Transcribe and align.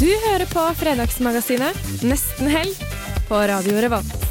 Du 0.00 0.08
hører 0.08 0.46
på 0.48 0.62
Fredagsmagasinet 0.80 1.76
Nesten 2.08 2.48
helg 2.48 2.78
på 3.28 3.36
Radio 3.50 3.82
Revolt. 3.84 4.22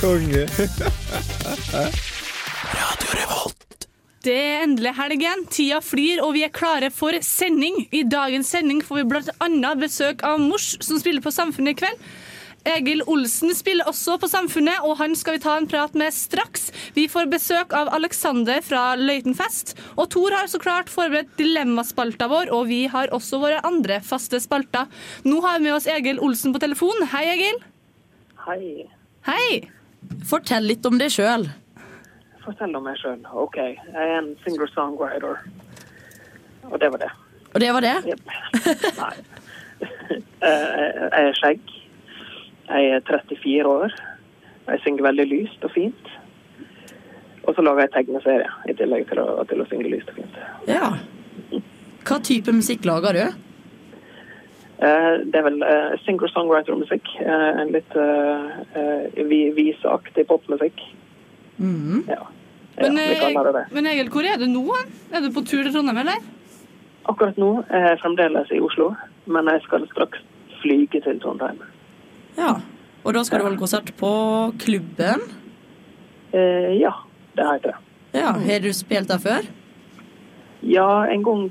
Konge. 0.00 0.46
Radio 2.72 3.10
Revolt. 3.18 3.86
Det 4.24 4.38
er 4.38 4.64
endelig 4.64 4.94
helgen. 4.96 5.44
Tida 5.52 5.82
flyr, 5.84 6.24
og 6.24 6.32
vi 6.38 6.46
er 6.48 6.54
klare 6.56 6.88
for 6.88 7.12
sending. 7.20 7.82
I 7.92 8.06
dagens 8.08 8.48
sending 8.56 8.80
får 8.88 9.02
vi 9.02 9.06
bl.a. 9.12 9.74
besøk 9.76 10.24
av 10.24 10.40
Mors, 10.40 10.78
som 10.80 10.96
spiller 10.96 11.20
på 11.20 11.34
Samfunnet 11.36 11.76
i 11.76 11.80
kveld. 11.84 12.08
Egil 12.68 13.00
Olsen 13.08 13.54
spiller 13.56 13.88
også 13.88 14.18
på 14.20 14.28
Samfunnet, 14.28 14.82
og 14.84 14.98
han 15.00 15.14
skal 15.16 15.38
vi 15.38 15.42
ta 15.42 15.54
en 15.56 15.68
prat 15.70 15.94
med 15.96 16.12
straks. 16.12 16.66
Vi 16.96 17.06
får 17.08 17.30
besøk 17.32 17.72
av 17.76 17.88
Alexander 17.96 18.60
fra 18.64 18.82
Løitenfest. 19.00 19.72
Og 19.96 20.10
Tor 20.12 20.34
har 20.36 20.50
så 20.50 20.60
klart 20.60 20.92
forberedt 20.92 21.32
dilemmaspalta 21.40 22.28
vår, 22.30 22.52
og 22.52 22.66
vi 22.68 22.82
har 22.92 23.12
også 23.16 23.40
våre 23.40 23.62
andre 23.64 24.00
faste 24.04 24.40
spalter. 24.44 24.90
Nå 25.24 25.40
har 25.46 25.56
vi 25.58 25.68
med 25.70 25.78
oss 25.78 25.88
Egil 25.88 26.20
Olsen 26.20 26.52
på 26.52 26.60
telefon. 26.62 27.06
Hei, 27.14 27.24
Egil. 27.32 27.62
Hei. 28.44 28.60
Hei. 29.28 29.48
Fortell 30.28 30.68
litt 30.68 30.84
om 30.88 31.00
deg 31.00 31.12
sjøl. 31.16 31.48
Fortell 32.44 32.76
om 32.76 32.84
meg 32.84 33.00
sjøl. 33.00 33.20
OK. 33.40 33.56
Jeg 33.56 33.96
er 33.96 34.16
en 34.20 34.30
singer-songwriter. 34.44 35.40
Og 36.70 36.76
det 36.80 36.92
var 36.92 37.06
det. 37.06 37.10
Og 37.54 37.60
det 37.64 37.72
var 37.74 37.84
det? 37.88 37.96
Jepp. 38.12 38.34
Nei. 39.02 39.14
Eh, 40.40 40.96
Jeg 41.12 41.28
er 41.30 41.34
skjegg. 41.36 41.68
Jeg 42.70 42.90
er 42.94 43.00
34 43.06 43.66
år. 43.66 43.94
Jeg 44.70 44.80
synger 44.84 45.02
veldig 45.08 45.26
lyst 45.30 45.64
og 45.66 45.72
fint. 45.74 46.10
Og 47.48 47.54
så 47.56 47.62
lager 47.64 47.86
jeg 47.86 47.92
tegneserie 47.96 48.50
i 48.70 48.74
tillegg 48.78 49.08
til 49.10 49.18
å, 49.22 49.44
til 49.50 49.62
å 49.62 49.66
synge 49.70 49.90
lyst 49.90 50.10
og 50.12 50.20
fint. 50.20 50.36
Ja. 50.68 50.90
Hva 52.06 52.18
type 52.24 52.52
musikk 52.54 52.86
lager 52.88 53.16
du? 53.16 53.24
Eh, 54.80 55.14
Det 55.26 55.40
er 55.40 55.46
vel 55.48 55.62
eh, 55.66 55.96
singer-songwriter-musikk. 56.04 57.14
Eh, 57.24 57.48
En 57.64 57.72
litt 57.74 57.96
eh, 57.96 59.24
viseaktig 59.56 60.26
popmusikk. 60.28 60.84
Mm. 61.58 62.04
Ja. 62.08 62.22
ja, 62.78 62.88
Men, 62.88 62.98
eh, 62.98 63.64
men 63.72 63.86
Egil, 63.86 64.08
hvor 64.12 64.24
er 64.24 64.38
du 64.40 64.46
nå? 64.48 64.64
Er 65.12 65.20
du 65.20 65.32
på 65.34 65.42
tur 65.44 65.64
til 65.64 65.72
Trondheim, 65.74 66.04
eller? 66.04 66.22
Akkurat 67.10 67.36
nå 67.40 67.64
er 67.68 67.90
jeg 67.90 68.00
fremdeles 68.04 68.52
i 68.54 68.60
Oslo, 68.62 68.92
men 69.26 69.48
jeg 69.50 69.64
skal 69.66 69.84
straks 69.90 70.22
flyge 70.62 71.00
til 71.02 71.20
Trondheim. 71.20 71.58
Ja. 72.40 72.54
Og 73.04 73.14
da 73.16 73.22
skal 73.24 73.40
du 73.40 73.46
holde 73.48 73.60
konsert 73.60 73.92
på 74.00 74.10
klubben? 74.60 75.24
Eh, 76.32 76.72
ja, 76.80 76.92
det 77.36 77.46
heter 77.52 77.72
det. 77.72 78.20
Ja. 78.20 78.32
Har 78.32 78.62
du 78.64 78.72
spilt 78.76 79.08
der 79.08 79.18
før? 79.22 79.46
Ja, 80.62 81.04
en 81.08 81.24
gang 81.24 81.46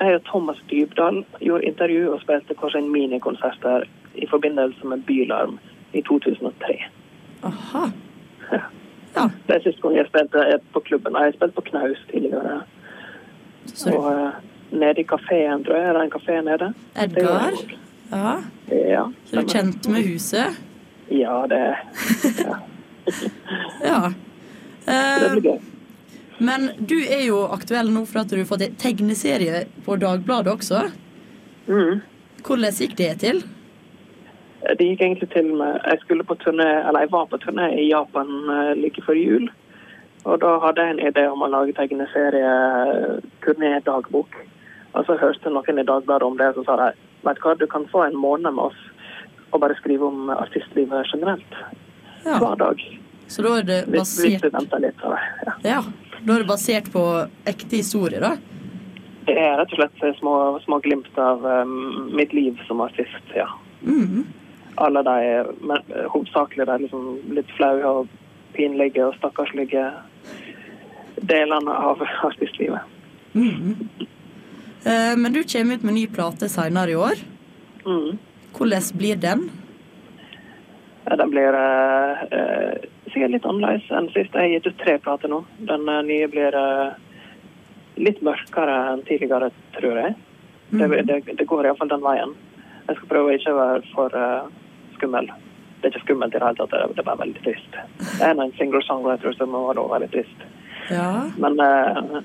jeg 0.00 0.14
og 0.14 0.24
Thomas 0.24 0.60
Dybdahl 0.70 1.24
gjorde 1.40 1.68
intervju 1.68 2.12
og 2.14 2.22
spilte 2.22 2.56
kanskje 2.60 2.80
en 2.80 2.92
minikonsert 2.92 3.58
der 3.62 3.84
i 4.14 4.26
forbindelse 4.30 4.86
med 4.86 5.04
Bylarm 5.06 5.58
i 5.92 6.02
2003. 6.02 6.78
Aha. 7.42 7.84
Ja. 9.16 9.28
Det 9.46 9.56
er 9.56 9.62
siste 9.62 9.82
gang 9.82 9.96
jeg 9.96 10.08
spilte 10.08 10.38
er 10.38 10.58
på 10.72 10.80
klubben. 10.80 11.14
Jeg 11.14 11.30
har 11.30 11.36
spilt 11.36 11.54
på 11.54 11.60
Knaus 11.70 12.00
tidligere. 12.10 12.62
Sorry. 13.66 13.96
Og 13.96 14.12
eh, 14.12 14.32
nede 14.80 15.00
i 15.00 15.02
kafeen, 15.02 15.64
tror 15.64 15.76
jeg. 15.76 15.88
Er 15.88 15.92
det 15.92 16.02
en 16.02 16.12
kafé 16.16 16.40
nede? 16.40 16.74
Edgar? 16.96 17.83
Det 18.10 18.16
Ja. 18.16 18.42
Ja. 18.70 19.04
Så 19.24 19.36
du 19.36 19.38
er 19.40 19.48
kjent 19.48 19.88
med 19.88 20.02
huset? 20.06 20.56
Ja, 21.10 21.46
det, 21.46 21.76
Ja. 23.84 24.12
det 24.86 24.94
Eh, 24.94 25.32
blir 25.32 25.42
gøy. 25.42 25.60
men 26.40 26.70
du 26.86 26.96
er 27.00 27.26
jo 27.26 27.42
aktuell 27.52 27.88
nå 27.90 28.04
for 28.06 28.20
at 28.20 28.28
du 28.28 28.36
har 28.36 28.44
fått 28.44 28.62
en 28.66 28.74
tegneserie 28.76 29.64
på 29.86 29.96
Dagbladet 29.96 30.52
også. 30.52 30.90
Mhm. 31.66 32.00
Hvordan 32.44 32.72
gikk 32.72 32.96
det 32.96 33.18
til? 33.20 33.42
Det 34.78 34.78
gikk 34.80 35.00
egentlig 35.00 35.30
til 35.32 35.54
med 35.54 35.80
Jeg 35.84 35.98
skulle 36.00 36.24
på 36.24 36.34
turné, 36.40 36.86
eller 36.88 37.00
jeg 37.00 37.10
var 37.10 37.26
på 37.26 37.36
turné 37.38 37.70
i 37.78 37.88
Japan 37.90 38.28
eh, 38.50 38.74
like 38.74 39.00
før 39.02 39.14
jul. 39.16 39.48
Og 40.24 40.40
da 40.40 40.58
hadde 40.58 40.80
jeg 40.80 40.90
en 40.98 41.06
idé 41.12 41.26
om 41.30 41.42
å 41.42 41.50
lage 41.52 41.72
tegneserie 41.76 43.20
turnédagbok. 43.44 44.28
Og 44.94 45.04
så 45.06 45.16
hørte 45.20 45.50
noen 45.50 45.78
i 45.78 45.84
Dagbladet 45.84 46.22
om 46.22 46.36
det, 46.38 46.46
og 46.46 46.54
så 46.54 46.64
sa 46.64 46.76
de 46.76 46.92
vet 47.24 47.40
hva, 47.42 47.54
du 47.58 47.66
kan 47.70 47.86
få 47.92 48.04
en 48.06 48.16
måned 48.18 48.54
med 48.54 48.70
oss 48.70 48.80
og 49.54 49.60
bare 49.62 49.76
skrive 49.78 50.06
om 50.08 50.30
artistlivet 50.34 51.06
generelt. 51.12 51.58
Ja. 52.24 52.38
Hver 52.38 52.56
dag. 52.58 52.80
Så 53.26 53.42
da 53.44 53.58
er 53.58 53.68
det 53.68 53.78
Hvis, 53.88 54.16
hvis 54.18 54.40
basert 54.40 54.56
venter 54.56 54.82
litt. 54.82 55.00
Så, 55.00 55.12
ja. 55.46 55.54
Ja. 55.64 55.82
Da 56.24 56.34
er 56.34 56.42
det 56.42 56.48
basert 56.48 56.90
på 56.92 57.04
ekte 57.48 57.80
historier, 57.80 58.24
da? 58.24 58.34
Det 59.24 59.36
er 59.40 59.56
rett 59.60 59.72
og 59.72 59.80
slett 59.80 60.18
små, 60.18 60.34
små 60.64 60.80
glimt 60.84 61.20
av 61.20 61.44
um, 61.44 62.10
mitt 62.16 62.32
liv 62.36 62.58
som 62.68 62.82
artist, 62.84 63.36
ja. 63.36 63.48
Mhm. 63.82 64.24
Alle 64.82 65.04
de, 65.06 65.18
men 65.62 65.92
eh, 65.94 66.06
hovedsakelig 66.10 66.64
de 66.66 66.78
liksom 66.82 67.04
litt 67.36 67.50
flaue 67.54 67.86
og 67.86 68.08
pinlige 68.56 69.04
og 69.06 69.14
stakkarslige 69.20 69.84
delene 71.30 71.76
av 71.90 72.02
artistlivet. 72.26 72.82
Mm 73.38 74.08
Men 74.84 75.32
du 75.32 75.40
kommer 75.48 75.78
ut 75.78 75.84
med 75.86 75.94
ny 75.96 76.06
plate 76.12 76.48
seinere 76.52 76.92
i 76.92 76.96
år. 76.98 77.20
Mm. 77.86 78.18
Hvordan 78.52 78.82
blir 78.98 79.16
den? 79.16 79.46
Ja, 81.04 81.16
Den 81.16 81.30
blir 81.30 81.54
eh, 81.54 82.22
eh, 82.38 82.74
sikkert 83.12 83.30
litt 83.34 83.46
annerledes 83.46 83.90
enn 83.92 84.08
sist. 84.14 84.32
Jeg 84.32 84.40
har 84.40 84.52
gitt 84.54 84.68
ut 84.70 84.78
tre 84.80 84.96
plater 84.98 85.30
nå. 85.30 85.42
Den 85.68 85.88
eh, 85.88 86.02
nye 86.08 86.28
blir 86.32 86.56
uh, 86.56 86.94
litt 88.00 88.22
mørkere 88.24 88.76
enn 88.92 89.04
tidligere, 89.08 89.50
tror 89.76 90.00
jeg. 90.00 90.14
Det, 90.74 90.88
det, 91.06 91.18
det 91.38 91.48
går 91.48 91.68
iallfall 91.68 91.92
den 91.92 92.04
veien. 92.04 92.32
Jeg 92.88 92.96
skal 92.98 93.10
prøve 93.10 93.32
å 93.32 93.36
ikke 93.36 93.56
være 93.58 93.82
for 93.92 94.16
uh, 94.16 94.48
skummel. 94.96 95.28
Det 95.80 95.90
er 95.90 95.92
ikke 95.92 96.06
skummelt 96.06 96.32
i 96.32 96.40
det 96.40 96.46
hele 96.46 96.58
tatt, 96.62 96.72
det 96.72 97.02
er- 97.02 97.06
bare 97.10 97.20
veldig 97.20 97.42
trist. 97.44 97.76
Det 98.00 98.24
er 98.24 98.32
en 98.32 98.56
single 98.56 98.80
songwriter 98.86 99.36
som 99.36 99.52
må 99.52 99.66
være 99.68 99.84
veldig 99.92 100.10
trist. 100.14 100.46
Ja. 100.88 101.10
Men, 101.40 101.60
eh, 101.60 102.22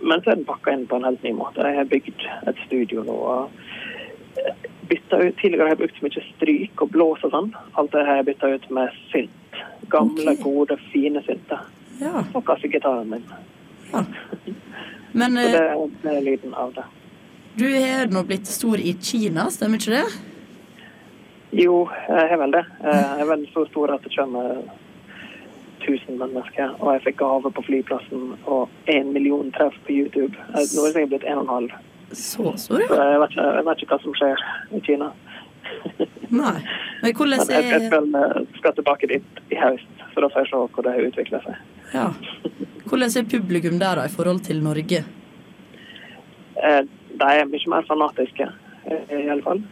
men 0.00 0.22
så 0.22 0.30
er 0.32 0.38
den 0.40 0.48
pakka 0.48 0.72
inn 0.76 0.86
på 0.90 0.98
en 0.98 1.06
helt 1.08 1.22
ny 1.24 1.32
måte. 1.36 1.64
Jeg 1.64 1.78
har 1.78 1.88
bygd 1.90 2.26
et 2.50 2.58
studio 2.66 3.04
nå. 3.06 3.16
og 3.16 4.42
eh, 4.42 4.66
bytta 4.90 5.22
ut, 5.22 5.38
Tidligere 5.40 5.66
har 5.66 5.74
jeg 5.74 5.80
brukt 5.84 6.02
mye 6.04 6.24
stryk 6.28 6.84
og 6.84 6.92
blås 6.94 7.24
og 7.26 7.32
sånn. 7.34 7.50
Alt 7.80 7.94
det 7.94 8.04
har 8.06 8.20
jeg 8.20 8.28
bytta 8.30 8.52
ut 8.54 8.68
med 8.78 9.00
synt. 9.10 9.60
Gamle, 9.92 10.32
okay. 10.34 10.42
gode, 10.42 10.78
fine 10.92 11.22
synter. 11.26 11.66
ja. 12.00 12.24
Og 12.34 12.44
kassegitaren 12.46 13.10
min. 13.10 13.26
Men 15.16 15.36
Så 15.38 15.48
eh, 15.48 15.52
det, 15.52 15.90
det 16.02 16.14
er 16.16 16.24
lyden 16.26 16.54
av 16.54 16.74
det. 16.76 16.84
du 17.56 17.68
har 17.72 18.10
nå 18.12 18.22
blitt 18.28 18.46
stor 18.46 18.76
i 18.78 18.92
Kina, 19.00 19.46
stemmer 19.50 19.80
ikke 19.80 19.96
det? 19.96 20.06
Jo, 21.56 21.86
jeg 22.08 22.28
har 22.28 22.36
vel 22.42 22.52
det. 22.52 22.64
Jeg 22.84 23.22
er 23.22 23.28
vel 23.30 23.46
så 23.54 23.62
stor 23.70 23.94
at 23.94 24.04
det 24.04 24.12
kommer 24.12 24.58
1000 25.86 26.18
mennesker. 26.20 26.74
Og 26.80 26.92
jeg 26.94 27.04
fikk 27.06 27.18
gave 27.22 27.52
på 27.56 27.62
flyplassen 27.66 28.32
og 28.44 28.68
én 28.92 29.12
million 29.14 29.52
treff 29.56 29.74
på 29.86 29.94
YouTube. 29.96 30.34
Nå 30.34 30.58
er 30.58 30.66
det 30.66 30.92
sikkert 30.94 31.12
blitt 31.14 31.28
en 31.30 31.38
og 31.38 31.44
en 31.46 31.54
halv. 31.54 31.76
Så 32.12 32.52
stor, 32.62 32.80
ja. 32.84 32.98
jeg 33.12 33.20
vet, 33.20 33.32
ikke, 33.34 33.46
jeg 33.56 33.64
vet 33.66 33.82
ikke 33.82 33.94
hva 33.96 34.02
som 34.04 34.14
skjer 34.14 34.44
i 34.78 34.80
Kina. 34.86 35.08
Nei. 36.30 36.56
Men 37.02 37.14
hvordan 37.18 37.40
er 37.42 37.50
jeg, 37.56 37.70
jeg 37.72 37.88
skal, 37.90 38.06
eh, 38.20 38.36
skal 38.60 38.76
tilbake 38.76 39.08
dit 39.10 39.40
i 39.50 39.58
høst, 39.58 40.04
så 40.12 40.22
da 40.22 40.28
får 40.30 40.44
jeg 40.44 40.50
se 40.52 40.60
hvor 40.76 40.86
det 40.86 40.94
utvikler 41.08 41.46
seg. 41.46 41.64
ja. 41.94 42.10
Hvordan 42.86 43.10
er 43.18 43.24
publikum 43.26 43.80
der 43.80 43.98
da, 43.98 44.04
i 44.06 44.12
forhold 44.14 44.44
til 44.46 44.62
Norge? 44.62 45.00
Eh, 46.62 46.82
De 47.18 47.24
er 47.40 47.48
mye 47.48 47.70
mer 47.72 47.86
fanatiske, 47.88 48.46
eh, 48.86 49.14
i 49.24 49.28
alle 49.32 49.42
fall. 49.42 49.62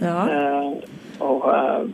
Ja. 0.00 0.18
Eh, 0.28 0.72
Og 1.20 1.44
eh, 1.50 1.90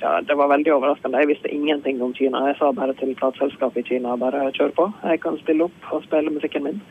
ja, 0.00 0.20
det 0.20 0.34
var 0.36 0.48
veldig 0.48 0.72
overraskende. 0.74 1.18
Jeg 1.22 1.28
visste 1.28 1.52
ingenting 1.52 2.02
om 2.02 2.14
Kina. 2.14 2.42
Jeg 2.48 2.58
sa 2.58 2.72
bare 2.72 2.94
til 2.98 3.14
plateselskapet 3.16 3.84
i 3.84 3.88
Kina 3.94 4.16
bare 4.20 4.50
kjør 4.56 4.74
på. 4.76 4.88
Jeg 5.04 5.20
kan 5.24 5.38
spille 5.40 5.68
opp 5.68 5.92
og 5.92 6.04
spille 6.04 6.32
musikken 6.34 6.66
min. 6.66 6.82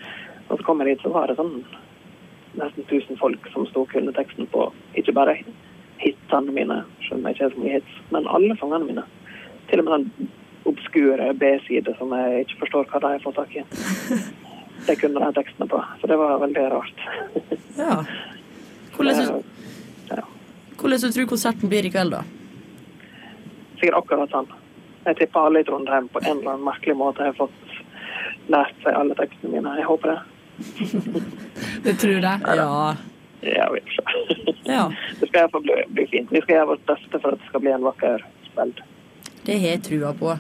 Og 0.50 0.58
så 0.58 0.66
kom 0.66 0.82
jeg 0.82 0.96
dit, 0.96 1.04
så 1.04 1.12
var 1.14 1.28
det 1.30 1.38
sånn 1.40 1.60
nesten 2.56 2.86
1000 2.88 3.20
folk 3.20 3.48
som 3.54 3.66
sto 3.68 3.84
og 3.84 3.92
kunne 3.92 4.14
teksten 4.16 4.48
på 4.52 4.70
ikke 4.96 5.14
bare 5.16 5.34
hitene 6.00 6.54
mine, 6.56 6.78
selv 7.08 7.26
jeg 7.26 7.36
ikke 7.36 7.44
har 7.44 7.54
så 7.56 7.62
mye 7.64 7.74
hits, 7.76 7.98
men 8.14 8.30
alle 8.32 8.58
sangene 8.60 8.88
mine. 8.88 9.04
Til 9.70 9.82
og 9.82 9.88
med 9.88 9.94
den 9.98 10.30
obskure 10.70 11.34
B-side 11.42 11.96
som 12.00 12.14
jeg 12.16 12.46
ikke 12.46 12.62
forstår 12.64 12.88
hva 12.92 13.02
de 13.04 13.12
har 13.16 13.26
fått 13.26 13.38
tak 13.42 13.58
i. 13.58 13.66
det 14.88 14.98
kunne 15.02 15.22
de 15.22 15.36
tekstene 15.38 15.68
på. 15.72 15.82
Så 16.02 16.10
det 16.10 16.18
var 16.22 16.40
veldig 16.42 16.66
rart. 16.74 17.06
Ja. 17.78 18.00
Hvordan, 18.96 19.44
Ja. 20.10 20.22
hvordan 20.80 21.00
du 21.02 21.12
tror 21.12 21.26
konserten 21.30 21.70
blir 21.70 21.86
i 21.86 21.92
kveld, 21.92 22.14
da? 22.14 22.24
Sikkert 23.80 24.00
akkurat 24.00 24.32
sånn. 24.34 24.48
Jeg 25.06 25.20
tipper 25.20 25.48
alle 25.48 25.62
i 25.62 25.68
Trondheim 25.68 26.08
på 26.10 26.22
en 26.24 26.40
eller 26.40 26.56
annen 26.56 26.66
merkelig 26.66 26.96
måte 26.98 27.28
har 27.28 27.36
fått 27.38 27.76
lært 28.50 28.78
seg 28.84 28.96
alle 28.98 29.18
tekstene 29.18 29.54
mine. 29.54 29.76
Jeg 29.80 29.90
håper 29.90 30.14
det. 30.14 30.22
du 31.86 31.92
tror 31.94 32.24
det? 32.24 32.36
Ja. 32.46 32.96
Ja, 33.46 33.70
vi 33.74 33.82
får 33.86 33.96
se. 33.98 34.54
ja. 34.76 34.94
Det 35.20 35.28
skal 35.28 35.44
iallfall 35.44 35.66
bli, 35.68 35.78
bli 35.88 36.08
fint. 36.10 36.32
Vi 36.32 36.42
skal 36.42 36.60
gjøre 36.60 36.72
vårt 36.74 36.86
beste 36.90 37.20
for 37.20 37.36
at 37.36 37.42
det 37.44 37.50
skal 37.52 37.66
bli 37.66 37.74
en 37.76 37.86
vakker 37.86 38.26
spill. 38.48 38.74
Det 39.46 39.60
har 39.60 39.76
jeg 39.76 39.84
trua 39.86 40.14
på. 40.18 40.38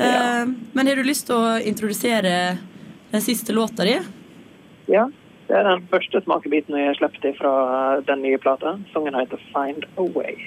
Eh, 0.00 0.44
men 0.72 0.86
har 0.88 0.96
du 0.96 1.04
lyst 1.04 1.28
til 1.28 1.36
å 1.36 1.58
introdusere 1.60 2.34
den 3.10 3.24
siste 3.24 3.52
låta 3.52 3.84
di? 3.84 3.98
Ja, 4.88 5.10
det 5.50 5.58
er 5.58 5.66
den 5.66 5.84
første 5.90 6.22
smakebiten 6.24 6.76
vi 6.78 6.86
har 6.86 6.96
sluppet 6.96 7.36
fra 7.36 7.52
den 8.06 8.22
nye 8.24 8.38
plata. 8.40 8.78
Sangen 8.94 9.18
heter 9.18 9.42
Find 9.50 9.84
a 9.98 10.06
Way. 10.14 10.38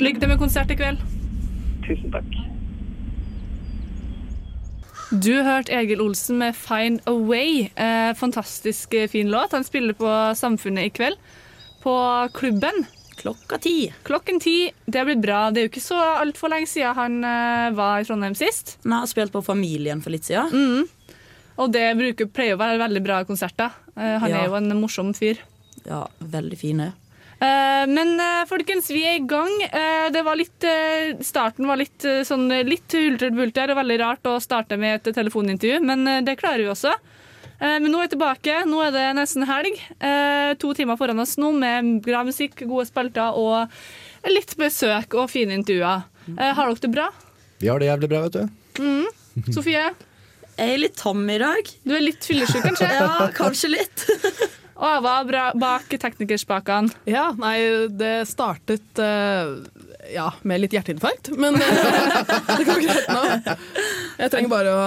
Lykke 0.00 0.20
til 0.22 0.28
med 0.32 0.38
konsert 0.40 0.70
i 0.72 0.76
kveld. 0.78 0.98
Tusen 1.86 2.12
takk. 2.14 2.32
Du 5.12 5.32
hørte 5.44 5.74
Egil 5.76 6.00
Olsen 6.00 6.38
med 6.38 6.54
'Find 6.56 7.00
a 7.06 7.10
Way'. 7.12 7.68
Eh, 7.76 8.14
fantastisk 8.14 8.94
eh, 8.94 9.08
fin 9.08 9.28
låt. 9.30 9.52
Han 9.52 9.64
spiller 9.64 9.92
på 9.92 10.08
Samfunnet 10.36 10.84
i 10.86 10.90
kveld. 10.90 11.16
På 11.82 12.28
klubben. 12.32 12.86
Klokka 13.16 13.58
ti. 13.60 13.92
Klokken 14.04 14.40
ti. 14.40 14.72
Det 14.86 15.04
blir 15.04 15.20
bra. 15.20 15.50
Det 15.50 15.60
er 15.60 15.66
jo 15.66 15.70
ikke 15.70 15.84
så 15.84 15.98
altfor 16.22 16.48
lenge 16.48 16.66
siden 16.66 16.94
han 16.96 17.24
eh, 17.24 17.70
var 17.76 18.00
i 18.00 18.04
Trondheim 18.04 18.34
sist. 18.34 18.78
Han 18.84 18.92
har 18.92 19.06
spilt 19.06 19.32
på 19.32 19.44
Familien 19.44 20.00
for 20.02 20.10
litt 20.10 20.24
siden. 20.24 20.48
Mm. 20.50 20.88
Og 21.58 21.72
det 21.72 21.96
bruker, 21.98 22.26
pleier 22.32 22.56
å 22.56 22.58
være 22.58 22.80
veldig 22.80 23.02
bra 23.04 23.22
konserter. 23.24 23.70
Eh, 23.96 24.18
han 24.18 24.30
Ja. 24.30 24.40
er 24.40 24.46
jo 24.48 24.54
en 24.54 24.80
morsom 24.80 25.12
fyr. 25.14 25.36
Ja, 25.84 26.06
veldig 26.22 26.58
fine. 26.58 26.92
Eh, 27.42 27.84
men 27.90 28.14
eh, 28.22 28.44
folkens, 28.50 28.90
vi 28.94 29.02
er 29.08 29.18
i 29.18 29.24
gang. 29.26 29.50
Eh, 29.66 30.10
det 30.14 30.22
var 30.26 30.38
litt, 30.38 30.66
starten 31.26 31.66
var 31.66 31.80
litt 31.80 32.06
sånn 32.28 32.46
litt 32.68 32.94
hulter-bulter 32.94 33.72
og 33.72 33.80
veldig 33.80 33.98
rart 34.02 34.30
å 34.30 34.36
starte 34.42 34.78
med 34.78 35.00
et 35.00 35.16
telefonintervju, 35.16 35.80
men 35.82 36.06
det 36.26 36.38
klarer 36.40 36.62
vi 36.62 36.70
også. 36.72 36.94
Eh, 37.62 37.78
men 37.78 37.90
nå 37.92 38.00
er 38.00 38.08
vi 38.08 38.14
tilbake. 38.16 38.62
Nå 38.68 38.82
er 38.86 38.94
det 38.94 39.08
nesten 39.18 39.46
helg. 39.46 39.78
Eh, 40.02 40.52
to 40.62 40.72
timer 40.78 40.98
foran 41.00 41.22
oss 41.22 41.36
nå 41.38 41.52
med 41.54 41.98
bra 42.04 42.22
musikk, 42.26 42.64
gode 42.66 42.88
spalter 42.90 43.38
og 43.38 44.30
litt 44.30 44.56
besøk 44.58 45.14
og 45.18 45.30
fine 45.30 45.54
intervjuer. 45.58 46.08
Har 46.38 46.68
dere 46.68 46.82
det 46.82 46.90
bra? 46.94 47.10
Vi 47.58 47.70
har 47.70 47.82
det 47.82 47.88
jævlig 47.90 48.10
bra, 48.10 48.22
vet 48.26 48.38
du. 48.38 48.82
Mm. 48.82 49.46
Sofie? 49.54 49.84
Jeg 50.52 50.74
er 50.74 50.78
litt 50.78 50.98
tam 50.98 51.22
i 51.30 51.38
dag. 51.42 51.70
Du 51.86 51.94
er 51.96 52.04
litt 52.04 52.22
fyllesyk, 52.26 52.62
kanskje? 52.66 52.90
Ja, 52.90 53.30
kanskje 53.34 53.72
litt. 53.72 54.06
Og 54.82 55.02
hva 55.04 55.16
bra 55.26 55.46
bak 55.54 55.92
teknikerspakene. 56.02 56.90
Ja, 57.06 57.30
nei, 57.38 57.56
det 57.94 58.26
startet 58.30 58.98
uh, 58.98 59.62
ja, 60.10 60.28
med 60.42 60.64
litt 60.64 60.74
hjerteinfarkt, 60.74 61.32
men 61.38 61.58
uh, 61.60 62.22
det 62.58 62.66
går 62.66 62.82
greit 62.82 63.10
nå. 63.10 63.56
Jeg 64.18 64.32
trenger 64.32 64.50
bare 64.50 64.72
å 64.74 64.86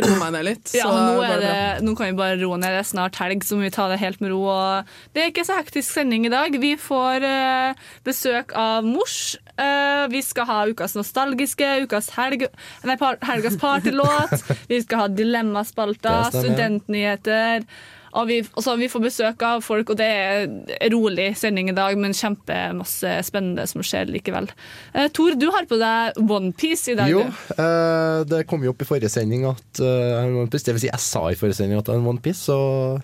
roe 0.00 0.16
meg 0.18 0.32
ned 0.34 0.46
litt. 0.46 0.72
Ja, 0.76 0.88
så 0.88 0.96
nå, 0.96 1.22
er 1.26 1.42
det 1.42 1.84
nå 1.84 1.94
kan 1.98 2.10
vi 2.10 2.18
bare 2.18 2.38
roe 2.40 2.58
ned. 2.60 2.74
Det 2.74 2.82
er 2.82 2.88
snart 2.88 3.18
helg, 3.20 3.44
så 3.46 3.58
må 3.58 3.66
vi 3.66 3.72
ta 3.74 3.86
det 3.92 4.00
helt 4.02 4.22
med 4.24 4.32
ro. 4.32 4.40
Og 4.50 4.92
det 5.14 5.24
er 5.24 5.32
ikke 5.32 5.46
så 5.46 5.58
hektisk 5.58 5.92
sending 5.92 6.26
i 6.26 6.32
dag. 6.32 6.56
Vi 6.62 6.74
får 6.80 7.26
uh, 7.26 7.88
besøk 8.06 8.54
av 8.58 8.86
mors. 8.88 9.36
Uh, 9.54 10.08
vi 10.12 10.22
skal 10.24 10.48
ha 10.48 10.60
ukas 10.72 10.96
nostalgiske, 10.98 11.68
ukas 11.86 12.12
helg, 12.16 12.48
nei, 12.88 12.98
par, 13.00 13.20
helgas 13.28 13.58
partylåt. 13.60 14.38
vi 14.72 14.82
skal 14.84 15.04
ha 15.04 15.10
dilemmaspalter, 15.12 16.32
studentnyheter. 16.32 17.68
Og 18.12 18.28
vi, 18.28 18.38
også, 18.58 18.74
vi 18.80 18.88
får 18.92 19.02
besøk 19.06 19.42
av 19.46 19.62
folk, 19.64 19.92
og 19.94 19.98
det 20.00 20.08
er 20.08 20.90
rolig 20.92 21.30
sending 21.40 21.70
i 21.72 21.76
dag, 21.76 21.96
men 22.00 22.12
kjempemasse 22.16 23.14
spennende 23.24 23.64
som 23.70 23.84
skjer 23.86 24.10
likevel. 24.12 24.50
Eh, 24.92 25.08
Tor, 25.16 25.36
du 25.38 25.46
har 25.54 25.64
på 25.70 25.78
deg 25.80 26.18
OnePiece 26.20 26.92
i 26.92 26.98
dag. 26.98 27.08
Jo, 27.12 27.22
eh, 27.56 28.24
det 28.28 28.42
kom 28.50 28.64
jo 28.66 28.74
opp 28.74 28.84
i 28.84 28.88
forrige 28.88 29.10
sending 29.12 29.46
at 29.48 29.80
uh, 29.80 30.20
har 30.20 30.28
OnePiece. 30.42 30.68
Det 30.68 30.76
vil 30.76 30.84
si, 30.84 30.90
jeg 30.92 31.04
sa 31.04 31.24
i 31.32 31.38
forrige 31.38 31.60
sending 31.62 31.80
at 31.80 31.88
jeg 31.88 31.96
har 31.96 32.02
en 32.02 32.10
OnePiece, 32.12 32.44
så 32.50 32.58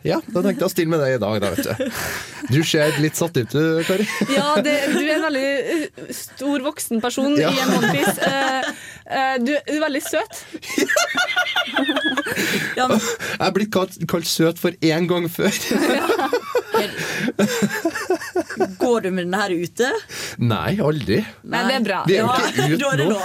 ja, 0.06 0.20
da 0.28 0.44
tenkte 0.44 0.64
jeg 0.64 0.68
å 0.68 0.74
stille 0.74 0.92
med 0.92 1.02
det 1.04 1.14
i 1.16 1.22
dag, 1.24 1.40
da, 1.44 1.54
vet 1.56 1.68
du. 1.68 2.02
Du 2.48 2.60
ser 2.64 2.94
litt 3.02 3.18
satt 3.18 3.36
ut, 3.36 3.48
du, 3.52 3.80
Kari. 3.88 4.04
Ja, 4.32 4.52
det, 4.64 4.76
du 4.92 5.00
er 5.02 5.14
en 5.16 5.24
veldig 5.26 5.48
uh, 5.72 6.12
stor 6.16 6.68
voksen 6.68 7.02
person 7.04 7.34
Ja. 7.38 7.50
i 7.52 7.64
en 7.64 7.74
OnePiece. 7.78 8.16
Eh, 8.28 8.58
eh, 8.58 8.86
du, 9.40 9.52
du 9.54 9.74
er 9.78 9.84
veldig 9.86 10.04
søt. 10.04 10.42
Ja, 12.78 12.86
men, 12.86 13.00
Jeg 13.02 13.46
er 13.48 13.54
blitt 13.56 13.70
kalt, 13.74 13.96
kalt 14.10 14.28
søt 14.28 14.60
for 14.62 14.74
én 14.84 15.08
gang 15.10 15.26
før. 15.32 15.50
går 18.78 19.00
du 19.00 19.10
med 19.10 19.26
den 19.26 19.34
her 19.36 19.50
ute? 19.50 19.88
Nei, 20.38 20.76
aldri. 20.82 21.18
Men 21.42 21.68
det 21.68 21.76
er 21.78 21.86
bra. 21.86 22.00
Vi 22.08 22.18
er 22.18 22.22
jo 22.22 22.28
ikke 22.50 22.68
ut 22.74 22.82
da 22.82 22.90
det 23.00 23.08
nå. 23.10 23.20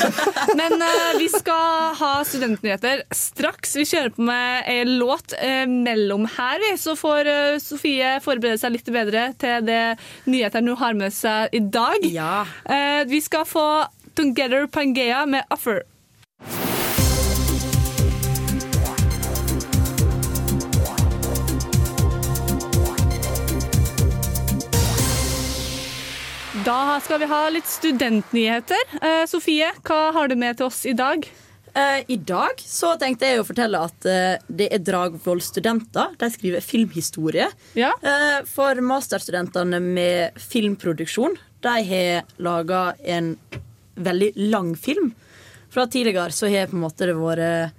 Men 0.60 0.84
eh, 0.84 1.12
vi 1.20 1.28
skal 1.32 1.94
ha 2.00 2.10
studentnyheter 2.26 3.04
straks. 3.16 3.76
Vi 3.80 3.86
kjører 3.88 4.12
på 4.16 4.26
med 4.28 4.68
ei 4.70 4.82
låt 4.88 5.34
eh, 5.38 5.64
mellom 5.70 6.28
her, 6.36 6.60
vi. 6.64 6.74
Så 6.80 6.96
får 6.98 7.30
eh, 7.30 7.60
Sofie 7.62 8.16
forberede 8.24 8.60
seg 8.60 8.76
litt 8.76 8.92
bedre 8.92 9.30
til 9.40 9.64
det 9.66 9.80
nyhetene 10.30 10.74
hun 10.74 10.82
har 10.82 10.98
med 10.98 11.14
seg 11.14 11.56
i 11.56 11.62
dag. 11.72 12.04
Ja. 12.10 12.42
Eh, 12.68 13.02
vi 13.10 13.22
skal 13.24 13.48
få 13.48 13.66
Together 14.14 14.66
Pangea 14.66 15.26
med 15.26 15.44
Offer. 15.50 15.82
Da 26.64 27.00
skal 27.00 27.20
vi 27.22 27.26
ha 27.30 27.44
litt 27.48 27.66
studentnyheter. 27.66 28.96
Eh, 29.00 29.22
Sofie, 29.30 29.70
hva 29.86 30.10
har 30.12 30.28
du 30.28 30.34
med 30.36 30.58
til 30.58 30.66
oss 30.66 30.82
i 30.86 30.92
dag? 30.92 31.24
Eh, 31.74 32.02
I 32.08 32.16
dag 32.16 32.60
så 32.60 32.96
tenkte 32.98 33.30
jeg 33.30 33.40
å 33.40 33.46
fortelle 33.46 33.80
at 33.86 34.06
eh, 34.08 34.42
det 34.50 34.68
er 34.74 34.82
Dragvoll-studenter. 34.84 36.16
De 36.18 36.28
skriver 36.34 36.64
filmhistorie. 36.64 37.46
Ja. 37.78 37.92
Eh, 38.02 38.40
for 38.50 38.82
masterstudentene 38.84 39.80
med 39.82 40.40
filmproduksjon, 40.50 41.38
de 41.64 41.74
har 41.92 42.28
laga 42.42 42.90
en 43.04 43.36
veldig 43.96 44.32
lang 44.50 44.74
film. 44.76 45.12
Fra 45.70 45.86
tidligere 45.86 46.32
så 46.34 46.48
har 46.50 46.66
på 46.66 46.76
en 46.78 46.82
måte 46.84 47.06
det 47.06 47.14
vært 47.14 47.72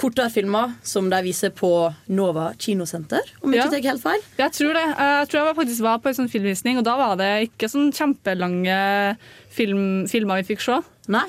kortere 0.00 0.30
filmer 0.32 0.72
som 0.86 1.10
de 1.12 1.18
viser 1.26 1.50
på 1.52 1.68
Nova 2.08 2.50
kinosenter, 2.58 3.20
om 3.42 3.52
jeg 3.52 3.58
Ja. 3.60 3.66
ikke 3.66 3.82
tar 3.82 3.90
helt 3.90 4.02
feil. 4.02 4.22
Jeg 4.38 4.52
tror 4.52 4.72
det. 4.72 4.86
Jeg 4.96 5.28
tror 5.28 5.38
jeg 5.40 5.44
var- 5.54 5.64
faktisk 5.64 5.80
var 5.82 5.98
på 5.98 6.08
en 6.08 6.14
sånn 6.14 6.30
filmvisning, 6.30 6.78
og 6.78 6.84
da 6.84 6.96
var 6.96 7.16
det 7.16 7.50
ikke 7.50 7.68
sånn 7.68 7.92
kjempelange 7.92 9.16
film, 9.50 10.06
filmer 10.08 10.42
vi 10.42 10.54
fikk 10.54 10.60
se. 10.62 10.82
Nei. 11.08 11.26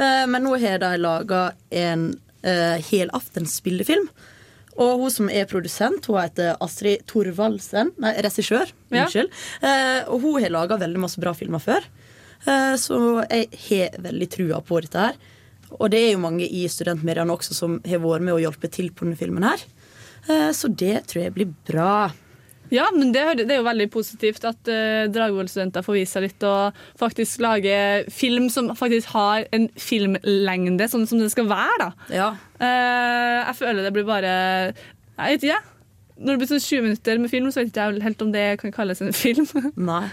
Eh, 0.00 0.26
men 0.26 0.42
nå 0.42 0.58
har 0.60 0.78
de 0.78 0.96
laga 0.98 1.52
en 1.70 2.18
uh, 2.44 2.78
helaftens 2.78 3.60
spillefilm. 3.60 4.08
Og 4.78 5.00
hun 5.00 5.10
som 5.10 5.28
er 5.28 5.44
produsent, 5.44 6.06
hun 6.06 6.20
heter 6.20 6.56
Astrid 6.60 7.04
Thorvaldsen. 7.06 7.90
Nei, 7.98 8.14
regissør. 8.22 8.70
Ja. 8.92 9.06
Unnskyld. 9.06 9.28
Eh, 9.60 10.04
og 10.08 10.20
hun 10.22 10.40
har 10.40 10.50
laga 10.50 10.78
veldig 10.78 10.98
masse 10.98 11.18
bra 11.18 11.32
filmer 11.34 11.58
før. 11.60 11.82
Eh, 12.46 12.74
så 12.80 13.00
jeg 13.26 13.48
har 13.66 13.98
veldig 14.04 14.30
trua 14.30 14.62
på 14.64 14.82
dette 14.84 15.08
her. 15.08 15.18
Og 15.76 15.90
det 15.92 16.00
er 16.00 16.14
jo 16.14 16.22
mange 16.22 16.46
i 16.46 16.64
studentmediene 16.70 17.34
også 17.34 17.56
som 17.56 17.76
har 17.84 18.00
vært 18.02 18.24
med 18.24 18.36
å 18.36 18.40
hjelpe 18.40 18.70
til 18.72 18.92
på 18.92 19.04
denne 19.04 19.18
filmen 19.20 19.44
her. 19.44 19.66
Eh, 20.28 20.50
så 20.56 20.70
det 20.70 21.02
tror 21.10 21.26
jeg 21.26 21.36
blir 21.36 21.52
bra. 21.68 22.08
Ja, 22.72 22.88
men 22.92 23.12
det, 23.14 23.22
det 23.46 23.54
er 23.54 23.62
jo 23.62 23.66
veldig 23.68 23.86
positivt 23.92 24.44
at 24.44 24.68
uh, 24.68 25.06
Dragvoll-studenter 25.08 25.84
får 25.84 25.96
vise 25.96 26.18
seg 26.18 26.26
litt 26.26 26.44
og 26.44 26.76
faktisk 27.00 27.40
lage 27.40 27.78
film 28.12 28.50
som 28.52 28.68
faktisk 28.76 29.08
har 29.14 29.46
en 29.56 29.68
filmlengde, 29.80 30.88
sånn 30.92 31.06
som 31.08 31.22
det 31.22 31.30
skal 31.32 31.48
være. 31.48 31.78
da. 31.86 32.12
Ja. 32.12 32.28
Uh, 32.60 33.48
jeg 33.48 33.56
føler 33.62 33.86
det 33.86 33.94
blir 33.96 34.04
bare 34.08 34.32
Jeg 34.74 35.38
vet 35.38 35.48
ikke. 35.48 35.62
Når 36.18 36.34
det 36.34 36.38
blir 36.42 36.50
sånn 36.50 36.64
20 36.66 36.86
minutter 36.88 37.20
med 37.22 37.32
film, 37.32 37.48
så 37.48 37.62
vet 37.62 37.72
ikke 37.72 37.88
jeg 37.88 38.04
helt 38.04 38.24
om 38.26 38.32
det 38.34 38.46
kan 38.60 38.74
kalles 38.74 39.00
en 39.00 39.16
film. 39.16 39.48
Nei. 39.88 40.04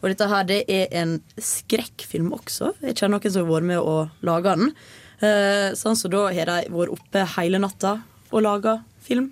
Og 0.00 0.08
dette 0.08 0.28
her, 0.30 0.46
det 0.48 0.62
er 0.72 0.88
en 1.02 1.18
skrekkfilm 1.36 2.30
også. 2.36 2.72
Jeg 2.80 2.96
kjenner 2.96 3.18
noen 3.18 3.34
som 3.34 3.44
har 3.44 3.52
vært 3.52 3.68
med 3.68 3.80
å 3.84 3.96
lage 4.26 4.56
den. 4.56 4.72
Eh, 5.20 5.68
sånn 5.76 5.98
så 5.98 6.08
da 6.12 6.24
har 6.32 6.48
de 6.48 6.72
vært 6.72 6.94
oppe 6.96 7.26
hele 7.36 7.60
natta 7.60 7.98
og 8.30 8.44
laga 8.46 8.78
film. 9.04 9.30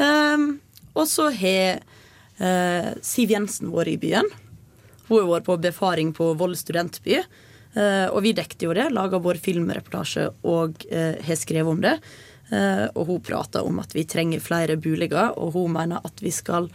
Eh, 0.00 0.46
og 0.96 1.04
så 1.10 1.28
har 1.36 1.82
eh, 2.40 2.92
Siv 3.04 3.34
Jensen 3.36 3.74
vært 3.74 3.92
i 3.92 4.00
byen. 4.00 4.32
Hun 5.08 5.20
har 5.20 5.28
vært 5.34 5.48
på 5.48 5.60
befaring 5.68 6.14
på 6.16 6.32
Vold 6.40 6.56
studentby. 6.60 7.20
Eh, 7.76 8.06
og 8.08 8.22
vi 8.24 8.34
dekte 8.36 8.68
jo 8.68 8.74
det, 8.76 8.88
laga 8.94 9.20
vår 9.22 9.40
filmreportasje 9.44 10.24
og 10.48 10.84
eh, 10.88 11.20
har 11.24 11.38
skrevet 11.38 11.76
om 11.76 11.82
det. 11.84 11.98
Eh, 12.48 12.86
og 12.94 13.10
hun 13.10 13.24
prata 13.24 13.62
om 13.66 13.80
at 13.82 13.92
vi 13.96 14.06
trenger 14.08 14.40
flere 14.40 14.78
boliger, 14.80 15.34
og 15.36 15.52
hun 15.56 15.74
mener 15.76 16.04
at 16.04 16.24
vi 16.24 16.32
skal 16.34 16.70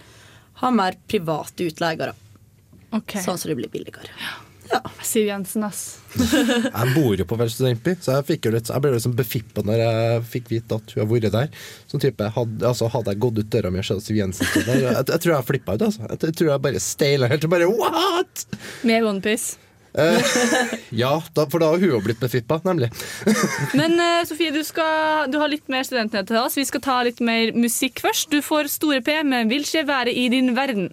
ha 0.62 0.70
mer 0.74 1.00
private 1.10 1.72
utleiere. 1.72 2.13
Ok. 2.93 3.19
Sånn 3.23 3.39
så 3.39 3.50
det 3.50 3.57
blir 3.59 3.71
billigere. 3.73 4.12
Siv 5.03 5.27
Jensen, 5.27 5.63
ass. 5.67 5.81
Jeg 6.17 6.93
bor 6.95 7.17
jo 7.17 7.25
på 7.27 7.38
Vel 7.38 7.51
studentby, 7.51 7.95
så 8.01 8.17
jeg, 8.17 8.25
fikk 8.31 8.47
jo 8.47 8.53
litt, 8.55 8.69
jeg 8.71 8.83
ble 8.83 8.93
liksom 8.93 9.15
befippa 9.17 9.63
når 9.65 9.81
jeg 9.81 10.21
fikk 10.29 10.47
vite 10.53 10.77
at 10.79 10.93
hun 10.93 11.03
har 11.03 11.09
vært 11.09 11.35
der. 11.35 11.65
Sånn 11.91 12.03
type, 12.03 12.29
hadde, 12.38 12.63
altså, 12.69 12.89
hadde 12.93 13.13
jeg 13.13 13.21
gått 13.25 13.41
ut 13.41 13.51
døra 13.53 13.73
mi 13.73 13.81
og 13.81 13.88
sett 13.88 14.05
Siv 14.05 14.17
Jensen 14.17 14.50
stå 14.50 14.63
der, 14.69 14.79
jeg, 14.85 14.95
jeg, 15.01 15.19
tror 15.25 15.35
jeg 15.35 15.47
flippa 15.50 15.75
ut. 15.75 15.85
Altså. 15.89 16.07
Jeg, 16.07 16.21
jeg 16.23 16.39
tror 16.39 16.53
jeg 16.53 16.65
bare 16.67 16.83
steila 16.88 17.29
helt 17.33 17.50
og 17.50 17.53
bare 17.53 17.69
what?! 17.69 18.47
Med 18.88 19.09
OnePiece. 19.09 19.59
Eh, 19.93 20.38
ja, 21.03 21.13
da, 21.33 21.45
for 21.45 21.62
da 21.62 21.69
har 21.73 21.81
hun 21.81 21.91
jo 21.91 22.01
blitt 22.05 22.21
befippa, 22.21 22.59
nemlig. 22.65 22.89
Men 23.79 24.00
eh, 24.01 24.23
Sofie, 24.29 24.53
du, 24.55 24.63
skal, 24.65 25.27
du 25.33 25.38
har 25.41 25.51
litt 25.53 25.69
mer 25.69 25.85
studentnyheter 25.85 26.33
til 26.33 26.41
oss. 26.41 26.57
Vi 26.57 26.65
skal 26.69 26.85
ta 26.85 27.01
litt 27.05 27.21
mer 27.21 27.53
musikk 27.57 28.01
først. 28.05 28.31
Du 28.33 28.41
får 28.41 28.71
Store 28.73 29.03
P 29.05 29.21
med 29.27 29.51
'Vil 29.51 29.67
ikke 29.67 29.85
være 29.89 30.13
i 30.13 30.29
din 30.33 30.55
verden'. 30.57 30.89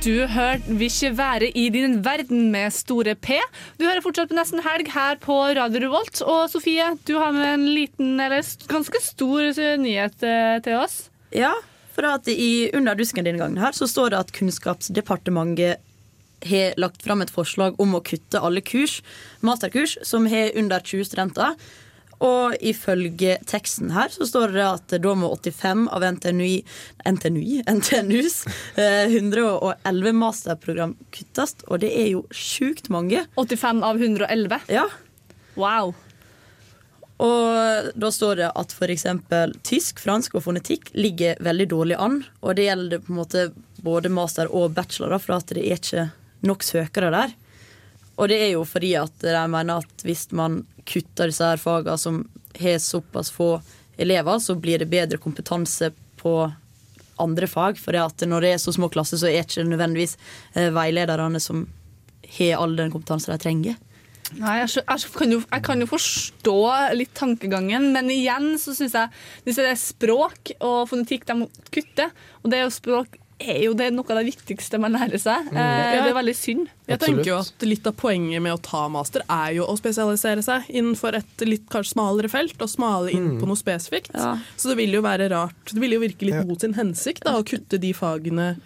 Du 0.00 0.14
hører 0.24 0.62
'Vil 0.64 0.88
ikke 0.88 1.10
være 1.12 1.48
i 1.52 1.68
din 1.68 1.98
verden' 2.00 2.48
med 2.50 2.72
Store 2.72 3.12
P. 3.14 3.36
Du 3.76 3.84
hører 3.84 4.00
fortsatt 4.00 4.30
på 4.30 4.36
Nesten 4.38 4.62
Helg 4.64 4.88
her 4.94 5.18
på 5.20 5.34
Radio 5.58 5.82
Revolt. 5.82 6.22
Og 6.24 6.48
Sofie, 6.48 6.86
du 7.04 7.18
har 7.18 7.34
med 7.36 7.54
en 7.54 7.66
liten, 7.68 8.14
eller 8.16 8.40
ganske 8.66 8.96
stor 9.04 9.52
eh, 9.52 9.76
nyhet 9.76 10.24
eh, 10.24 10.56
til 10.64 10.80
oss. 10.80 11.10
Ja, 11.36 11.52
for 11.92 12.08
at 12.08 12.24
i 12.32 12.70
Under 12.72 12.96
dusken 12.96 13.28
denne 13.28 13.42
gangen 13.42 13.60
her 13.60 13.76
så 13.76 13.84
står 13.84 14.14
det 14.14 14.22
at 14.22 14.32
Kunnskapsdepartementet 14.32 15.84
har 16.48 16.72
lagt 16.80 17.02
fram 17.04 17.20
et 17.20 17.30
forslag 17.30 17.76
om 17.78 17.92
å 17.92 18.00
kutte 18.00 18.40
alle 18.40 18.64
kurs, 18.64 19.02
masterkurs 19.44 19.98
som 20.02 20.24
har 20.32 20.56
under 20.56 20.80
20 20.80 21.10
studenter. 21.10 21.60
Og 22.20 22.56
ifølge 22.60 23.38
teksten 23.48 23.94
her 23.94 24.12
så 24.12 24.26
står 24.28 24.52
det 24.52 24.66
at 24.66 24.94
da 25.00 25.14
må 25.16 25.30
85 25.32 25.86
av 25.88 26.04
NTNUI, 26.18 26.58
NTNUI, 27.08 27.62
NTNUs 27.64 28.42
eh, 28.76 29.08
111 29.08 30.12
masterprogram 30.20 30.94
kuttes, 31.16 31.56
og 31.66 31.80
det 31.80 31.94
er 31.96 32.10
jo 32.12 32.26
sjukt 32.28 32.92
mange. 32.92 33.24
85 33.40 33.82
av 33.88 34.04
111? 34.04 34.68
Ja. 34.68 34.84
Wow. 35.56 35.94
Og 37.20 37.90
da 38.00 38.08
står 38.12 38.38
det 38.40 38.52
at 38.56 38.72
f.eks. 38.72 39.06
tysk, 39.66 40.00
fransk 40.00 40.36
og 40.38 40.44
fonetikk 40.46 40.92
ligger 40.96 41.40
veldig 41.44 41.66
dårlig 41.72 41.98
an. 42.00 42.22
Og 42.40 42.56
det 42.56 42.68
gjelder 42.68 43.02
på 43.04 43.12
en 43.12 43.20
måte 43.20 43.46
både 43.84 44.12
master 44.12 44.48
og 44.48 44.72
bachelor, 44.76 45.20
for 45.20 45.36
at 45.36 45.52
det 45.52 45.64
er 45.66 45.80
ikke 45.80 46.06
nok 46.48 46.64
søkere 46.64 47.12
der. 47.12 47.34
Og 48.20 48.28
det 48.28 48.40
er 48.44 48.50
jo 48.54 48.64
fordi 48.68 48.94
at 49.00 49.12
de 49.24 49.42
mener 49.52 49.80
at 49.80 50.04
hvis 50.04 50.28
man 50.36 50.62
kutter 50.90 51.30
disse 51.30 51.46
her 51.46 51.60
fagene 51.60 51.98
som 52.00 52.24
har 52.58 52.80
såpass 52.82 53.30
få 53.34 53.52
elever, 54.00 54.38
så 54.42 54.56
blir 54.58 54.80
det 54.80 54.90
bedre 54.90 55.20
kompetanse 55.22 55.92
på 56.20 56.34
andre 57.20 57.46
fag. 57.50 57.78
For 57.78 57.96
når 58.26 58.46
det 58.46 58.54
er 58.54 58.62
så 58.62 58.74
små 58.74 58.88
klasser, 58.92 59.20
så 59.20 59.28
er 59.28 59.40
det 59.40 59.46
ikke 59.46 59.68
nødvendigvis 59.68 60.16
eh, 60.54 60.72
veilederne 60.74 61.40
som 61.42 61.66
har 62.38 62.58
all 62.62 62.76
den 62.78 62.92
kompetansen 62.92 63.34
de 63.34 63.42
trenger. 63.42 63.78
Nei, 64.38 64.60
jeg, 64.60 64.84
kan 65.16 65.32
jo, 65.32 65.40
jeg 65.42 65.62
kan 65.66 65.80
jo 65.82 65.88
forstå 65.90 66.58
litt 66.94 67.10
tankegangen, 67.18 67.88
men 67.94 68.12
igjen 68.14 68.52
så 68.62 68.76
syns 68.76 68.94
jeg 68.94 69.10
hvis 69.46 69.58
det 69.58 69.66
er 69.72 69.80
språk 69.80 70.52
og 70.60 70.84
fonetikk 70.92 71.26
de 71.26 71.36
må 71.40 71.48
kutte, 71.74 72.06
og 72.40 72.52
det 72.52 72.60
er 72.60 72.68
jo 72.68 72.76
språk 72.76 73.18
er 73.40 73.62
jo 73.64 73.72
det 73.74 73.88
noe 73.94 74.04
av 74.12 74.18
det 74.20 74.26
viktigste 74.34 74.78
man 74.82 74.92
lærer 74.92 75.18
seg. 75.20 75.48
Mm. 75.50 75.56
Eh, 75.56 75.92
det 76.04 76.10
er 76.10 76.16
veldig 76.16 76.34
synd. 76.36 76.68
Jeg 76.90 77.00
tenker 77.00 77.24
jo 77.30 77.38
at 77.40 77.64
Litt 77.66 77.86
av 77.86 77.94
poenget 77.96 78.42
med 78.42 78.52
å 78.52 78.60
ta 78.62 78.82
master 78.92 79.22
er 79.28 79.54
jo 79.56 79.66
å 79.70 79.76
spesialisere 79.78 80.42
seg 80.44 80.68
innenfor 80.68 81.16
et 81.20 81.44
litt 81.46 81.68
kanskje 81.72 81.94
smalere 81.94 82.28
felt, 82.32 82.56
og 82.60 82.68
smale 82.68 83.10
inn 83.14 83.30
Mm. 83.30 83.40
på 83.40 83.46
noe 83.48 83.56
spesifikt. 83.56 84.10
Ja. 84.14 84.36
Så 84.56 84.68
det 84.72 84.76
vil 84.78 84.92
jo 84.92 85.02
være 85.02 85.30
rart. 85.30 85.64
Det 85.72 85.80
vil 85.80 85.92
jo 85.96 86.00
virke 86.00 86.26
litt 86.28 86.46
mot 86.46 86.60
sin 86.60 86.74
hensikt 86.74 87.24
da, 87.24 87.36
å 87.38 87.44
kutte 87.46 87.78
de 87.80 87.92
fagene. 87.92 88.56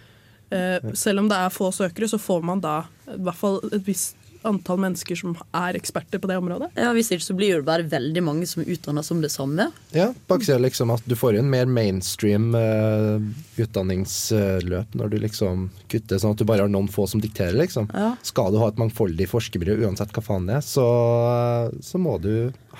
Eh, 0.51 0.79
selv 0.93 1.19
om 1.19 1.27
det 1.29 1.37
er 1.37 1.49
få 1.49 1.71
søkere, 1.73 2.07
så 2.09 2.19
får 2.21 2.43
man 2.43 2.59
da 2.61 2.85
i 3.07 3.17
hvert 3.17 3.35
fall 3.39 3.59
et 3.71 3.83
visst 3.85 4.15
antall 4.47 4.79
mennesker 4.81 5.17
som 5.19 5.35
er 5.55 5.77
eksperter 5.77 6.21
på 6.21 6.29
det 6.29 6.37
området. 6.39 6.71
Ja, 6.79 6.91
Hvis 6.95 7.11
ikke 7.13 7.25
så 7.25 7.35
blir 7.37 7.59
det 7.59 7.67
bare 7.67 7.87
veldig 7.89 8.23
mange 8.25 8.47
som 8.49 8.63
er 8.63 8.71
utdanna 8.75 9.03
som 9.05 9.21
det 9.23 9.31
samme. 9.33 9.69
Ja, 9.95 10.11
baksida 10.29 10.57
liksom 10.61 10.93
at 10.93 11.05
du 11.05 11.15
får 11.17 11.39
inn 11.39 11.45
en 11.45 11.53
mer 11.53 11.69
mainstream 11.69 12.53
uh, 12.55 13.21
utdanningsløp 13.61 14.95
når 14.97 15.13
du 15.13 15.19
liksom 15.25 15.69
kutter 15.91 16.21
sånn 16.21 16.35
at 16.35 16.41
du 16.41 16.47
bare 16.47 16.65
har 16.65 16.71
noen 16.71 16.89
få 16.91 17.07
som 17.09 17.23
dikterer, 17.23 17.57
liksom. 17.59 17.89
Ja. 17.93 18.13
Skal 18.25 18.53
du 18.53 18.59
ha 18.61 18.71
et 18.71 18.81
mangfoldig 18.81 19.27
forskermiljø, 19.31 19.81
uansett 19.85 20.13
hva 20.15 20.25
faen 20.25 20.49
det 20.49 20.59
er, 20.59 20.65
så, 20.65 20.87
så 21.83 22.01
må 22.01 22.17
du 22.23 22.33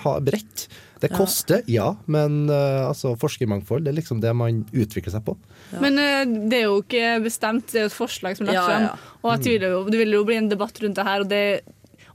ha 0.04 0.18
bredt. 0.24 0.68
Det 1.00 1.10
koster, 1.12 1.60
ja, 1.68 1.90
men 2.06 2.48
uh, 2.48 2.88
altså, 2.88 3.10
forskermangfold 3.20 3.84
det 3.84 3.90
er 3.92 3.96
liksom 3.98 4.20
det 4.22 4.30
man 4.36 4.62
utvikler 4.72 5.12
seg 5.12 5.24
på. 5.26 5.34
Men 5.82 5.98
uh, 6.00 6.22
det 6.48 6.60
er 6.62 6.64
jo 6.70 6.78
ikke 6.82 7.10
bestemt, 7.24 7.66
det 7.72 7.82
er 7.82 7.84
jo 7.84 7.90
et 7.92 7.96
forslag 7.98 8.36
som 8.38 8.46
er 8.46 8.52
lagt 8.54 8.56
Ja, 8.56 8.62
ja, 8.62 8.68
frem. 8.70 8.86
ja. 8.88 9.18
Og 9.22 9.32
jeg 9.34 9.42
tviler 9.44 9.74
jo, 9.74 9.82
det 9.92 9.98
vil 10.00 10.16
jo 10.16 10.22
bli 10.24 10.38
en 10.40 10.48
debatt 10.48 10.80
rundt 10.80 10.96
det 10.96 11.04
her, 11.04 11.20
og 11.26 11.28
det 11.28 11.40
er 11.50 11.60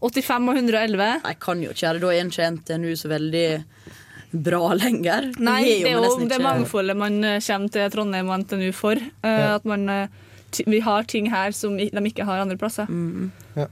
85 0.01 0.50
og 0.50 0.55
111. 0.57 1.09
Jeg 1.29 1.39
kan 1.45 1.61
jo 1.61 1.69
ikke 1.75 1.91
det. 1.93 2.01
Da 2.01 2.09
er 2.09 2.25
ikke 2.25 2.50
NTNU 2.55 2.91
så 2.97 3.11
veldig 3.11 3.45
bra 4.31 4.61
lenger. 4.79 5.27
Nei, 5.38 5.59
det 5.67 5.91
er 5.91 5.97
jo 6.00 6.15
det 6.17 6.31
ikke- 6.31 6.41
mangfoldet 6.41 6.97
man 6.97 7.19
eh, 7.23 7.38
kommer 7.45 7.69
til 7.75 7.89
Trondheim 7.93 8.29
og 8.33 8.39
NTNU 8.45 8.71
for. 8.73 8.95
Uh, 8.95 9.29
Ja. 9.29 9.55
At 9.59 9.65
man, 9.65 9.85
vi 10.65 10.79
har 10.81 11.03
ting 11.03 11.29
her 11.29 11.51
som 11.51 11.77
de 11.77 11.85
ikke 12.09 12.25
har 12.25 12.41
andre 12.41 12.57
plasser. 12.57 12.88
Ja. 13.55 13.67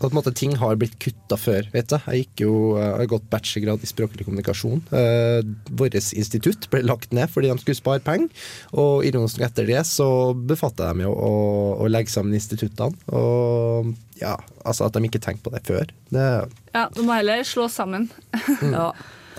På 0.00 0.08
en 0.08 0.16
måte 0.16 0.32
ting 0.36 0.54
har 0.56 0.78
blitt 0.80 0.96
kutta 1.02 1.36
før, 1.36 1.66
vet 1.74 1.92
jeg. 1.92 2.00
Jeg 2.08 2.24
gikk 2.24 2.42
jo, 2.46 2.52
eh, 2.78 2.86
jeg 2.86 2.98
har 3.02 3.10
gått 3.12 3.26
bachelorgrad 3.32 3.84
i 3.84 3.90
språklig 3.90 4.24
kommunikasjon. 4.26 4.80
Eh, 4.96 5.40
Vårt 5.76 5.96
institutt 6.00 6.68
ble 6.72 6.82
lagt 6.88 7.12
ned 7.16 7.28
fordi 7.30 7.50
de 7.52 7.58
skulle 7.60 7.78
spare 7.78 8.00
penger, 8.04 8.30
og 8.72 9.04
ironisk 9.04 9.44
etter 9.44 9.68
det 9.68 9.82
så 9.88 10.08
befatta 10.34 10.90
de 10.94 11.04
jo 11.04 11.12
å, 11.12 11.32
å 11.84 11.90
legge 11.92 12.12
sammen 12.12 12.34
instituttene. 12.38 12.96
Og 13.12 13.92
ja, 14.20 14.34
altså 14.64 14.88
at 14.88 14.96
de 14.96 15.04
ikke 15.08 15.20
tenkte 15.22 15.46
på 15.48 15.54
det 15.54 15.64
før. 15.68 15.92
Det, 16.10 16.26
Ja, 16.74 16.88
De 16.94 17.04
må 17.04 17.16
heller 17.16 17.44
slå 17.46 17.68
sammen. 17.72 18.08
Ja. 18.74 18.90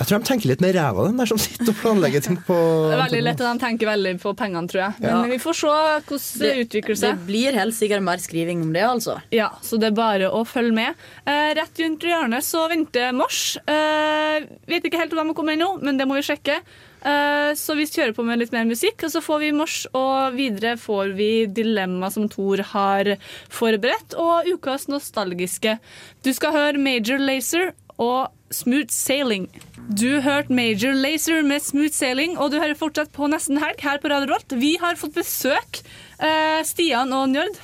Jeg 0.01 0.09
tror 0.09 0.21
de 0.23 0.27
tenker 0.31 0.49
litt 0.51 0.61
med 0.63 0.73
ræva, 0.75 1.05
den 1.07 1.19
der 1.21 1.29
som 1.29 1.39
sitter 1.41 1.69
og 1.71 1.77
planlegger 1.81 2.23
ting 2.25 2.37
på 2.47 2.57
Det 2.91 2.95
er 2.97 3.03
veldig 3.03 3.23
lett 3.27 3.41
at 3.43 3.47
de 3.59 3.63
tenker 3.65 3.89
veldig 3.91 4.13
på 4.23 4.33
pengene, 4.39 4.67
tror 4.71 4.81
jeg. 4.83 4.97
Men 5.03 5.09
Ja. 5.11 5.21
vi 5.31 5.39
får 5.43 5.57
se 5.61 5.71
hvordan 6.09 6.43
det, 6.43 6.53
utvikler 6.65 6.99
seg. 7.01 7.15
Det 7.21 7.27
blir 7.29 7.57
helt 7.61 7.77
sikkert 7.77 8.05
mer 8.05 8.21
skriving 8.23 8.63
om 8.65 8.71
det, 8.75 8.83
altså. 8.87 9.19
Ja, 9.35 9.51
så 9.61 9.79
det 9.81 9.91
er 9.91 9.97
bare 10.01 10.31
å 10.33 10.43
følge 10.47 10.73
med. 10.75 11.01
Eh, 11.25 11.51
rett 11.61 11.81
rundt 11.85 12.05
hjørnet 12.09 12.43
så 12.47 12.65
venter 12.71 13.11
Mors. 13.15 13.43
Eh, 13.69 14.47
vet 14.67 14.87
ikke 14.89 14.99
helt 15.05 15.13
hva 15.15 15.27
de 15.27 15.37
kommer 15.37 15.53
ennå, 15.57 15.75
men 15.81 15.97
det 16.01 16.07
må 16.09 16.17
vi 16.19 16.25
sjekke. 16.25 16.59
Eh, 17.01 17.51
så 17.57 17.73
vi 17.77 17.87
kjører 17.89 18.13
på 18.13 18.23
med 18.25 18.37
litt 18.41 18.51
mer 18.53 18.65
musikk, 18.69 19.01
og 19.07 19.13
så 19.13 19.21
får 19.25 19.39
vi 19.45 19.51
Mors, 19.57 19.77
og 19.97 20.35
videre 20.37 20.75
får 20.77 21.15
vi 21.17 21.29
Dilemma 21.49 22.11
som 22.13 22.27
Thor 22.29 22.61
har 22.73 23.15
forberedt, 23.49 24.13
og 24.21 24.49
ukas 24.53 24.87
nostalgiske. 24.91 25.77
Du 26.25 26.31
skal 26.33 26.53
høre 26.57 26.81
Major 26.81 27.21
Lazer 27.21 27.71
og 27.97 28.29
Smooth 28.51 28.91
Sailing. 28.93 29.47
Du 29.91 30.19
hørte 30.23 30.53
Major 30.53 30.93
Lazer 30.95 31.41
med 31.43 31.63
Smooth 31.63 31.93
Sailing, 31.95 32.37
og 32.37 32.51
du 32.53 32.59
hører 32.61 32.77
fortsatt 32.79 33.11
på 33.15 33.27
Nesten 33.31 33.59
Helg 33.61 33.81
her 33.83 33.99
på 34.03 34.11
Radio 34.11 34.31
Rolt. 34.33 34.55
Vi 34.61 34.75
har 34.81 34.99
fått 34.99 35.15
besøk. 35.17 35.81
Eh, 36.21 36.61
Stian 36.67 37.11
og 37.17 37.29
Njord. 37.33 37.59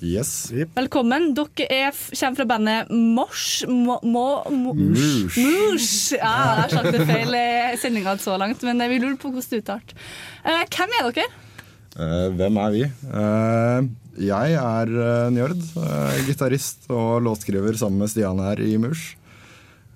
Yes. 0.00 0.48
Velkommen. 0.76 1.34
Dere 1.36 1.66
er, 1.68 1.90
f- 1.92 2.08
kommer 2.16 2.40
fra 2.40 2.46
bandet 2.48 2.88
Mosh. 2.90 3.66
Mo. 3.68 3.98
Ja, 5.36 5.76
jeg 6.16 6.24
har 6.24 6.72
sagt 6.72 6.92
det 6.96 7.04
feil 7.08 7.36
i 7.36 7.76
sendinga 7.80 8.16
så 8.20 8.38
langt, 8.40 8.64
men 8.64 8.80
vi 8.88 8.96
lurer 9.02 9.18
på 9.20 9.28
hvordan 9.28 9.50
det 9.52 9.60
uttalt. 9.62 9.92
Eh, 10.44 10.64
hvem 10.72 10.96
er 10.98 11.10
dere? 11.12 11.28
Eh, 12.00 12.28
hvem 12.38 12.56
er 12.64 12.70
vi? 12.78 12.86
Eh, 12.88 13.90
jeg 14.20 14.56
er 14.58 14.90
uh, 14.96 15.28
Njord. 15.32 15.60
Uh, 15.76 16.16
Gitarist 16.26 16.88
og 16.92 17.20
låtskriver 17.24 17.76
sammen 17.80 18.00
med 18.02 18.10
Stian 18.12 18.40
her 18.42 18.58
i 18.60 18.74
Mush. 18.80 19.14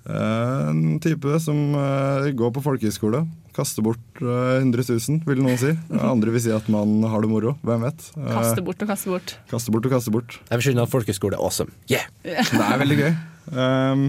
Eh, 0.05 0.67
en 0.69 0.99
type 1.01 1.39
som 1.41 1.57
eh, 1.73 2.27
går 2.37 2.51
på 2.53 2.61
folkehøyskole. 2.61 3.23
Kaster 3.55 3.81
bort 3.85 4.21
eh, 4.21 4.59
100 4.61 4.85
000, 4.91 5.23
vil 5.25 5.41
noen 5.41 5.57
si. 5.57 5.71
Andre 5.97 6.33
vil 6.35 6.43
si 6.43 6.51
at 6.53 6.67
man 6.69 6.99
har 7.09 7.23
det 7.25 7.31
moro. 7.31 7.55
Hvem 7.65 7.87
vet? 7.87 8.03
Kaster 8.13 8.35
Kaste 8.35 8.65
bort 8.67 8.83
og 8.85 8.91
kaste 8.91 9.13
bort. 9.13 9.33
Kaste 9.49 9.73
bort 9.73 9.87
og 9.89 9.95
kaste 9.95 10.13
bort. 10.13 10.37
Jeg 10.51 10.59
vil 10.61 10.67
skynde 10.67 10.85
at 10.85 10.93
folkehøyskole 10.93 11.39
er 11.39 11.45
awesome. 11.45 11.73
Yeah! 11.89 12.05
Det 12.21 12.61
er 12.67 12.81
veldig 12.83 12.99
gøy. 13.01 13.15
Um, 13.55 14.05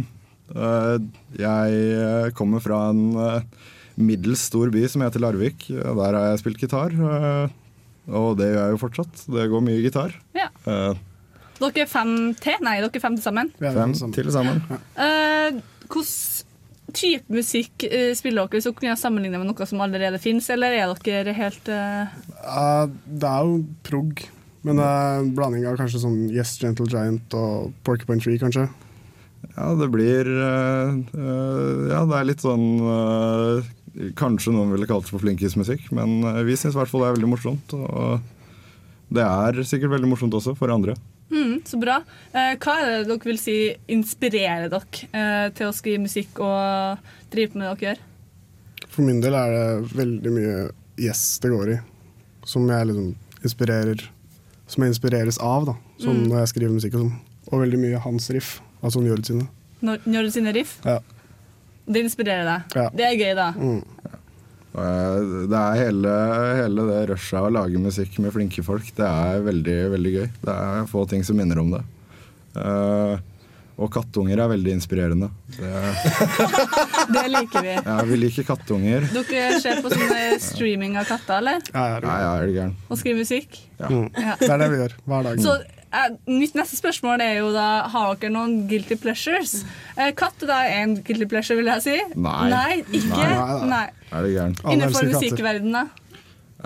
eh, 0.52 0.96
jeg 1.40 1.80
eh, 1.96 2.28
kommer 2.36 2.64
fra 2.64 2.82
en 2.92 3.02
eh, 3.22 3.68
middels 3.96 4.44
stor 4.50 4.68
by 4.74 4.84
som 4.92 5.04
heter 5.06 5.24
Larvik. 5.24 5.68
Der 5.72 6.02
har 6.04 6.32
jeg 6.34 6.42
spilt 6.44 6.60
gitar. 6.60 6.92
eh, 6.92 7.62
og 8.06 8.36
det 8.38 8.52
gjør 8.52 8.60
jeg 8.60 8.74
jo 8.76 8.82
fortsatt. 8.84 9.24
Det 9.34 9.48
går 9.50 9.64
mye 9.64 9.80
gitar. 9.82 10.12
Ja. 10.36 10.50
Eh, 10.68 11.00
Dere 11.56 11.86
er 11.86 11.88
fem 11.88 12.12
til? 12.36 12.58
Nei, 12.60 12.76
dere 12.84 12.92
er 12.92 13.00
fem 13.00 13.16
til 13.16 13.24
sammen. 13.24 13.48
fem 13.56 13.94
til 14.12 14.28
sammen. 14.34 14.60
Eh, 15.00 15.56
Hvilken 15.86 16.46
type 16.96 17.32
musikk 17.34 17.84
eh, 17.88 18.12
spiller 18.16 18.46
dere, 18.46 18.62
så 18.62 18.72
kunne 18.74 18.92
jeg 18.92 19.00
sammenligne 19.00 19.40
med 19.40 19.50
noe 19.50 19.68
som 19.68 19.82
allerede 19.84 20.20
finnes, 20.22 20.48
eller 20.52 20.74
er 20.74 20.92
dere 21.04 21.34
helt 21.36 21.70
uh... 21.72 22.12
Uh, 22.42 22.86
det 23.06 23.30
er 23.30 23.46
jo 23.48 23.60
prog, 23.86 24.22
men 24.66 24.80
det 24.80 24.86
er 24.86 25.20
en 25.20 25.32
blanding 25.36 25.66
av 25.68 25.78
kanskje 25.80 26.02
sånn 26.02 26.20
Yes 26.34 26.56
Gentle 26.62 26.88
Giant 26.90 27.36
og 27.38 27.72
Porcupine 27.86 28.22
Tree, 28.22 28.40
kanskje. 28.42 28.68
Ja, 29.56 29.70
det 29.78 29.86
blir 29.92 30.26
eh, 30.26 30.94
Ja, 31.86 32.00
det 32.08 32.16
er 32.16 32.26
litt 32.26 32.42
sånn 32.42 32.64
kanskje 34.18 34.52
noen 34.52 34.72
ville 34.74 34.88
kalt 34.88 35.06
det 35.06 35.12
for 35.14 35.22
flinkismusikk, 35.22 35.86
men 35.96 36.18
vi 36.44 36.56
syns 36.58 36.74
i 36.74 36.80
hvert 36.80 36.90
fall 36.90 37.04
det 37.04 37.10
er 37.10 37.14
veldig 37.16 37.30
morsomt. 37.30 37.76
Og 37.78 39.14
det 39.16 39.24
er 39.24 39.62
sikkert 39.64 39.94
veldig 39.94 40.10
morsomt 40.10 40.34
også 40.36 40.56
for 40.58 40.72
andre. 40.74 40.96
Mm, 41.30 41.56
så 41.66 41.78
bra. 41.82 41.96
Eh, 42.32 42.52
hva 42.62 42.74
er 42.80 42.90
det 42.90 43.08
dere 43.08 43.26
vil 43.26 43.38
si 43.40 43.56
inspirerer 43.90 44.68
dere 44.70 45.08
eh, 45.10 45.46
til 45.58 45.66
å 45.70 45.74
skrive 45.74 46.04
musikk 46.04 46.38
og 46.44 47.00
drive 47.32 47.54
med 47.58 47.66
det 47.66 47.72
dere 47.80 47.88
gjør? 47.90 48.02
For 48.92 49.02
min 49.04 49.20
del 49.24 49.34
er 49.34 49.50
det 49.56 49.96
veldig 49.98 50.32
mye 50.36 50.56
yes 51.02 51.24
det 51.42 51.50
går 51.52 51.72
i, 51.74 51.78
som 52.46 52.68
jeg 52.70 52.86
liksom 52.92 53.10
inspirerer 53.44 54.06
Som 54.66 54.82
jeg 54.82 54.94
inspireres 54.94 55.36
av, 55.38 55.66
da, 55.68 55.74
sånn 56.02 56.24
Mm. 56.24 56.28
når 56.30 56.38
jeg 56.40 56.48
skriver 56.54 56.72
musikk 56.74 56.94
og 56.96 57.02
sånn. 57.04 57.18
Og 57.52 57.60
veldig 57.62 57.78
mye 57.78 57.98
hans 58.02 58.30
riff, 58.34 58.48
altså 58.82 58.98
Njord 59.00 59.22
sine. 59.28 59.44
Når 59.82 60.30
sine 60.34 60.52
riff? 60.56 60.80
Ja. 60.84 60.96
Det 61.86 62.02
inspirerer 62.02 62.42
deg. 62.48 62.74
Ja. 62.74 62.88
Det 62.90 63.04
er 63.06 63.14
gøy, 63.14 63.34
da. 63.38 63.52
Mm. 63.54 63.84
Eh, 64.76 65.20
Det 65.50 65.60
er 65.60 65.78
hele, 65.86 66.16
hele 66.62 66.88
det 66.90 67.02
rushet 67.12 67.38
av 67.40 67.46
å 67.48 67.54
lage 67.60 67.80
musikk 67.80 68.18
med 68.24 68.34
flinke 68.34 68.64
folk. 68.66 68.88
Det 68.96 69.06
er 69.06 69.40
veldig, 69.46 69.78
veldig 69.94 70.12
gøy. 70.18 70.26
Det 70.42 70.56
er 70.56 70.90
få 70.90 71.06
ting 71.08 71.24
som 71.24 71.36
minner 71.40 71.58
om 71.62 71.70
det. 71.76 71.82
Eh, 72.60 73.16
og 73.76 73.90
kattunger 73.92 74.40
er 74.40 74.48
veldig 74.48 74.72
inspirerende. 74.72 75.26
Det, 75.52 75.70
Det 77.16 77.24
liker 77.28 77.62
vi. 77.66 77.74
ja, 77.76 77.96
vi 78.08 78.16
liker 78.22 78.46
kattunger. 78.48 79.04
Dere 79.12 79.58
ser 79.60 79.82
på 79.84 79.90
sånne 79.92 80.38
streaming 80.40 80.96
av 80.96 81.04
katter, 81.10 81.42
eller? 81.42 81.60
Ja, 81.74 81.84
Nei, 82.00 82.16
det 82.16 82.46
er 82.48 82.54
gæren. 82.56 82.72
Og 82.88 83.00
skriver 83.00 83.20
musikk? 83.20 83.58
Ja. 83.80 83.90
Mm. 83.92 84.06
Ja. 84.16 84.36
Det 84.40 84.48
er 84.54 84.62
det 84.64 84.70
vi 84.72 84.80
gjør 84.80 84.96
hver 85.12 85.28
dag. 85.28 85.42
Så 85.44 85.56
eh, 85.60 85.75
mitt 86.26 86.56
neste 86.58 86.76
spørsmål 86.76 87.22
er 87.24 87.38
jo 87.38 87.52
da 87.54 87.86
Har 87.92 88.16
dere 88.20 88.32
noen 88.34 88.66
guilty 88.68 88.98
pleasures? 89.00 89.60
Katt 89.96 90.16
katt 90.18 90.42
er 90.50 90.72
en 90.82 90.96
guilty 91.06 91.28
pleasure, 91.30 91.56
vil 91.60 91.70
jeg 91.70 91.84
si. 91.84 91.94
Nei. 92.18 92.82
ikke? 92.90 93.28
Nei. 93.28 93.60
Nei. 93.70 93.84
Er 94.12 94.26
det 94.26 94.32
gæren? 94.34 94.56
Innenfor 94.72 95.08
musikkverdenen, 95.10 95.78
da? 95.78 95.86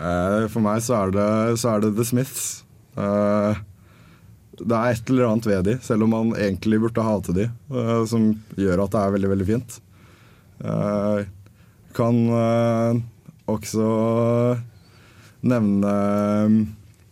Eh, 0.01 0.47
For 0.53 0.63
meg 0.65 0.83
så 0.85 0.97
er 1.05 1.15
det, 1.15 1.29
så 1.61 1.75
er 1.75 1.85
det 1.85 1.95
The 1.99 2.07
Smiths. 2.07 2.47
Eh, 2.97 3.61
det 4.61 4.77
er 4.77 4.95
et 4.95 5.11
eller 5.13 5.31
annet 5.31 5.49
ved 5.49 5.69
de, 5.69 5.77
selv 5.85 6.05
om 6.05 6.13
man 6.15 6.33
egentlig 6.37 6.81
burde 6.83 7.05
hate 7.05 7.37
de, 7.37 7.47
eh, 7.73 8.03
som 8.11 8.31
gjør 8.61 8.85
at 8.85 8.95
det 8.95 9.01
er 9.05 9.15
veldig, 9.17 9.31
veldig 9.35 9.49
fint. 9.49 9.79
Eh, 10.61 11.23
kan 11.97 12.19
eh, 12.41 13.01
også 13.51 13.87
nevne 15.51 15.95
eh, 15.95 16.59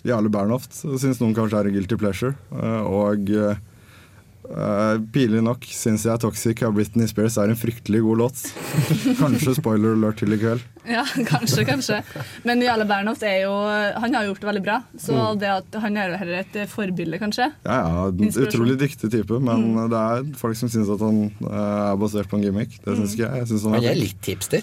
Jarle 0.05 0.29
Bernhoft, 0.31 0.73
syns 0.75 1.19
noen 1.21 1.35
kanskje 1.35 1.59
er 1.59 1.67
en 1.67 1.75
guilty 1.75 1.97
pleasure. 1.97 2.35
Eh, 2.53 2.83
og 2.87 3.35
Uh, 4.49 4.97
pinlig 5.13 5.43
nok 5.45 5.61
syns 5.77 6.07
jeg 6.07 6.21
Toxic 6.23 6.63
av 6.65 6.71
Britney 6.73 7.05
Spears 7.11 7.35
er 7.37 7.51
en 7.53 7.59
fryktelig 7.59 7.99
god 8.01 8.17
låt. 8.23 8.39
Kanskje 9.21 9.53
spoiler 9.59 9.93
alert 9.93 10.17
til 10.23 10.33
i 10.33 10.39
kveld. 10.41 10.63
Ja, 10.89 11.03
kanskje, 11.29 11.67
kanskje. 11.69 11.99
Men 12.49 12.63
Jarle 12.65 12.87
Bernhoft 12.89 13.21
er 13.29 13.43
jo 13.43 13.53
Han 14.01 14.15
har 14.17 14.25
gjort 14.25 14.41
det 14.41 14.49
veldig 14.49 14.63
bra. 14.65 14.79
Så 14.97 15.13
Mm. 15.13 15.39
det 15.43 15.51
at 15.53 15.77
han 15.83 15.99
er 16.01 16.17
heller 16.17 16.39
et 16.47 16.57
forbilde, 16.73 17.19
kanskje. 17.21 17.51
Ja, 17.67 17.77
ja, 17.85 18.07
utrolig 18.47 18.79
dyktig 18.81 19.11
type, 19.13 19.37
men 19.37 19.75
Mm. 19.75 19.91
det 19.93 20.01
er 20.01 20.33
folk 20.41 20.57
som 20.57 20.71
syns 20.73 20.89
at 20.97 21.05
han 21.05 21.21
uh, 21.45 21.93
er 21.93 22.01
basert 22.01 22.31
på 22.33 22.39
en 22.41 22.45
gimmick. 22.49 22.81
Det 22.81 22.97
syns 22.97 23.13
Mm. 23.13 23.19
ikke 23.19 23.29
jeg. 23.29 23.37
jeg 23.43 23.47
synes 23.53 23.63
han 23.69 23.73
Han 23.75 23.85
er 23.85 23.95
litt 24.01 24.23
hipster. 24.33 24.63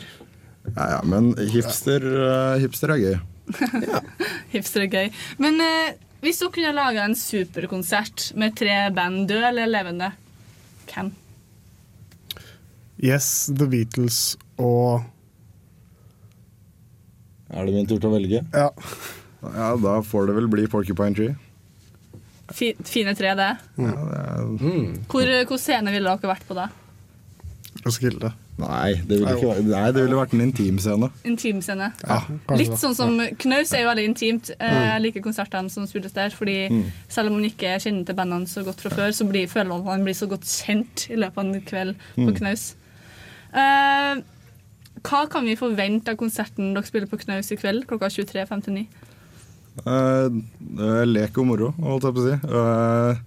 Ja, 0.75 0.89
ja, 0.96 1.01
men 1.06 1.36
hipster, 1.54 2.01
uh, 2.01 2.58
hipster 2.58 2.89
er 2.89 2.98
gøy. 3.06 3.20
Hipster 4.54 4.86
er 4.86 4.92
gøy. 4.92 5.10
Men 5.42 5.60
eh, 5.64 5.96
hvis 6.25 6.40
dere 6.42 6.54
kunne 6.56 6.74
laga 6.75 7.06
en 7.06 7.18
superkonsert 7.20 8.32
med 8.40 8.56
tre 8.58 8.78
band, 8.96 9.28
døde 9.30 9.52
eller 9.52 9.70
levende, 9.70 10.12
hvem? 10.90 11.12
Yes, 13.04 13.52
The 13.52 13.68
Beatles 13.68 14.38
og 14.58 15.04
Er 17.52 17.68
det 17.68 17.75
min 17.75 17.86
tur 17.90 18.00
til 18.00 18.10
å 18.10 18.14
velge? 18.16 18.40
Ja. 18.56 18.70
Ja, 19.46 19.68
Da 19.78 20.00
får 20.02 20.30
det 20.30 20.38
vel 20.40 20.48
bli 20.50 20.64
Porcupine 20.72 21.14
Tree. 21.16 21.36
Fi, 22.56 22.72
fine 22.86 23.14
tre, 23.18 23.34
det. 23.38 23.52
Ja, 23.82 23.92
det 23.92 24.18
er, 24.22 24.96
Hvor, 25.12 25.30
hvor 25.50 25.62
scene 25.62 25.94
ville 25.94 26.10
dere 26.16 26.30
vært 26.32 26.46
på 26.48 26.58
da? 26.58 26.70
Roskilde. 27.86 28.32
Nei, 28.57 28.93
det 29.03 29.17
ville, 29.19 29.33
ikke, 29.35 29.63
nei, 29.67 29.88
det 29.91 30.03
ville 30.05 30.15
vært 30.15 30.33
en 30.33 30.41
intimscene. 30.45 31.09
Intimscene. 31.27 31.89
Ja, 32.07 32.22
Litt 32.55 32.77
sånn 32.79 32.94
som 32.96 33.18
Knaus 33.41 33.74
er 33.75 33.81
jo 33.83 33.89
veldig 33.89 34.05
intimt. 34.07 34.51
Eh, 34.55 34.72
Mm. 34.72 34.85
Jeg 34.87 35.01
liker 35.03 35.22
konsertene 35.25 35.70
som 35.70 35.85
spilles 35.87 36.13
der. 36.15 36.29
Fordi 36.31 36.70
Mm. 36.72 36.85
selv 37.09 37.27
om 37.27 37.33
man 37.33 37.50
ikke 37.50 37.75
kjenner 37.83 38.05
til 38.05 38.15
bandene 38.15 38.48
så 38.48 38.63
godt 38.63 38.79
fra 38.79 38.89
før, 38.89 39.09
så 39.11 39.27
blir, 39.27 39.48
føler 39.51 39.68
man 39.68 39.79
at 39.79 39.85
man 39.85 40.03
blir 40.05 40.13
så 40.15 40.27
godt 40.29 40.48
kjent 40.48 41.09
i 41.11 41.15
løpet 41.20 41.37
av 41.37 41.46
en 41.46 41.61
kveld 41.61 41.96
på 42.15 42.29
Mm. 42.29 42.35
Knaus. 42.37 42.75
Uh, 43.53 44.22
hva 45.03 45.29
kan 45.29 45.44
vi 45.46 45.55
forvente 45.55 46.07
av 46.09 46.15
konserten 46.18 46.74
dere 46.74 46.83
spiller 46.87 47.07
på 47.07 47.20
Knaus 47.20 47.51
i 47.51 47.55
kveld 47.57 47.85
klokka 47.87 48.07
23.59? 48.09 48.87
Uh, 49.85 50.31
eh, 50.79 51.03
lek 51.05 51.37
og 51.37 51.46
moro, 51.48 51.72
holdt 51.83 52.03
jeg 52.03 52.13
på 52.15 52.24
å 52.24 52.27
si. 52.29 52.35
Eh, 52.48 53.18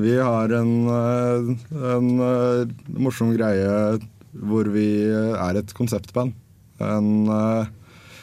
vi 0.00 0.16
har 0.16 0.48
en, 0.56 0.88
en 0.88 2.74
morsom 2.96 3.36
greie 3.36 4.00
hvor 4.34 4.68
vi 4.74 4.88
er 5.10 5.60
et 5.60 5.74
konseptband. 5.76 6.34
En, 6.82 7.10
eh, 7.30 7.68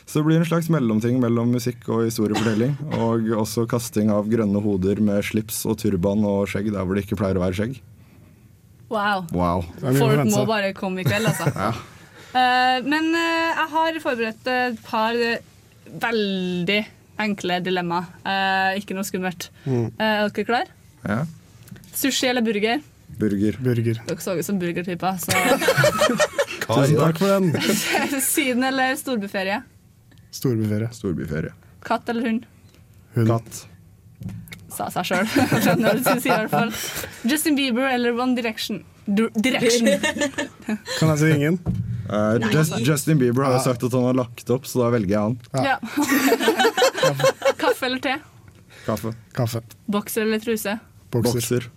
så 0.06 0.20
det 0.20 0.26
blir 0.28 0.42
en 0.42 0.48
slags 0.50 0.68
mellomting 0.74 1.22
mellom 1.24 1.54
musikk 1.56 1.88
og 1.88 2.04
historiefortelling. 2.08 2.76
Og 3.00 3.30
også 3.40 3.68
kasting 3.70 4.12
av 4.12 4.28
grønne 4.32 4.60
hoder 4.64 5.00
med 5.04 5.24
slips 5.24 5.64
og 5.70 5.80
turban 5.80 6.26
og 6.28 6.50
skjegg 6.52 6.72
der 6.74 6.84
hvor 6.84 6.98
det 6.98 7.06
ikke 7.06 7.20
pleier 7.22 7.40
å 7.40 7.46
være 7.46 7.58
skjegg. 7.60 7.80
Wow. 8.92 9.24
Wow. 9.32 9.64
Folk 9.80 10.26
må 10.28 10.44
bare 10.50 10.74
komme 10.76 11.04
i 11.04 11.08
kveld, 11.08 11.32
altså. 11.32 11.48
Ja. 11.66 11.72
Eh, 12.32 12.78
men 12.88 13.10
eh, 13.12 13.50
jeg 13.58 13.68
har 13.74 13.98
forberedt 14.00 14.46
et 14.48 14.78
par 14.88 15.16
eh, 15.20 15.42
veldig 16.00 16.78
enkle 17.20 17.58
dilemmaer. 17.64 18.08
Eh, 18.24 18.80
ikke 18.80 18.96
noe 18.96 19.08
skummelt. 19.08 19.50
Mm. 19.66 19.90
Eh, 19.92 20.06
er 20.06 20.32
dere 20.32 20.48
klar? 20.48 20.72
Ja. 21.04 21.18
Sushi 21.92 22.30
eller 22.30 22.44
burger? 22.46 22.80
Burger. 23.22 23.58
Burger. 23.62 24.02
Dere 24.08 24.24
så 24.26 24.36
ut 24.38 24.46
som 24.46 24.60
burgertyper. 24.62 25.18
Så 25.22 25.32
Tusen 26.72 26.98
takk 26.98 27.20
for 27.20 27.28
den. 27.28 28.22
Syden 28.32 28.64
eller 28.64 28.96
storbyferie? 29.00 29.62
Storbyferie. 30.32 30.90
Storbyferie. 30.96 31.54
Katt 31.86 32.10
eller 32.10 32.28
hund? 32.30 32.48
Katt. 33.28 33.66
Sa 34.72 34.88
seg 34.94 35.10
sjøl. 35.10 35.28
Skjønner 35.66 36.00
hva 36.00 36.16
du 36.16 36.24
sier, 36.24 36.32
i 36.32 36.40
hvert 36.46 36.54
fall. 36.54 36.74
Justin 37.28 37.58
Bieber 37.60 37.90
eller 37.92 38.16
One 38.16 38.38
Direction? 38.38 38.84
Du 39.06 39.26
direction. 39.36 39.90
Kan 41.00 41.10
jeg 41.12 41.18
si 41.20 41.32
ingen? 41.34 41.58
Uh, 42.12 42.38
Just, 42.54 42.78
Justin 42.86 43.20
Bieber 43.20 43.48
har 43.48 43.58
jo 43.58 43.64
sagt 43.66 43.84
at 43.84 43.96
han 43.98 44.06
har 44.06 44.16
lagt 44.20 44.50
opp, 44.54 44.68
så 44.70 44.84
da 44.84 44.92
velger 44.94 45.16
jeg 45.16 45.22
han. 45.26 45.66
Ja. 45.66 45.78
Kaffe 47.60 47.90
eller 47.90 48.02
te? 48.04 48.16
Kaffe. 48.86 49.14
Kaffe. 49.36 49.64
Bokser 49.92 50.28
eller 50.28 50.44
truse? 50.44 50.78
Bokser. 51.12 51.68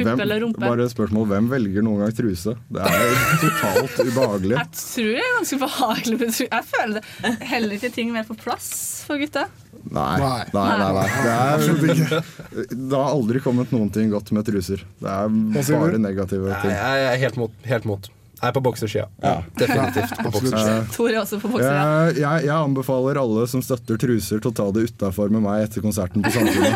Pupp 0.00 0.08
Hvem- 0.10 0.22
eller 0.24 0.40
rumpe? 0.44 0.60
Bare 0.64 0.84
et 0.88 0.92
spørsmål, 0.94 1.26
Hvem 1.30 1.48
velger 1.52 1.84
noen 1.86 2.02
gang 2.04 2.14
truse? 2.16 2.54
Det 2.72 2.84
er 2.84 3.16
totalt 3.44 3.98
ubehagelig. 4.08 4.56
Jeg 4.56 4.70
tror 4.80 5.10
det 5.14 5.24
er 5.24 5.34
ganske 5.38 5.58
behagelig. 5.64 6.18
men 6.20 6.36
Jeg 6.46 6.68
føler 6.74 7.00
det 7.00 7.34
heller 7.54 7.76
ikke 7.78 7.92
ting 7.94 8.12
mer 8.14 8.24
på 8.28 8.36
plass 8.40 8.70
for 9.06 9.20
gutta. 9.20 9.46
Nei, 9.90 10.18
nei, 10.20 10.44
nei. 10.52 10.92
nei. 10.92 11.04
Det, 11.24 11.34
er, 11.34 12.24
det 12.70 12.96
har 12.96 13.10
aldri 13.14 13.40
kommet 13.42 13.70
noen 13.72 13.88
ting 13.94 14.10
godt 14.12 14.30
med 14.36 14.44
truser. 14.48 14.82
Det 15.00 15.08
er 15.08 15.28
bare 15.30 16.00
negative 16.02 16.56
ting. 16.62 16.74
Jeg 16.74 17.06
er 17.10 17.20
helt 17.24 17.38
mot. 17.40 17.54
Helt 17.66 17.88
mot. 17.88 18.10
Jeg 18.40 18.48
er 18.48 18.54
på 18.56 18.60
boksersida. 18.64 19.04
Ja. 19.20 19.34
Definitivt 19.60 20.14
på 20.16 20.30
boksersida. 20.32 20.76
Tor 20.94 21.10
er 21.10 21.18
også 21.20 21.38
på 21.42 21.50
boksere. 21.52 21.74
Jeg, 21.76 22.14
jeg, 22.22 22.44
jeg 22.46 22.54
anbefaler 22.56 23.20
alle 23.20 23.44
som 23.52 23.60
støtter 23.64 24.00
truser, 24.00 24.40
til 24.40 24.48
å 24.48 24.54
ta 24.56 24.66
det 24.72 24.86
utafor 24.88 25.28
med 25.34 25.44
meg 25.44 25.66
etter 25.66 25.84
konserten 25.84 26.24
på 26.24 26.32
Samfunnet. 26.32 26.72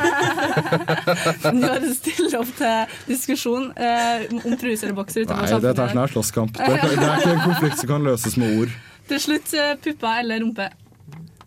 Nå 1.57 1.71
er 1.73 1.81
det 1.87 1.95
stille 1.97 2.43
opp 2.43 2.53
til 2.59 2.99
diskusjon 3.09 3.71
eh, 3.81 4.27
om 4.43 4.59
truser 4.61 4.91
eller 4.91 4.99
bokser 5.01 5.25
utenfor 5.25 5.49
Nei, 5.49 5.63
dette 5.65 5.89
er 5.89 5.97
sånn 5.97 6.13
slåsskamp. 6.19 6.61
Det, 6.61 6.69
det 6.85 7.09
er 7.09 7.25
ikke 7.25 7.33
en 7.33 7.45
konflikt 7.49 7.81
som 7.81 7.93
kan 7.95 8.09
løses 8.13 8.37
med 8.41 8.61
ord. 8.61 8.79
Til 9.09 9.25
slutt 9.25 9.57
eh, 9.57 9.75
pupper 9.89 10.21
eller 10.21 10.45
rumpe. 10.45 10.69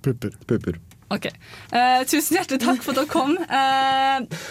Pupper. 0.01 0.33
Pupper. 0.49 0.81
Ok. 1.13 1.29
Eh, 1.29 2.01
tusen 2.09 2.39
hjertelig 2.39 2.59
takk 2.65 2.81
for 2.81 2.95
at 2.95 3.03
dere 3.03 3.11
kom. 3.11 3.37
Eh, 3.37 4.41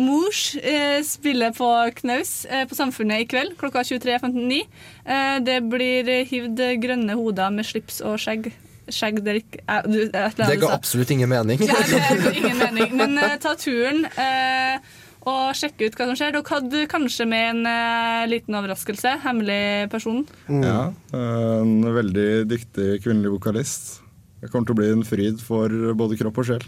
Mors 0.00 0.54
eh, 0.56 1.02
spiller 1.04 1.52
på 1.52 1.68
Knaus 1.98 2.46
eh, 2.48 2.64
på 2.68 2.76
Samfunnet 2.76 3.24
i 3.24 3.28
kveld 3.28 3.56
klokka 3.60 3.82
23.59. 3.84 4.62
Eh, 5.04 5.38
det 5.44 5.58
blir 5.68 6.08
hivd 6.30 6.62
grønne 6.80 7.16
hoder 7.18 7.52
med 7.52 7.68
slips 7.68 8.00
og 8.00 8.16
skjegg. 8.22 8.48
Skjegg 8.92 9.20
det 9.22 9.34
er 9.34 9.40
ikke 9.42 9.62
eh, 9.68 9.86
du, 9.86 10.00
Det 10.08 10.58
ga 10.62 10.72
absolutt 10.72 11.12
ingen 11.12 11.30
mening. 11.32 11.60
Ja, 11.68 11.76
det 11.84 12.00
er 12.00 12.40
ingen 12.40 12.60
mening. 12.62 12.96
Men 12.98 13.20
eh, 13.20 13.36
ta 13.42 13.52
turen 13.60 14.06
eh, 14.16 14.80
og 15.28 15.52
sjekk 15.54 15.84
ut 15.84 15.98
hva 15.98 16.08
som 16.08 16.16
skjer. 16.18 16.32
Dere 16.34 16.54
hadde 16.56 16.86
kanskje 16.90 17.28
med 17.28 17.48
en 17.52 17.68
eh, 17.70 18.24
liten 18.32 18.56
overraskelse. 18.58 19.18
Hemmelig 19.26 19.90
person. 19.92 20.24
Ja, 20.48 20.88
en 21.14 21.76
veldig 22.00 22.30
dyktig 22.50 23.02
kvinnelig 23.04 23.36
vokalist. 23.36 23.98
Det 24.42 24.48
kommer 24.50 24.66
til 24.66 24.74
å 24.74 24.80
bli 24.80 24.88
en 24.96 25.04
fryd 25.06 25.44
for 25.44 25.92
både 25.94 26.16
kropp 26.18 26.40
og 26.42 26.48
sjel. 26.48 26.64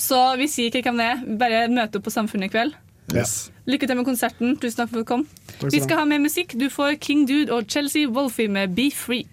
Så 0.00 0.18
vi 0.40 0.48
sier 0.48 0.72
ikke 0.72 0.88
hvem 0.88 1.00
det 1.00 1.08
er. 1.12 1.26
Bare 1.40 1.66
møte 1.72 2.00
opp 2.00 2.08
på 2.08 2.14
Samfunnet 2.14 2.48
i 2.48 2.54
kveld. 2.54 2.72
Yes. 3.12 3.50
Lykke 3.68 3.88
til 3.90 3.98
med 3.98 4.06
konserten. 4.06 4.54
Tusen 4.56 4.80
takk 4.80 4.92
for 4.92 5.00
at 5.00 5.04
du 5.04 5.08
kom. 5.08 5.26
Vi 5.66 5.82
skal 5.82 6.00
ha 6.00 6.06
mer 6.08 6.22
musikk. 6.22 6.54
Du 6.56 6.68
får 6.72 6.96
King 7.02 7.26
Dude 7.28 7.52
og 7.52 7.68
Chelsea 7.68 8.08
Wolfie 8.08 8.48
med 8.48 8.72
Be 8.76 8.88
Free. 8.94 9.26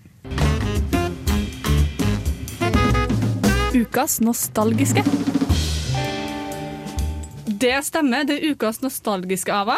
Ukas 3.77 4.19
nostalgiske. 4.21 5.03
Det 7.47 7.77
stemmer. 7.85 8.25
Det 8.27 8.39
er 8.41 8.51
ukas 8.51 8.81
nostalgiske 8.83 9.53
Ava. 9.53 9.77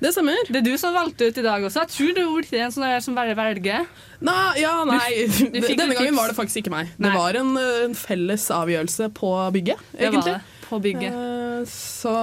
Det 0.00 0.12
stemmer. 0.14 0.36
Det 0.46 0.60
er 0.60 0.66
du 0.66 0.76
som 0.78 0.94
valgte 0.94 1.26
ut 1.28 1.38
i 1.40 1.42
dag 1.42 1.64
også. 1.66 1.82
Jeg 1.82 1.90
tror 1.94 2.12
du 2.14 2.20
er 2.22 2.44
ikke 2.46 2.60
en 2.62 2.70
sånn 2.74 2.84
der 2.86 3.00
som 3.02 3.16
bare 3.18 3.34
velger. 3.38 3.86
Nei, 4.22 4.60
ja, 4.62 4.74
nei. 4.86 5.26
Du- 5.26 5.50
du 5.54 5.66
Denne 5.74 5.96
gangen 5.98 6.14
var 6.18 6.28
det 6.30 6.36
faktisk 6.38 6.60
ikke 6.62 6.70
meg. 6.74 6.92
Nei. 6.98 7.08
Det 7.08 7.18
var 7.18 7.38
en, 7.40 7.50
eh, 7.58 7.84
en 7.88 7.96
felles 7.98 8.44
avgjørelse 8.54 9.10
på 9.18 9.32
bygget, 9.56 9.82
Det 9.98 10.12
var 10.14 10.22
det. 10.28 10.36
På 10.68 10.78
bygget. 10.84 11.12
Uh, 11.12 11.64
Så 11.66 12.14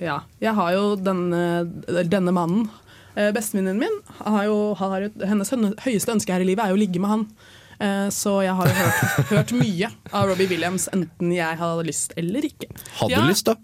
ja. 0.00 0.20
Jeg 0.40 0.54
har 0.54 0.72
jo 0.72 0.94
denne, 0.96 1.42
denne 2.08 2.32
mannen. 2.32 2.70
Eh, 3.18 3.32
Bestevenninnen 3.34 3.80
min 3.82 3.96
har 4.22 4.44
jo, 4.46 4.58
har 4.78 5.00
jo 5.02 5.10
Hennes 5.26 5.50
høyeste 5.84 6.12
ønske 6.14 6.32
her 6.32 6.40
i 6.44 6.46
livet 6.52 6.64
er 6.64 6.70
jo 6.72 6.78
å 6.78 6.82
ligge 6.86 7.00
med 7.02 7.10
han. 7.10 7.24
Eh, 7.80 8.08
Så 8.14 8.38
jeg 8.46 8.54
har 8.54 8.66
hørt, 8.78 9.26
hørt 9.34 9.52
mye 9.58 9.90
av 10.12 10.28
Robbie 10.30 10.48
Williams, 10.50 10.88
enten 10.94 11.34
jeg 11.34 11.58
hadde 11.60 11.84
lyst 11.86 12.14
eller 12.16 12.46
ikke. 12.46 12.70
Hadde 13.00 13.12
Ja. 13.18 13.26
lyst, 13.26 13.44
da? 13.50 13.56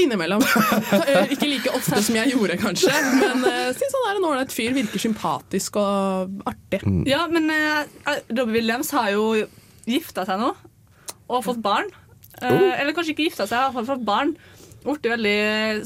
Innimellom. 0.00 0.42
Eh, 0.42 1.32
Ikke 1.36 1.46
like 1.46 1.70
ofte 1.76 2.00
som 2.02 2.16
jeg 2.18 2.32
gjorde, 2.32 2.56
kanskje. 2.58 2.90
Men 3.20 3.44
uh, 3.46 3.68
syns 3.76 3.94
han 3.94 4.06
er 4.10 4.16
en 4.18 4.24
ålreit 4.30 4.54
fyr. 4.54 4.72
Virker 4.74 4.98
sympatisk 5.02 5.76
og 5.78 6.40
artig. 6.50 6.80
Ja, 7.06 7.26
men 7.30 7.46
uh, 7.52 7.84
Robbie 8.34 8.56
Williams 8.58 8.90
har 8.96 9.12
jo 9.14 9.28
gifta 9.86 10.24
seg 10.26 10.40
nå 10.42 10.50
og 11.30 11.44
fått 11.46 11.62
barn. 11.64 11.86
Uh, 11.90 12.00
Oh. 12.50 12.64
Eller 12.74 12.90
kanskje 12.96 13.12
ikke 13.14 13.28
gifta 13.28 13.44
seg, 13.46 13.54
i 13.54 13.62
hvert 13.62 13.76
fall 13.78 13.86
fått 13.92 14.02
barn. 14.08 14.32
Blitt 14.84 15.06
veldig 15.06 15.36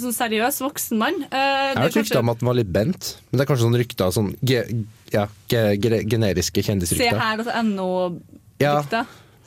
sånn 0.00 0.14
seriøs 0.16 0.56
voksen 0.64 0.98
mann. 0.98 1.18
Uh, 1.28 1.36
Jeg 1.36 1.76
har 1.76 1.76
er 1.76 1.84
hørt 1.84 1.98
rykter 2.00 2.22
om 2.24 2.32
at 2.32 2.40
den 2.40 2.48
var 2.48 2.56
litt 2.58 2.70
bent, 2.74 3.10
men 3.28 3.38
det 3.38 3.44
er 3.44 3.50
kanskje 3.52 3.66
sånn 3.68 3.76
rykter 3.78 4.14
sånn 4.16 4.30
ge, 4.48 4.62
ja, 5.12 5.26
ge, 5.52 5.60
ge, 5.76 6.00
generiske 6.08 6.62
Se 6.64 6.70
kjendisrykter. 6.72 7.20
her, 7.20 7.36
altså 7.44 7.54
ennå 7.60 7.86
Ja, 8.64 8.72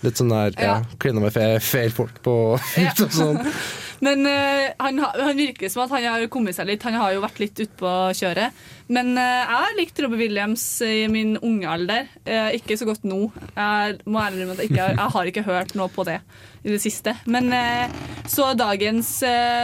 litt 0.05 0.21
sånn 0.21 0.31
der 0.31 0.53
ja, 0.55 0.69
Ja. 0.69 0.77
klina 1.01 1.25
med 1.25 1.33
feil 1.65 1.91
folk 1.97 2.21
på 2.23 2.37
og 2.55 3.17
sånn. 3.17 3.41
Men 4.01 4.25
uh, 4.25 4.71
han, 4.81 4.99
han 4.99 5.37
virker 5.37 5.69
som 5.69 5.83
at 5.85 5.91
han 5.93 6.07
har 6.09 6.23
kommet 6.33 6.57
seg 6.57 6.65
litt. 6.71 6.83
Han 6.87 6.97
har 6.97 7.13
jo 7.13 7.21
vært 7.21 7.41
litt 7.41 7.59
utpå 7.61 7.91
kjøret. 8.17 8.57
Men 8.89 9.13
uh, 9.13 9.21
jeg 9.21 9.59
har 9.61 9.77
likt 9.77 10.01
Robbie 10.01 10.23
Williams 10.23 10.63
i 10.85 11.05
min 11.11 11.35
unge 11.37 11.69
alder. 11.69 12.09
Uh, 12.25 12.49
ikke 12.57 12.77
så 12.79 12.87
godt 12.89 13.05
nå. 13.05 13.27
Jeg 13.53 13.99
må 14.09 14.23
ærlig 14.23 14.41
innrømme 14.41 14.57
at 14.57 14.63
jeg, 14.63 14.71
ikke 14.71 14.81
har, 14.81 14.97
jeg 14.97 15.15
har 15.15 15.31
ikke 15.31 15.45
hørt 15.45 15.75
noe 15.77 15.89
på 15.93 16.05
det 16.09 16.17
i 16.61 16.73
det 16.73 16.81
siste. 16.81 17.13
Men 17.29 17.49
så 18.29 18.51
dagens 18.53 19.23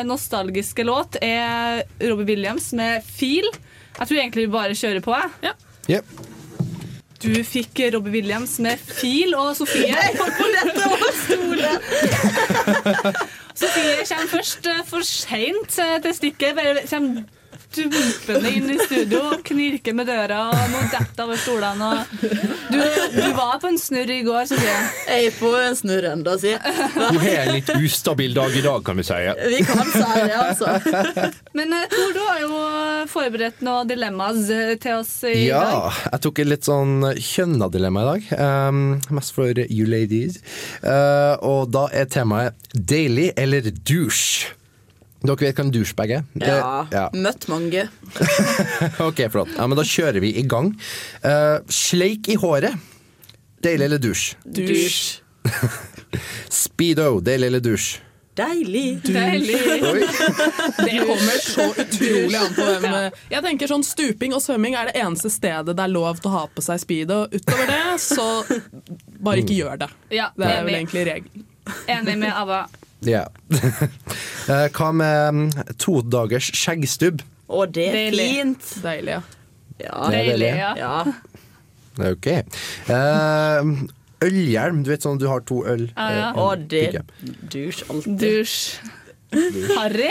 nostalgiske 0.10 0.82
låt 0.88 1.20
er 1.22 1.84
Robbie 2.02 2.32
Williams 2.32 2.72
med 2.78 3.06
'Feel'. 3.06 3.54
Jeg 4.00 4.10
tror 4.10 4.18
egentlig 4.18 4.48
vi 4.48 4.56
bare 4.56 4.78
kjører 4.78 5.06
på. 5.06 5.14
Jeg. 5.46 5.54
Yep. 5.92 6.06
Du 7.22 7.30
fikk 7.46 7.80
Robbie 7.94 8.18
Williams 8.18 8.58
med 8.60 8.82
'Feel' 8.82 9.38
og 9.38 9.54
Sofie. 9.62 9.94
Sofie 13.58 14.06
kommer 14.06 14.30
først 14.30 14.68
eh, 14.70 14.84
for 14.86 15.02
seint 15.02 15.80
eh, 15.82 15.98
til 16.04 16.14
stykket. 16.14 16.56
Bare 16.56 16.84
kommer 16.90 17.24
dumpende 17.86 18.50
inn 18.58 18.70
i 18.74 18.78
studio 18.82 19.22
og 19.34 19.44
knirker 19.46 19.94
med 19.98 20.08
døra 20.10 20.40
og 20.50 20.72
må 20.74 20.82
dette 20.92 21.24
over 21.24 21.38
stolene. 21.42 21.90
Og 21.94 22.26
du, 22.74 22.80
du 23.14 23.28
var 23.38 23.60
på 23.62 23.70
en 23.72 23.78
snurr 23.80 24.10
i 24.12 24.20
går, 24.26 24.48
sier 24.50 24.64
Jeg 24.66 24.88
Jeg 25.08 25.30
er 25.30 25.38
på 25.40 25.52
en 25.60 25.78
snurr 25.78 26.08
ennå, 26.14 26.34
si. 26.42 26.54
Du 26.58 27.20
har 27.22 27.44
en 27.46 27.54
litt 27.56 27.70
ustabil 27.78 28.34
dag 28.38 28.56
i 28.58 28.64
dag, 28.66 28.82
kan 28.88 28.98
vi 29.00 29.06
si. 29.08 29.20
Vi 29.54 29.62
kan 29.68 29.86
si 29.94 30.02
det, 30.02 30.38
altså. 30.38 30.74
Men 31.58 31.74
eh, 31.78 31.86
Tor, 31.94 32.12
du 32.18 32.22
har 32.26 32.42
jo 32.44 32.62
forberedt 33.12 33.62
noen 33.66 33.88
dilemmas 33.90 34.50
eh, 34.54 34.74
til 34.82 35.00
oss 35.02 35.14
i 35.30 35.48
Ja, 35.48 35.62
dag. 35.64 36.02
jeg 36.14 36.24
tok 36.28 36.42
et 36.44 36.52
litt 36.52 36.68
sånn 36.68 36.98
kjønna 37.18 37.70
dilemma 37.74 38.04
i 38.04 38.10
dag. 38.12 38.30
Um, 38.42 38.84
mest 39.14 39.34
for 39.36 39.54
you 39.68 39.88
ladies. 39.90 40.40
Uh, 40.84 41.36
og 41.46 41.72
da 41.74 41.88
er 41.96 42.10
temaet 42.12 42.56
daily 42.74 43.30
eller 43.38 43.70
douche. 43.88 44.54
Dere 45.26 45.36
vet 45.48 45.58
hva 45.58 45.64
en 45.66 45.72
douchebag 45.74 46.12
er? 46.20 46.24
Det- 46.36 46.48
Ja. 46.48 46.88
ja. 46.92 47.06
Møtt 47.14 47.48
mange. 47.50 47.88
Ok, 49.08 49.24
flott. 49.34 49.50
Ja, 49.58 49.66
men 49.68 49.78
da 49.80 49.84
kjører 49.84 50.22
vi 50.22 50.34
i 50.38 50.44
gang. 50.48 50.74
Uh, 51.26 51.60
sleik 51.70 52.30
i 52.30 52.36
håret. 52.38 52.76
Deilig 53.66 53.86
eller 53.90 53.98
dusj? 54.04 54.36
Dusj. 54.46 55.22
Speedo. 56.50 57.20
Deilig 57.26 57.48
eller 57.48 57.60
dusj? 57.66 57.96
Deilig. 58.38 59.02
Deilig. 59.02 59.58
Det 60.78 61.00
kommer 61.08 61.40
så 61.42 61.64
utrolig 61.74 62.38
an 62.38 62.52
på 62.54 62.66
hvem 62.84 62.98
Jeg 63.34 63.42
tenker 63.48 63.72
sånn 63.72 63.82
Stuping 63.88 64.36
og 64.38 64.44
svømming 64.46 64.76
er 64.78 64.92
det 64.92 65.00
eneste 65.02 65.32
stedet 65.34 65.74
det 65.74 65.82
er 65.82 65.90
lov 65.90 66.20
til 66.22 66.30
å 66.30 66.36
ha 66.36 66.44
på 66.54 66.62
seg 66.62 66.84
speedo. 66.84 67.24
Utover 67.34 67.66
det, 67.72 67.80
så 68.04 68.28
bare 69.26 69.42
ikke 69.42 69.58
gjør 69.58 69.82
det. 69.82 69.90
Ja, 70.20 70.30
Det 70.38 70.52
er 70.54 70.68
vel 70.70 70.78
egentlig 70.84 71.08
regelen. 71.10 71.48
Enig 71.90 72.18
med 72.22 72.30
Ava. 72.32 72.62
Ja. 73.06 73.26
Eh, 74.48 74.70
Hva 74.72 74.94
med 74.96 75.34
mm, 75.36 75.74
to 75.76 75.98
dagers 76.08 76.46
skjeggstubb? 76.56 77.20
Å, 77.52 77.66
det 77.68 77.84
er 77.90 77.96
Deilig. 77.98 78.28
fint. 78.32 78.68
Deilig, 78.80 79.18
ja. 79.18 79.22
Ja. 79.84 79.98
Det 80.08 80.22
deilig. 80.30 80.52
ja. 80.56 80.70
ja. 80.80 82.12
Ok. 82.14 82.30
Eh, 82.32 83.72
ølhjelm. 84.24 84.80
Du 84.86 84.92
vet 84.94 85.04
sånn 85.04 85.20
du 85.20 85.28
har 85.28 85.44
to 85.50 85.60
øl. 85.68 85.90
Ja, 85.98 86.08
ja. 86.16 86.30
eh, 86.30 86.40
Å, 86.40 86.48
det 86.56 87.02
dusj 87.52 87.84
alltid. 87.92 88.16
Dusj. 88.24 88.56
Harry. 89.32 90.10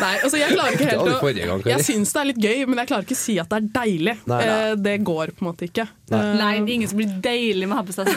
Nei, 0.00 0.12
altså 0.24 0.38
jeg 0.40 0.54
klarer 0.54 0.72
ikke 0.72 0.86
Det 0.86 0.92
helt 0.94 1.40
gang, 1.50 1.64
å 1.66 1.68
Jeg 1.68 1.84
syns 1.84 2.12
det 2.14 2.20
er 2.22 2.28
litt 2.30 2.40
gøy, 2.40 2.62
men 2.70 2.80
jeg 2.80 2.88
klarer 2.90 3.04
ikke 3.04 3.16
å 3.18 3.20
si 3.20 3.34
at 3.42 3.50
det 3.52 3.58
er 3.60 3.66
deilig. 3.74 4.14
Nei, 4.24 4.38
nei. 4.40 4.54
Eh, 4.70 4.74
Det 4.88 4.94
går 5.04 5.34
på 5.36 5.44
en 5.44 5.48
måte 5.50 5.68
ikke. 5.68 5.84
Nei. 6.14 6.22
Eh, 6.22 6.32
Nei, 6.40 6.52
det 6.62 6.72
er 6.72 6.74
ingen 6.78 6.88
som 6.94 7.02
blir 7.02 7.12
deilig 7.28 7.68
med 7.68 7.76
å 7.76 7.80
ha 7.82 7.84
på 7.84 7.96
seg. 7.98 8.08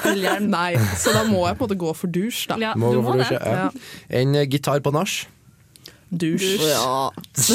Nei, 0.47 0.71
så 1.01 1.13
da 1.17 1.25
må 1.27 1.43
jeg 1.49 1.59
på 1.59 1.65
en 1.65 1.67
måte 1.67 1.79
gå 1.83 1.91
for 1.99 2.07
dusj, 2.15 2.45
da. 2.53 2.59
Ja, 2.63 2.73
Må 2.79 2.93
du 2.95 3.01
må 3.03 3.11
for 3.11 3.19
det. 3.23 3.31
ja. 3.35 3.57
Ja. 3.65 3.69
En 4.21 4.35
eh, 4.39 4.47
gitar 4.47 4.79
på 4.85 4.93
nach. 4.95 5.19
Dusj. 6.11 6.57
Ja. 6.59 7.11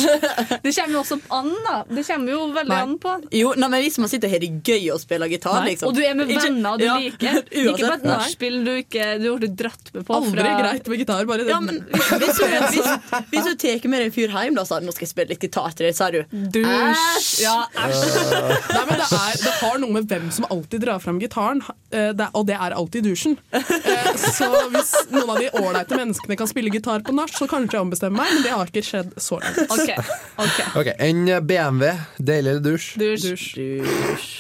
Det 0.65 0.73
kommer 0.73 0.95
jo 0.97 1.01
også 1.03 1.19
an, 1.37 1.51
da. 1.67 1.75
Det 1.93 2.03
kommer 2.09 2.33
jo 2.33 2.39
veldig 2.55 2.73
Nei. 2.73 2.79
an 2.87 2.95
på. 3.03 3.13
Jo, 3.37 3.51
nei, 3.61 3.69
men 3.73 3.83
hvis 3.85 3.99
man 4.01 4.09
sitter 4.09 4.31
her 4.33 4.41
i 4.41 4.49
det 4.49 4.63
gøy 4.65 4.87
og 4.95 5.01
spiller 5.03 5.29
gitar, 5.31 5.59
Nei, 5.61 5.75
liksom 5.75 5.91
Og 5.91 5.97
du 5.99 6.01
er 6.07 6.15
med 6.17 6.31
Ikke- 6.33 6.47
venner 6.47 6.79
du 6.81 6.85
ja, 6.87 6.95
liker. 7.03 7.41
Ikke 7.67 7.75
på 7.83 7.91
et 7.99 8.07
nachspiel 8.09 8.57
du 8.67 8.73
ikke 8.81 9.09
du 9.21 9.27
ble 9.43 9.51
dratt 9.61 9.91
med 9.93 10.07
på. 10.09 10.17
Aldri 10.17 10.41
fra- 10.47 10.55
greit 10.63 10.89
med 10.89 11.03
gitar, 11.03 11.27
bare 11.29 11.47
Ja, 11.51 11.59
men 11.61 11.83
hvis 11.93 12.09
du, 12.41 12.47
hvis, 12.47 12.91
hvis 13.35 13.51
du 13.51 13.55
tar 13.61 13.89
med 13.93 14.01
deg 14.01 14.09
en 14.09 14.15
fyr 14.17 14.33
hjem 14.33 14.57
da, 14.57 14.65
så 14.69 14.81
nå 14.83 14.95
skal 14.97 15.07
jeg 15.07 15.13
spille 15.13 15.35
litt 15.35 15.45
gitar 15.47 15.77
til 15.77 15.87
deg, 15.91 15.97
så 15.99 16.09
er 16.09 16.17
du 16.17 16.49
Dusj. 16.57 17.43
Ja, 17.45 17.57
æsj. 17.85 18.03
Nei, 18.77 18.83
men 18.89 18.97
det, 19.03 19.11
er, 19.21 19.37
det 19.45 19.53
har 19.61 19.79
noe 19.83 19.93
med 19.99 20.09
hvem 20.11 20.31
som 20.35 20.49
alltid 20.51 20.85
drar 20.87 21.01
fram 21.05 21.21
gitaren, 21.23 21.61
eh, 21.93 22.11
det, 22.17 22.31
og 22.37 22.47
det 22.49 22.57
er 22.57 22.75
alltid 22.77 23.05
dusjen. 23.11 23.37
Eh, 23.53 23.71
Så 24.17 24.49
hvis 24.73 24.93
noen 25.13 25.31
av 25.35 25.39
de 25.43 25.51
ålreite 25.61 25.97
menneskene 25.99 26.37
kan 26.41 26.49
spille 26.51 26.73
gitar 26.73 27.05
på 27.07 27.15
nach, 27.17 27.33
så 27.37 27.49
kanskje 27.51 27.77
jeg 27.79 27.85
ombestemmer 27.87 28.23
meg, 28.25 28.33
men 28.35 28.46
det 28.47 28.55
har 28.55 28.71
ikke 28.71 28.85
skjedd 28.87 29.13
så 29.21 29.41
langt. 29.43 29.59
Okay. 29.77 29.99
Okay. 30.39 30.67
Ok, 30.79 30.89
En 31.03 31.27
BMW. 31.47 31.93
Deilig 32.19 32.51
eller 32.55 32.65
dusj? 32.65 32.89
Dusj. 33.01 33.55
Dusj. 33.59 34.33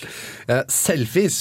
Eh, 0.47 0.63
selfies. 0.71 1.39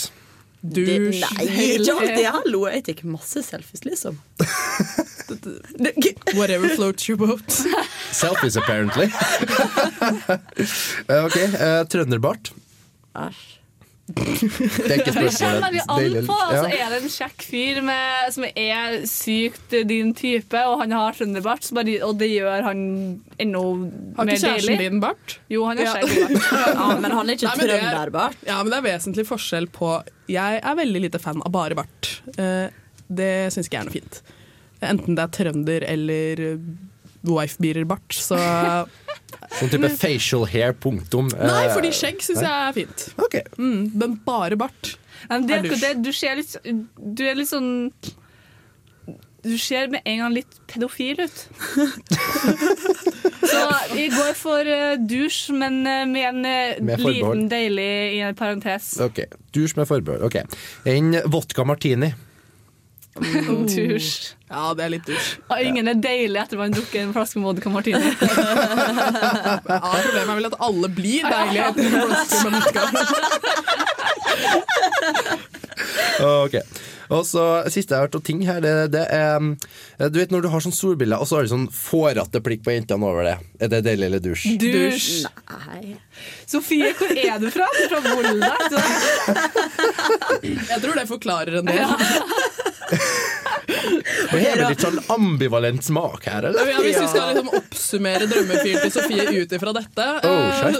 Det, 0.65 0.85
Dusj. 0.87 1.21
nei, 1.37 1.45
ikke. 1.77 2.31
Hallo, 2.33 2.63
jeg 2.73 2.85
tar 2.87 3.03
masse 3.05 3.43
selfies, 3.45 3.83
liksom. 3.85 4.17
Whatever 6.39 6.69
floats 6.73 7.05
your 7.09 7.17
boat. 7.21 7.45
Selfies, 8.11 8.57
apparently. 8.57 9.11
Eh, 11.05 11.21
ok, 11.21 11.37
uh, 11.37 11.83
trønderbart. 11.91 12.53
Æsj. 13.15 13.54
Det 14.05 14.21
er 14.21 14.99
ikke 14.99 15.05
Det 15.05 15.13
kommer 15.15 15.31
spørsmålet. 15.33 15.63
veldig 15.65 15.83
Deilig 15.89 16.19
an 16.21 16.27
på. 16.27 16.35
Altså, 16.45 16.65
er 16.77 16.91
det 16.93 16.97
en 17.01 17.09
kjekk 17.15 17.45
fyr 17.49 17.79
med, 17.87 18.33
som 18.35 18.43
er 18.45 18.97
sykt 19.09 19.73
din 19.89 20.11
type, 20.13 20.61
og 20.69 20.75
han 20.83 20.91
har 20.93 21.15
trønderbart, 21.17 21.65
og 22.05 22.19
det 22.19 22.29
gjør 22.29 22.63
han 22.67 22.83
enda 23.41 23.63
Har 24.19 24.25
mer 24.29 24.35
ikke 24.35 24.43
kjæresten 24.45 24.69
deilig? 24.77 24.77
din 24.91 24.99
bart? 25.01 25.37
Jo, 25.49 25.65
han 25.65 25.77
har 25.81 25.85
Ja. 25.85 25.93
skjeggbart. 25.95 26.75
Ja, 26.77 26.99
men 27.01 27.11
han 27.17 27.29
er 27.29 27.33
ikke 27.33 27.55
det 27.57 27.69
er- 27.69 27.81
trønderbart. 27.81 28.35
Ja, 28.45 28.61
men 28.61 28.69
det 28.71 28.77
er 28.77 28.87
vesentlig 28.93 29.25
forskjell 29.25 29.67
på 29.73 30.03
Jeg 30.29 30.61
er 30.63 30.75
veldig 30.75 31.01
lite 31.01 31.19
fan 31.19 31.41
av 31.45 31.51
bare 31.51 31.73
bart. 31.75 32.21
Eh, 32.37 32.69
Det 33.09 33.53
syns 33.53 33.67
ikke 33.67 33.77
jeg 33.77 33.81
er 33.81 33.89
noe 33.89 33.93
fint. 34.01 34.21
Enten 34.81 35.15
det 35.15 35.23
er 35.23 35.33
trønder 35.33 35.83
eller 35.89 36.59
wife-beater-bart, 37.31 38.15
så 38.15 38.39
Sånn 39.55 39.69
type 39.71 39.89
facial 39.99 40.45
hair, 40.49 40.73
punktum. 40.81 41.29
Eh, 41.35 41.47
Nei, 41.47 41.65
fordi 41.71 41.91
skjegg 41.95 42.21
syns 42.23 42.41
jeg 42.43 42.51
er 42.51 42.73
fint. 42.75 43.05
Okay. 43.27 43.43
Mm, 43.59 43.91
men 43.95 44.15
bare 44.25 44.55
bart. 44.59 44.95
Men 45.29 45.47
det, 45.49 45.61
dusj. 45.65 45.81
det, 45.81 45.91
du 46.05 46.11
ser 46.13 46.35
litt 46.37 46.51
Du 46.95 47.23
er 47.25 47.33
litt 47.33 47.49
sånn 47.49 47.89
Du 49.41 49.55
ser 49.57 49.87
med 49.89 50.05
en 50.05 50.19
gang 50.21 50.33
litt 50.35 50.59
pedofil 50.69 51.17
ut. 51.23 51.37
Så 53.45 53.61
vi 53.93 54.07
går 54.13 54.33
for 54.37 54.65
uh, 54.67 54.95
dusj, 54.99 55.53
men 55.55 55.81
eh, 55.87 56.05
med 56.09 56.27
en 56.31 56.45
eh, 56.49 56.81
Med 56.83 57.03
liten 57.05 57.47
deilig 57.51 57.89
i 58.17 58.19
en 58.25 58.35
parentes. 58.37 58.95
Ok, 59.05 59.17
Dusj 59.55 59.73
med 59.79 59.87
forbehold. 59.89 60.23
Ok. 60.25 60.35
En 60.89 61.13
vodka 61.31 61.63
martini. 61.67 62.11
Dusj. 63.71 64.35
Ja, 64.49 64.73
det 64.75 64.83
er 64.85 64.89
litt 64.91 65.05
dusj. 65.07 65.37
Og 65.47 65.61
ingen 65.63 65.87
er 65.87 65.95
deilig 66.03 66.39
etter 66.41 66.59
man 66.59 66.73
drukker 66.75 66.99
en 67.01 67.13
flaske 67.15 67.39
vodka 67.41 67.71
martini. 67.71 68.11
Ja, 69.65 69.79
problemet 69.79 70.29
er 70.29 70.35
vel 70.35 70.49
at 70.49 70.57
alle 70.67 70.89
blir 70.93 71.23
deilige 71.25 71.69
etter 71.69 71.83
en 71.85 71.91
flaske 72.09 72.49
med 72.49 72.59
vodka. 72.59 72.83
Ok. 76.25 76.55
Og 77.13 77.25
så 77.27 77.41
Siste 77.69 77.93
jeg 77.93 77.99
har 77.99 78.07
hørt 78.07 78.15
av 78.17 78.23
ting 78.25 78.39
her, 78.47 78.61
det, 78.63 78.71
det 78.95 79.03
er 79.13 79.35
um, 79.37 79.51
Du 80.11 80.17
vet 80.17 80.31
når 80.33 80.45
du 80.45 80.49
har 80.53 80.63
sånn 80.63 80.73
solbriller, 80.73 81.21
og 81.21 81.27
så 81.29 81.37
har 81.37 81.45
du 81.45 81.51
sånn 81.51 81.67
fårete 81.73 82.41
blikk 82.45 82.63
på 82.65 82.73
jentene 82.73 83.05
over 83.05 83.27
det. 83.27 83.35
Er 83.61 83.71
det 83.73 83.81
deilig 83.85 84.07
eller 84.09 84.23
dusj? 84.23 84.45
Dusj. 84.61 85.09
Nei. 85.67 85.95
Sofie, 86.49 86.93
hvor 86.97 87.11
er 87.13 87.37
du 87.43 87.49
fra? 87.53 87.67
Du 87.75 87.81
er 87.83 87.89
fra 87.91 88.01
Volda? 88.07 88.53
Jeg 90.45 90.79
tror 90.81 90.97
det 90.97 91.05
forklarer 91.11 91.61
en 91.61 91.69
del. 91.69 91.83
Og 91.85 92.74
her 92.85 94.45
er 94.45 94.59
det 94.59 94.67
litt 94.69 94.83
sånn 94.83 94.99
ambivalent 95.13 95.83
smak 95.85 96.25
her, 96.29 96.47
eller? 96.51 96.67
Ja, 96.69 96.77
hvis 96.83 96.99
vi 97.01 97.07
skal 97.11 97.31
liksom 97.33 97.49
oppsummere 97.59 98.27
drømmefyren 98.29 98.83
til 98.85 98.93
Sofie 98.93 99.25
ut 99.43 99.55
ifra 99.57 99.73
dette 99.75 100.05
Oh, 100.25 100.29
eh. 100.29 100.75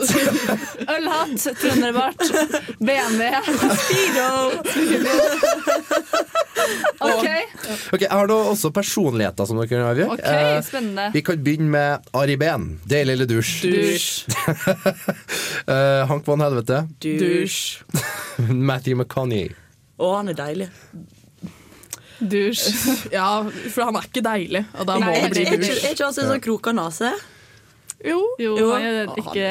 Ølhatt, 0.96 1.48
trønderbart, 1.62 2.22
BMW, 2.80 3.32
Speedo. 3.82 4.30
OK, 7.06 7.28
Ok, 7.94 8.02
Jeg 8.02 8.10
har 8.12 8.28
da 8.30 8.38
også 8.52 8.72
personligheter 8.74 9.48
som 9.50 9.60
dere 9.60 9.70
kan 9.70 9.84
avgjøre. 9.90 10.16
ok, 10.16 10.24
Eh, 10.26 10.62
spennende. 10.66 11.10
vi 11.14 11.22
kan 11.22 11.42
begynne 11.44 11.70
med 11.70 12.08
Ari 12.16 12.36
Behn. 12.42 12.80
Deilig 12.90 13.14
eller 13.18 13.30
dusj? 13.30 13.66
Dusj. 13.66 14.26
Eh, 15.66 16.06
Hank 16.08 16.26
von 16.28 16.40
Helvete. 16.44 16.84
Dusj. 17.02 17.82
Matthew 18.70 18.96
McConney. 19.00 19.50
Å, 19.98 20.10
han 20.20 20.30
er 20.30 20.38
deilig. 20.38 20.68
Dusj. 22.20 22.66
Ja, 23.18 23.44
for 23.74 23.84
han 23.90 23.96
er 24.00 24.06
ikke 24.10 24.24
deilig, 24.26 24.66
og 24.80 24.88
da 24.88 24.96
må 25.02 25.08
Nei, 25.10 25.22
det 25.26 25.32
bli 25.34 25.46
dusj. 25.60 25.72
er 25.84 25.96
ikke 25.96 26.06
han 26.08 26.16
sånn 26.16 26.44
kroka 26.44 26.72
nese? 26.76 27.12
Jo. 28.06 28.20
Jo, 28.40 28.56
Jo. 28.60 28.68
han 28.76 28.86
er 28.86 29.10
ikke 29.20 29.48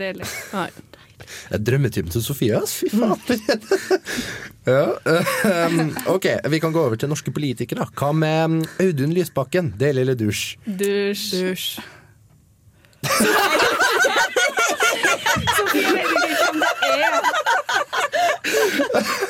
deilig. 0.00 0.26
Nei. 0.54 0.70
Det 1.50 1.58
Drømmetypen 1.62 2.10
til 2.10 2.22
Sofie, 2.24 2.56
ass. 2.58 2.78
Fy 2.80 2.88
faen. 2.90 3.20
ja, 4.72 4.84
eh, 5.04 5.34
um, 5.68 5.90
ok, 6.16 6.26
vi 6.50 6.58
kan 6.62 6.72
gå 6.74 6.80
over 6.82 6.96
til 6.98 7.10
norske 7.12 7.30
politikere. 7.34 7.86
Hva 7.94 8.10
med 8.16 8.64
Audun 8.82 9.12
Lysbakken? 9.14 9.74
Deilig 9.78 10.06
eller 10.08 10.16
dusj? 10.18 10.56
Dusj. 10.66 11.36
Dusj. 11.36 11.68
Sofie 15.56 15.90
vet 15.94 16.10
ikke 16.10 16.36
hvem 16.40 16.56
det 16.64 16.72
er. 16.90 17.14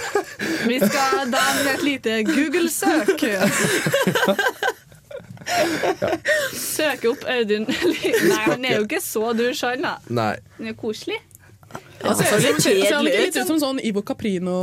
Vi 0.66 0.78
skal 0.80 1.30
da 1.32 1.44
med 1.64 1.74
et 1.74 1.82
lite 1.86 2.16
Google-søk. 2.28 3.24
Søke 6.54 7.10
opp 7.10 7.24
Audun 7.28 7.64
Nei, 7.66 8.44
han 8.44 8.64
er 8.64 8.76
jo 8.78 8.84
ikke 8.86 9.00
så 9.02 9.32
dusj, 9.36 9.64
han 9.66 9.86
da. 9.86 9.94
Nei. 10.12 10.34
Han 10.58 10.70
er 10.70 10.76
koselig. 10.78 11.18
Han 12.00 12.16
ser, 12.16 12.24
så 12.30 12.36
litt 12.40 12.62
ser, 12.64 12.78
ser 12.80 12.94
han 12.96 13.04
ikke 13.06 13.18
ut. 13.18 13.24
litt 13.26 13.36
ut 13.36 13.48
som 13.50 13.58
sånn 13.60 13.80
Ivo 13.84 14.00
Caprino 14.08 14.54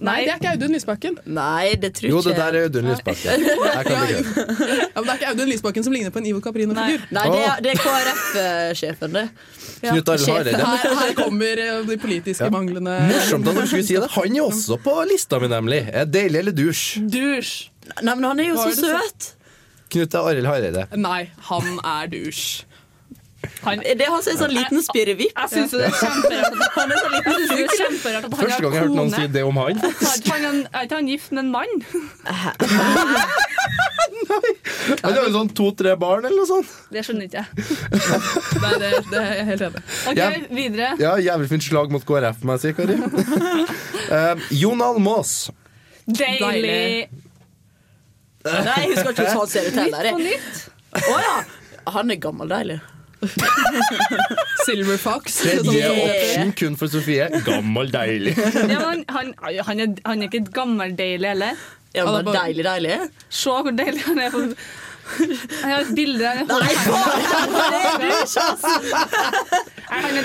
Nei, 0.00 0.22
det 0.24 0.30
er 0.32 0.38
ikke 0.38 0.52
Audun 0.54 0.72
Lysbakken. 0.72 1.18
Nei, 1.36 1.74
det 1.76 1.90
tror 1.98 2.08
Jo, 2.14 2.22
det 2.24 2.32
der 2.38 2.56
er 2.56 2.68
Audun 2.70 2.88
Lysbakken. 2.88 3.44
Ja, 3.44 3.82
men 3.84 5.04
det 5.04 5.12
er 5.12 5.18
ikke 5.18 5.32
Audun 5.34 5.50
Lysbakken 5.52 5.84
som 5.84 5.92
ligner 5.92 6.14
på 6.14 6.22
en 6.22 6.28
Ivo 6.30 6.40
Caprino-figur. 6.44 7.04
Nei, 7.12 7.24
det 7.34 7.42
er, 7.44 7.60
det 7.66 7.74
er 7.74 7.82
KrF-sjefen, 7.84 9.18
det. 9.18 9.26
Knut 9.82 10.12
Arild 10.14 10.32
Hareide. 10.32 10.62
Her, 10.64 10.94
her 11.02 11.12
kommer 11.18 11.60
eh, 11.66 11.74
de 11.86 11.98
politiske 12.02 12.48
manglene. 12.54 12.96
Morsomt 13.12 13.52
at 13.52 13.60
du 13.60 13.66
skulle 13.68 13.86
si 13.86 13.98
det. 13.98 14.08
Han 14.16 14.38
er 14.40 14.46
også 14.48 14.78
på 14.82 14.94
lista 15.12 15.38
mi, 15.42 15.50
nemlig. 15.52 15.82
Er 15.92 16.08
Deilig 16.08 16.40
eller 16.40 16.56
dusj? 16.56 16.86
Dusj. 17.04 17.52
Nei, 18.00 18.14
men 18.14 18.24
han 18.32 18.40
er 18.42 18.50
jo 18.50 18.56
Hva 18.58 18.72
så 18.72 18.94
søt! 18.96 19.34
Knut 19.92 20.16
Arild 20.20 20.48
Hareide. 20.48 20.88
Nei, 21.00 21.20
han 21.52 21.78
er 21.84 22.10
dusj. 22.16 22.64
Han, 23.62 23.78
Det 23.84 24.02
er 24.02 24.10
han 24.10 24.22
som 24.24 24.32
er 24.32 24.38
sånn 24.40 24.50
liten 24.54 24.80
spirrevipp. 24.82 25.30
jeg 25.36 25.50
syns 25.52 25.70
det 25.70 25.84
er 25.86 25.92
kjemperart 25.94 26.54
han 26.78 26.90
er 26.90 26.98
så 26.98 27.08
liten. 27.12 27.32
Det 27.52 27.58
er 27.62 27.76
kjemperart 27.78 28.24
at 28.24 28.32
han 28.32 28.40
Første 28.40 28.62
gang 28.64 28.72
jeg 28.74 28.80
har 28.80 28.88
hørt 28.88 28.96
noen 28.98 29.12
si 29.14 29.26
det 29.36 29.42
om 29.46 29.60
han. 29.62 29.78
Er 30.08 30.16
ikke 30.18 30.38
han, 30.42 30.58
han 30.90 31.10
gift 31.12 31.30
med 31.36 31.44
en 31.44 31.50
mann? 31.54 31.72
Nei! 34.28 34.50
Han 35.02 35.12
har 35.14 35.20
jo 35.22 35.30
sånn 35.34 35.50
to-tre 35.56 35.92
barn 36.00 36.24
eller 36.26 36.36
noe 36.42 36.48
sånt. 36.48 36.70
Det 36.92 37.02
skjønner 37.06 37.28
ikke 37.28 37.38
jeg. 37.38 37.48
Nei, 38.62 38.72
det, 38.82 38.90
det 39.12 39.20
er 39.22 39.32
jeg 39.38 39.46
helt 39.52 39.64
enig. 39.68 39.82
OK, 40.10 40.18
Ja. 40.18 40.28
videre. 40.58 40.90
Ja, 41.00 41.12
Jævlig 41.22 41.48
fint 41.52 41.64
slag 41.68 41.92
mot 41.94 42.04
KrF, 42.08 42.42
må 42.48 42.56
jeg 42.56 42.62
si, 42.64 42.74
Kari. 42.78 42.98
uh, 42.98 44.48
Jon 44.58 44.82
Almås. 44.84 45.32
Deilig. 46.08 47.08
Nei, 48.48 48.76
jeg 48.82 48.92
husker 48.94 49.10
ikke 49.12 49.24
hvordan 49.24 49.40
han 49.42 49.50
ser 49.54 49.68
ut 49.70 49.80
heller. 49.82 50.10
På 50.12 50.20
jeg. 50.22 50.28
nytt. 50.32 50.54
Å 51.04 51.18
ja! 51.24 51.34
Han 51.98 52.12
er 52.12 52.18
gammeldeilig. 52.22 52.78
Silver 54.66 54.96
Fox. 54.96 55.38
Tredje 55.42 55.72
Yeah. 55.78 56.04
option 56.04 56.52
kun 56.58 56.76
for 56.76 56.86
Sofie. 56.92 57.28
Gammel 57.44 57.90
deilig. 57.92 58.34
Ja, 58.38 58.62
men 58.66 59.04
han, 59.08 59.34
han, 59.42 59.58
han, 59.66 59.80
er, 59.80 59.94
han 60.06 60.22
er 60.22 60.28
ikke 60.30 60.44
gammel 60.54 60.94
deilig 60.98 61.28
heller. 61.34 61.54
Ja, 61.94 62.04
Han 62.06 62.14
er 62.20 62.22
bare- 62.22 62.44
deilig, 62.46 62.64
deilig. 62.64 62.98
Se 63.30 63.50
hvor 63.50 63.70
deilig 63.74 64.02
han 64.06 64.18
er. 64.18 64.38
Jeg 65.18 65.72
har 65.72 65.80
et 65.84 65.92
bilde. 65.96 66.30
Nei, 66.48 66.74
faen! 66.84 67.26
Han 67.32 68.02
dusj, 68.02 68.36
altså! 68.42 68.72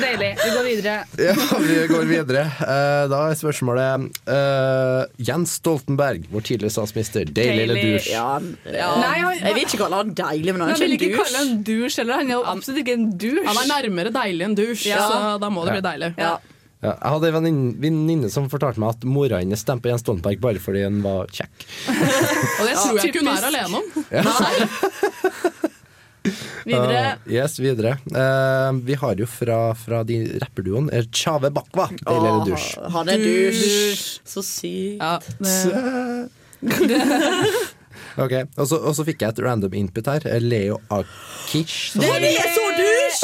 Deilig. 0.04 0.30
Vi 0.44 0.50
går 0.54 0.66
videre. 0.68 0.94
Ja, 1.22 1.34
vi 1.64 1.76
går 1.90 2.08
videre. 2.10 2.44
Eh, 2.66 3.04
da 3.12 3.20
er 3.32 3.38
spørsmålet 3.40 4.08
uh, 4.28 5.04
Jens 5.24 5.56
Stoltenberg, 5.62 6.26
vår 6.34 6.44
tidligere 6.50 6.74
statsminister. 6.76 7.30
Deilig 7.34 7.64
eller 7.68 7.80
dusj? 7.80 8.10
Ja, 8.12 8.26
ja. 8.68 8.90
Nei, 9.00 9.14
han- 9.24 9.40
Jeg 9.40 9.54
vil 9.58 9.64
ikke 9.68 9.82
kalle 9.86 10.02
han 10.02 10.14
deilig, 10.20 10.52
men 10.58 10.66
han 10.66 10.74
Jeg 10.74 10.80
er 10.80 10.84
vil 10.84 10.96
ikke 10.98 11.10
ikke 11.12 11.20
en 11.20 11.24
kalle 11.24 11.44
han 11.44 11.54
dusj 11.70 12.02
heller. 12.04 12.22
Han 12.24 12.34
er 12.36 12.50
absolutt 12.56 12.82
ikke 12.84 12.98
en 13.00 13.08
dusj. 13.24 13.46
Han 13.48 13.62
er 13.64 13.70
nærmere 13.72 14.14
deilig 14.20 14.50
enn 14.50 14.58
dusj, 14.60 14.88
Ja. 14.92 15.06
så 15.10 15.38
da 15.40 15.50
må 15.54 15.64
det 15.68 15.78
bli 15.80 15.86
deilig. 15.90 16.12
Ja. 16.20 16.36
Ja, 16.84 16.94
jeg 16.98 17.12
hadde 17.16 17.48
en 17.48 17.60
venninne- 17.80 18.30
som 18.34 18.50
fortalte 18.52 18.82
meg 18.84 18.90
at 18.98 19.06
mora 19.08 19.40
hennes 19.40 19.62
stemte 19.64 19.86
på 19.86 19.94
Jens 19.94 20.04
Stoltenberg 20.04 20.42
bare 20.44 20.60
fordi 20.64 20.84
han 20.84 21.00
var 21.04 21.32
kjekk. 21.32 21.68
Og 22.60 22.66
det 22.68 22.76
tror 22.76 23.00
jeg 23.00 23.14
ikke 23.14 23.24
hun 23.24 23.32
er 23.34 23.48
alene 23.52 23.76
om. 23.80 23.86
Videre. 26.64 27.18
Uh, 27.26 27.34
yes, 27.34 27.58
videre. 27.60 27.98
Uh, 28.08 28.72
vi 28.88 28.96
har 28.96 29.20
jo 29.20 29.28
fra, 29.28 29.58
fra 29.76 30.04
de 30.08 30.22
rapperduoen 30.40 30.88
eh, 30.96 31.04
Chave 31.12 31.52
Bakwa. 31.52 31.90
Deilig 32.00 32.30
eller 32.30 32.46
dusj? 32.48 32.70
Han 32.96 33.12
er 33.12 33.20
dusj. 33.20 34.04
Så 34.24 34.44
sykt. 34.48 35.04
Ja, 35.04 35.20
det, 35.44 36.30
Ok, 38.24 38.34
og 38.62 38.68
så, 38.70 39.04
fikk 39.08 39.24
jeg 39.26 39.34
et 39.34 39.42
random 39.42 39.74
input 39.78 40.08
her. 40.08 40.26
Eh, 40.30 40.42
Leo 40.44 40.78
Akish. 40.94 41.98
Det 42.00 42.08
er 42.08 42.54
så 42.54 42.63
dusj! 42.80 43.24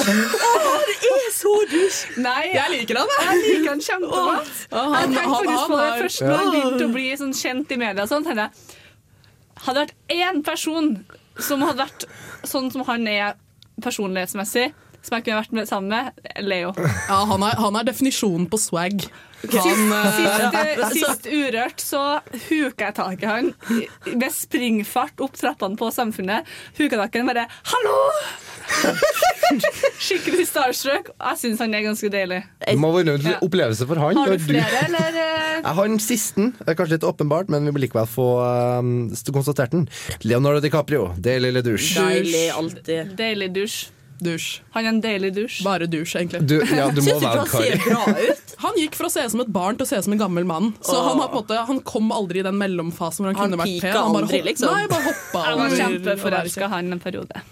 Åh, 0.49 0.67
det 0.89 0.97
er 1.11 1.29
så 1.35 1.53
dusj! 1.71 2.01
Nei, 2.25 2.41
jeg 2.53 2.73
liker 2.75 2.99
han, 3.01 3.13
jeg 3.25 3.39
liker 3.45 3.69
han 3.73 3.83
kjempegodt. 3.85 4.51
Ja, 4.71 4.83
Jeg 4.83 4.95
han, 4.95 5.15
tenkte 5.15 5.37
faktisk 5.37 5.71
på 5.73 5.79
det 5.79 5.93
først 6.03 6.25
når 6.25 6.35
han 6.41 6.51
begynte 6.55 6.89
å 6.89 6.93
bli 6.97 7.07
sånn 7.23 7.33
kjent 7.43 7.71
i 7.75 7.79
media. 7.85 8.07
Sånn, 8.09 8.27
tenkte 8.27 8.47
jeg, 8.49 8.75
hadde 9.65 9.79
det 9.79 9.87
vært 9.87 10.19
én 10.19 10.43
person 10.47 10.91
som 11.39 11.63
hadde 11.67 11.85
vært 11.85 12.05
sånn 12.47 12.69
som 12.73 12.85
han 12.87 13.07
er 13.11 13.33
personlighetsmessig, 13.83 14.69
som 14.99 15.15
jeg 15.15 15.23
kunne 15.25 15.39
vært 15.39 15.53
med 15.55 15.67
sammen 15.69 15.93
med, 15.93 16.29
Leo. 16.43 16.73
Ja, 17.07 17.21
han 17.29 17.43
er, 17.47 17.55
han 17.59 17.77
er 17.79 17.87
definisjonen 17.87 18.49
på 18.51 18.59
swag. 18.59 19.05
Han, 19.39 19.93
eh, 19.95 20.07
Sist, 20.17 20.55
eh, 20.59 20.81
sist 20.97 21.27
Urørt 21.31 21.79
så 21.79 22.01
huka 22.49 22.89
jeg 22.89 22.95
tak 22.97 23.21
i 23.23 23.29
han 23.29 23.53
med 24.19 24.33
springfart 24.35 25.23
opp 25.23 25.37
trappene 25.39 25.79
på 25.79 25.87
Samfunnet. 25.95 26.47
Huka 26.75 26.99
tak 26.99 27.15
i 27.15 27.21
han 27.21 27.31
bare 27.31 27.45
'hallo!' 27.47 28.48
Skikkelig 30.09 30.45
starstruck. 30.49 31.11
Jeg 31.13 31.39
syns 31.41 31.61
han 31.63 31.73
er 31.75 31.85
ganske 31.87 32.09
deilig. 32.13 32.39
Det 32.63 32.77
må 32.79 32.91
være 32.93 33.17
en 33.17 33.27
opplevelse 33.45 33.87
for 33.89 34.01
han. 34.01 34.17
Har 34.19 34.33
du 34.33 34.43
flere, 34.43 34.83
eller? 34.87 35.19
Jeg 35.59 35.75
har 35.75 35.89
den 35.89 35.99
sisten. 36.03 36.53
Det 36.59 36.71
er 36.71 36.79
kanskje 36.79 36.99
litt 36.99 37.07
åpenbart, 37.07 37.49
men 37.51 37.67
vi 37.67 37.75
må 37.75 37.81
likevel 37.83 38.07
få 38.09 38.27
um, 38.79 38.91
konstatert 39.35 39.73
den. 39.75 39.87
Leonardo 40.23 40.61
DiCaprio. 40.63 41.09
Deilig 41.19 41.53
eller 41.53 41.65
dusj? 41.65 41.95
Deilig 41.99 42.45
alltid. 42.55 43.15
Deilig 43.19 43.49
dusj. 43.57 43.79
Dusj. 44.23 44.59
Han 44.75 44.85
er 44.85 44.91
en 44.93 45.01
deilig 45.03 45.31
dusj. 45.37 45.59
Bare 45.65 45.87
dusj, 45.89 46.15
egentlig. 46.19 46.41
Du, 46.49 46.57
ja, 46.59 46.89
du 46.93 47.01
må 47.03 47.07
Syns 47.07 47.23
ikke 47.23 47.25
være 47.25 47.39
han 47.39 47.51
ser 47.53 47.83
bra 47.85 48.29
ut? 48.29 48.45
Han 48.59 48.75
gikk 48.75 48.97
fra 48.99 49.07
å 49.07 49.11
se 49.13 49.21
ut 49.23 49.31
som 49.31 49.39
et 49.39 49.51
barn 49.55 49.77
til 49.79 49.85
å 49.85 49.87
se 49.87 49.99
ut 50.01 50.03
som 50.03 50.13
en 50.17 50.19
gammel 50.19 50.43
mann. 50.43 50.73
Så 50.83 50.91
Åh. 50.91 51.05
han, 51.07 51.21
har 51.21 51.29
på 51.31 51.37
en 51.37 51.45
måte, 51.45 51.59
han 51.69 51.77
kom 51.87 52.09
aldri 52.11 52.41
i 52.41 52.43
den 52.43 52.57
mellomfasen 52.59 53.23
hvor 53.23 53.31
han, 53.31 53.39
Han 53.39 53.53
kunne 53.53 53.61
vært 53.61 53.85
pen. 53.85 53.93
Han 53.95 54.11
bare 54.11 54.27
aldri, 54.27 54.41
hopp- 54.41 54.49
liksom. 54.49 54.73
Nei, 54.75 54.89
bare 54.91 55.05
hoppa 55.05 55.43
var 55.45 55.53
over- 55.55 55.77
kjempeforelska 55.79 56.67
i 56.67 56.71
han 56.73 56.97
en 56.97 56.99
periode. 56.99 57.45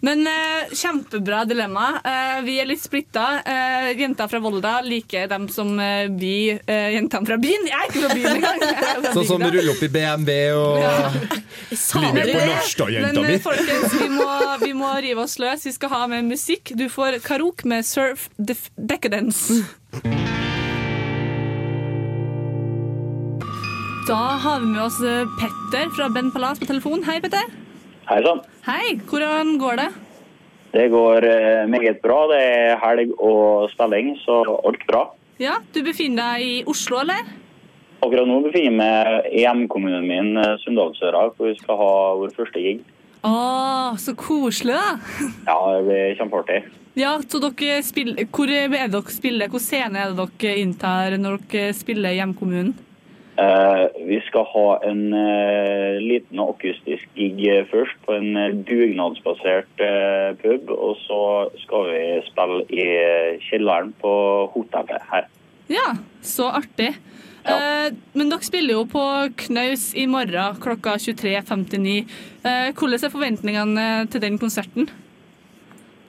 Men 0.00 0.26
uh, 0.26 0.72
kjempebra 0.72 1.44
dilemma. 1.44 1.86
Uh, 2.04 2.40
vi 2.44 2.58
er 2.60 2.68
litt 2.68 2.82
splitta. 2.82 3.24
Uh, 3.46 3.90
jenter 3.98 4.28
fra 4.28 4.40
Volda 4.44 4.74
liker 4.84 5.28
dem 5.30 5.46
som 5.52 5.72
eh, 5.80 6.06
vi 6.12 6.52
uh, 6.52 6.88
jentene 6.92 7.28
fra 7.28 7.38
byen. 7.40 7.68
Jeg 7.70 7.78
er 7.78 7.88
ikke 7.88 8.02
fra 8.04 8.16
byen 8.16 8.38
engang! 8.38 9.08
Sånn 9.16 9.28
som 9.28 9.44
ruller 9.44 9.70
opp 9.72 9.82
i 9.84 9.88
BMW 9.92 10.36
og 10.58 10.80
ja. 10.82 10.92
med 12.12 12.30
på 12.30 12.44
norsk, 12.44 12.78
da, 12.80 12.88
jenta 12.92 13.12
Men 13.12 13.20
mi. 13.20 13.32
Men 13.32 13.44
folkens, 13.44 13.96
vi 14.00 14.08
må, 14.12 14.28
vi 14.64 14.72
må 14.76 14.92
rive 15.04 15.24
oss 15.24 15.38
løs. 15.40 15.64
Vi 15.68 15.74
skal 15.76 15.92
ha 15.94 16.02
med 16.10 16.13
musikk. 16.22 16.72
Du 16.78 16.86
får 16.88 17.18
Karok 17.24 17.64
med 17.64 17.84
Surf 17.84 18.28
Def 18.38 18.70
Decadence. 18.76 19.64
Da 24.08 24.20
har 24.44 24.60
vi 24.60 24.66
med 24.66 24.82
oss 24.84 25.00
eh, 25.00 25.24
Petter 25.40 25.90
fra 25.96 26.08
Ben 26.12 26.30
Palas 26.30 26.60
på 26.60 26.66
telefon. 26.68 27.02
Hei, 27.06 27.20
Petter. 27.24 27.46
Hei 28.10 28.18
sann. 28.26 28.42
Hei, 28.66 28.98
hvordan 29.08 29.54
går 29.58 29.80
det? 29.80 29.86
Det 30.74 30.88
går 30.92 31.24
eh, 31.24 31.62
meget 31.72 32.02
bra. 32.04 32.24
Det 32.28 32.40
er 32.42 32.76
helg 32.82 33.14
og 33.16 33.70
spilling, 33.72 34.12
så 34.24 34.42
alt 34.66 34.84
bra. 34.90 35.06
Ja, 35.40 35.56
Du 35.74 35.80
befinner 35.82 36.36
deg 36.36 36.44
i 36.44 36.58
Oslo, 36.68 37.00
eller? 37.00 37.24
Akkurat 38.04 38.28
nå 38.28 38.42
befinner 38.44 38.68
jeg 38.68 38.76
meg 38.76 39.30
i 39.32 39.44
hjemkommunen 39.46 40.04
min, 40.04 40.36
eh, 40.36 40.56
Sunndalsøra, 40.64 41.30
hvor 41.32 41.48
vi 41.48 41.56
skal 41.62 41.80
ha 41.80 41.92
vår 42.20 42.34
første 42.36 42.60
gig. 42.60 42.84
Å, 43.24 43.96
så 43.96 44.12
koselig, 44.20 44.76
da. 44.76 44.96
Ja, 45.48 45.58
det 45.72 45.84
blir 45.86 46.16
kjempeartig. 46.18 46.64
Ja, 46.94 47.16
så 47.26 47.40
dere 47.42 47.80
spiller, 47.82 48.26
Hvor 48.30 48.50
er 48.52 48.68
det 48.68 48.90
dere 48.92 49.12
spiller? 49.14 49.50
Hvor 49.50 49.62
scene 49.62 49.98
er 49.98 50.12
det 50.12 50.26
dere 50.42 50.58
inntar 50.62 51.16
når 51.18 51.40
dere 51.50 51.72
spiller 51.74 52.12
i 52.12 52.20
hjemkommunen? 52.20 52.74
Eh, 53.34 53.84
vi 54.06 54.20
skal 54.28 54.44
ha 54.46 54.66
en 54.86 55.08
eh, 55.18 55.96
liten 55.98 56.38
akustisk 56.38 57.16
gig 57.18 57.40
først 57.72 57.96
på 58.06 58.14
en 58.14 58.36
eh, 58.38 58.54
dugnadsbasert 58.68 59.82
eh, 59.82 60.36
pub. 60.38 60.70
Og 60.70 61.00
så 61.02 61.22
skal 61.64 61.88
vi 61.90 62.04
spille 62.28 62.60
i 62.70 62.86
eh, 62.92 63.42
kjelleren 63.48 63.90
på 64.04 64.12
hotellet 64.54 65.08
her. 65.10 65.26
Ja, 65.72 65.96
så 66.22 66.52
artig. 66.60 66.92
Eh, 67.44 67.88
men 68.16 68.30
dere 68.32 68.46
spiller 68.46 68.78
jo 68.78 68.84
på 68.88 69.04
Knaus 69.44 69.90
i 70.00 70.06
morgen 70.08 70.60
klokka 70.64 70.96
23.59. 71.02 71.96
Eh, 72.44 72.68
hvordan 72.72 73.04
er 73.04 73.12
forventningene 73.12 73.88
til 74.12 74.24
den 74.24 74.38
konserten? 74.40 74.88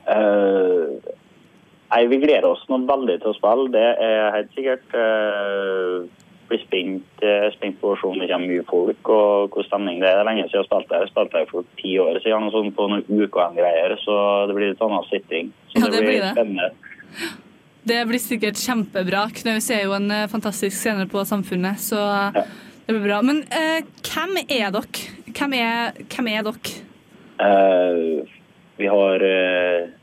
Eh, 0.07 1.11
nei, 1.91 2.03
vi 2.11 2.21
gleder 2.23 2.51
oss 2.53 2.63
nå 2.69 2.83
veldig 2.87 3.17
til 3.21 3.33
å 3.33 3.39
spille, 3.39 3.71
det 3.75 3.87
er 4.05 4.31
helt 4.37 4.53
sikkert. 4.55 4.95
Uh, 4.95 6.05
blir 6.45 6.61
spent, 6.61 7.23
eh, 7.25 7.47
spent 7.55 7.79
på 7.81 7.91
å 7.91 7.95
se 7.97 8.07
om 8.07 8.19
det 8.19 8.29
kommer 8.29 8.51
mye 8.51 8.65
folk 8.69 9.09
og 9.09 9.55
hvor 9.55 9.65
stemning 9.65 9.97
det 10.01 10.09
er. 10.09 10.19
Det 10.19 10.23
er 10.23 10.27
lenge 10.29 10.43
siden 10.45 10.53
jeg 10.53 10.61
har 10.61 10.67
spilt 10.69 10.91
der. 10.91 11.05
Jeg 11.05 11.11
spilte 11.11 11.39
der 11.39 11.47
for 11.49 11.71
ti 11.79 11.93
år 12.01 12.19
siden 12.21 12.51
sånn 12.53 12.69
på 12.77 12.85
noen 12.91 13.23
UKM-greier, 13.25 13.95
så 14.03 14.17
det 14.45 14.57
blir 14.57 14.69
litt 14.73 14.83
annen 14.85 15.07
sitting. 15.09 15.49
Så 15.71 15.81
Ja, 15.81 15.89
det 15.89 16.03
blir 16.05 16.21
det. 16.21 16.31
spennende. 16.37 16.69
Det 17.85 17.99
blir 18.09 18.21
sikkert 18.21 18.57
kjempebra. 18.57 19.27
Knaus 19.41 19.69
er 19.73 19.83
jo 19.85 19.93
en 19.97 20.09
eh, 20.11 20.29
fantastisk 20.31 20.77
scene 20.77 21.05
på 21.09 21.21
Samfunnet, 21.27 21.81
så 21.81 21.99
det 22.33 22.93
blir 22.93 23.03
bra. 23.05 23.19
Men 23.25 23.43
eh, 23.53 23.85
hvem 24.05 24.39
er 24.45 24.71
dere? 24.73 25.05
Hvem 25.35 25.53
er, 25.59 26.01
hvem 26.09 26.31
er 26.33 26.47
dere? 26.47 26.79
Eh, 27.45 28.33
vi 28.79 28.89
har 28.89 29.23
eh, 29.29 29.93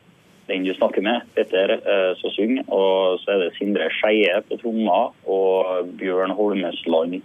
den 0.47 0.65
du 0.65 0.75
snakker 0.75 1.05
med, 1.05 1.23
Petter, 1.35 1.77
uh, 1.87 2.13
som 2.21 2.33
synger. 2.35 2.65
Og 2.69 3.21
så 3.23 3.35
er 3.35 3.45
det 3.45 3.53
Sindre 3.57 3.89
Skeie 3.99 4.41
på 4.49 4.59
trommer 4.61 5.13
og 5.31 5.93
Bjørn 6.01 6.35
Holmesland 6.37 7.21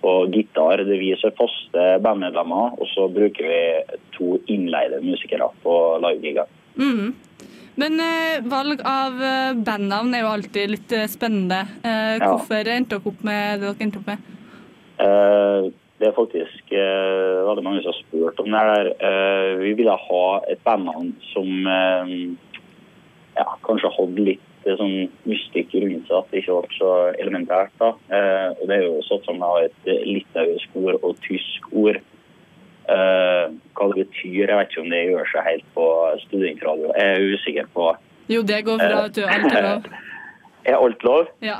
på 0.00 0.14
gitar. 0.34 0.82
Det 0.84 0.96
er 0.96 1.02
vi 1.02 1.12
som 1.20 1.30
er 1.30 1.38
faste 1.38 1.84
bandmedlemmer, 2.04 2.78
og 2.78 2.90
så 2.92 3.06
bruker 3.12 3.50
vi 3.50 3.60
to 4.16 4.38
innleide 4.50 5.02
musikere 5.04 5.50
på 5.62 5.76
livegiga. 6.04 6.48
Mhm. 6.80 7.14
Men 7.80 7.98
eh, 8.00 8.42
valg 8.46 8.82
av 8.86 9.16
eh, 9.22 9.54
bandnavn 9.66 10.14
er 10.14 10.22
jo 10.22 10.30
alltid 10.30 10.70
litt 10.76 10.92
eh, 10.94 11.08
spennende. 11.10 11.64
Eh, 11.82 12.02
Ja. 12.20 12.28
Hvorfor 12.30 12.68
endte 12.70 12.98
dere 13.00 13.10
opp 13.10 13.24
med 13.26 13.60
det 13.60 13.66
dere 13.72 13.86
endte 13.86 13.98
opp 13.98 14.10
med? 14.12 14.28
Eh, 15.02 15.66
det 15.98 16.06
er 16.08 16.14
faktisk 16.14 16.70
eh, 16.74 17.40
veldig 17.48 17.64
mange 17.66 17.82
som 17.82 17.90
har 17.90 17.98
spurt 18.04 18.42
om 18.42 18.50
det 18.54 18.62
her. 18.68 18.90
Vi 19.62 19.72
ville 19.80 19.96
ha 20.06 20.24
et 20.52 20.62
bandnavn 20.66 21.12
som 21.32 21.50
ja, 23.34 23.46
kanskje 23.66 23.90
hadde 23.96 24.26
litt 24.30 24.50
sånn 24.78 25.08
mystikk 25.28 25.74
rundt 25.74 26.06
seg, 26.08 26.18
at 26.20 26.30
det 26.30 26.42
ikke 26.42 26.60
ble 26.62 26.78
så 26.78 26.90
elementært. 27.22 27.74
da. 27.82 27.90
Og 28.54 28.62
Det 28.70 28.76
er 28.78 28.84
jo 28.86 29.02
sånn 29.08 29.22
at 29.22 29.30
vi 29.30 29.42
har 29.42 29.66
et 29.66 29.90
litauisk 30.06 30.78
ord 30.82 31.00
og 31.02 31.18
tysk 31.26 31.66
ord. 31.72 31.98
Eh, 32.84 33.44
hva 33.72 33.86
det 33.92 34.02
betyr, 34.02 34.50
jeg 34.50 34.58
vet 34.58 34.72
ikke 34.72 34.82
om 34.82 34.90
det 34.92 35.04
gjør 35.08 35.30
seg 35.30 35.46
helt 35.48 35.70
på 35.76 35.86
studentradio. 36.26 36.90
Jeg 36.98 37.14
er 37.14 37.30
usikker 37.32 37.70
på. 37.76 37.86
Jo, 38.28 38.42
det 38.44 38.58
går 38.66 38.82
bra. 38.82 39.06
at 39.06 39.16
du. 39.16 39.22
Alt 39.24 39.52
er 39.52 39.70
lov. 39.70 39.88
Er 40.64 40.78
alt 40.80 41.02
lov? 41.04 41.26
Ja. 41.44 41.58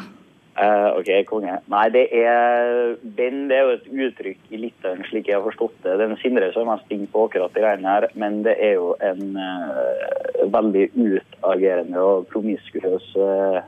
Uh, 0.55 0.95
ok, 0.97 1.09
konge. 1.29 1.59
Nei, 1.69 1.83
det 1.93 2.05
er 2.15 2.95
Ben 3.19 3.51
det 3.51 3.57
er 3.59 3.67
jo 3.67 3.73
et 3.75 3.89
uttrykk 4.07 4.53
i 4.55 4.61
Litauen, 4.63 5.03
slik 5.11 5.27
jeg 5.29 5.37
har 5.37 5.45
forstått 5.45 5.75
det. 5.85 5.99
Den 6.01 6.15
Sindre 6.23 6.49
som 6.55 6.65
er 6.65 6.79
mest 6.79 6.95
inn 6.95 7.09
på 7.11 7.27
akkurat 7.27 7.53
de 7.53 7.61
greiene 7.61 7.91
her, 7.91 8.07
men 8.17 8.39
det 8.47 8.55
er 8.63 8.79
jo 8.79 8.95
en 9.05 9.35
uh, 9.37 10.47
veldig 10.55 10.87
utagerende 10.95 12.01
og 12.01 12.31
promiskuøs 12.33 13.11
uh, 13.19 13.61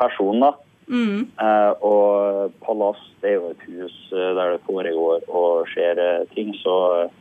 person, 0.00 0.40
da. 0.46 0.54
Mm. 0.88 1.28
Eh, 1.36 1.72
og 1.84 2.52
Palass 2.64 3.00
det 3.22 3.32
er 3.32 3.38
jo 3.38 3.50
et 3.52 3.64
hus 3.68 3.96
eh, 4.12 4.30
der 4.38 4.54
det 4.54 4.64
foregår 4.66 5.26
og 5.28 5.68
skjer 5.72 6.00
eh, 6.00 6.28
ting, 6.34 6.54
så 6.62 6.76
eh, 7.02 7.16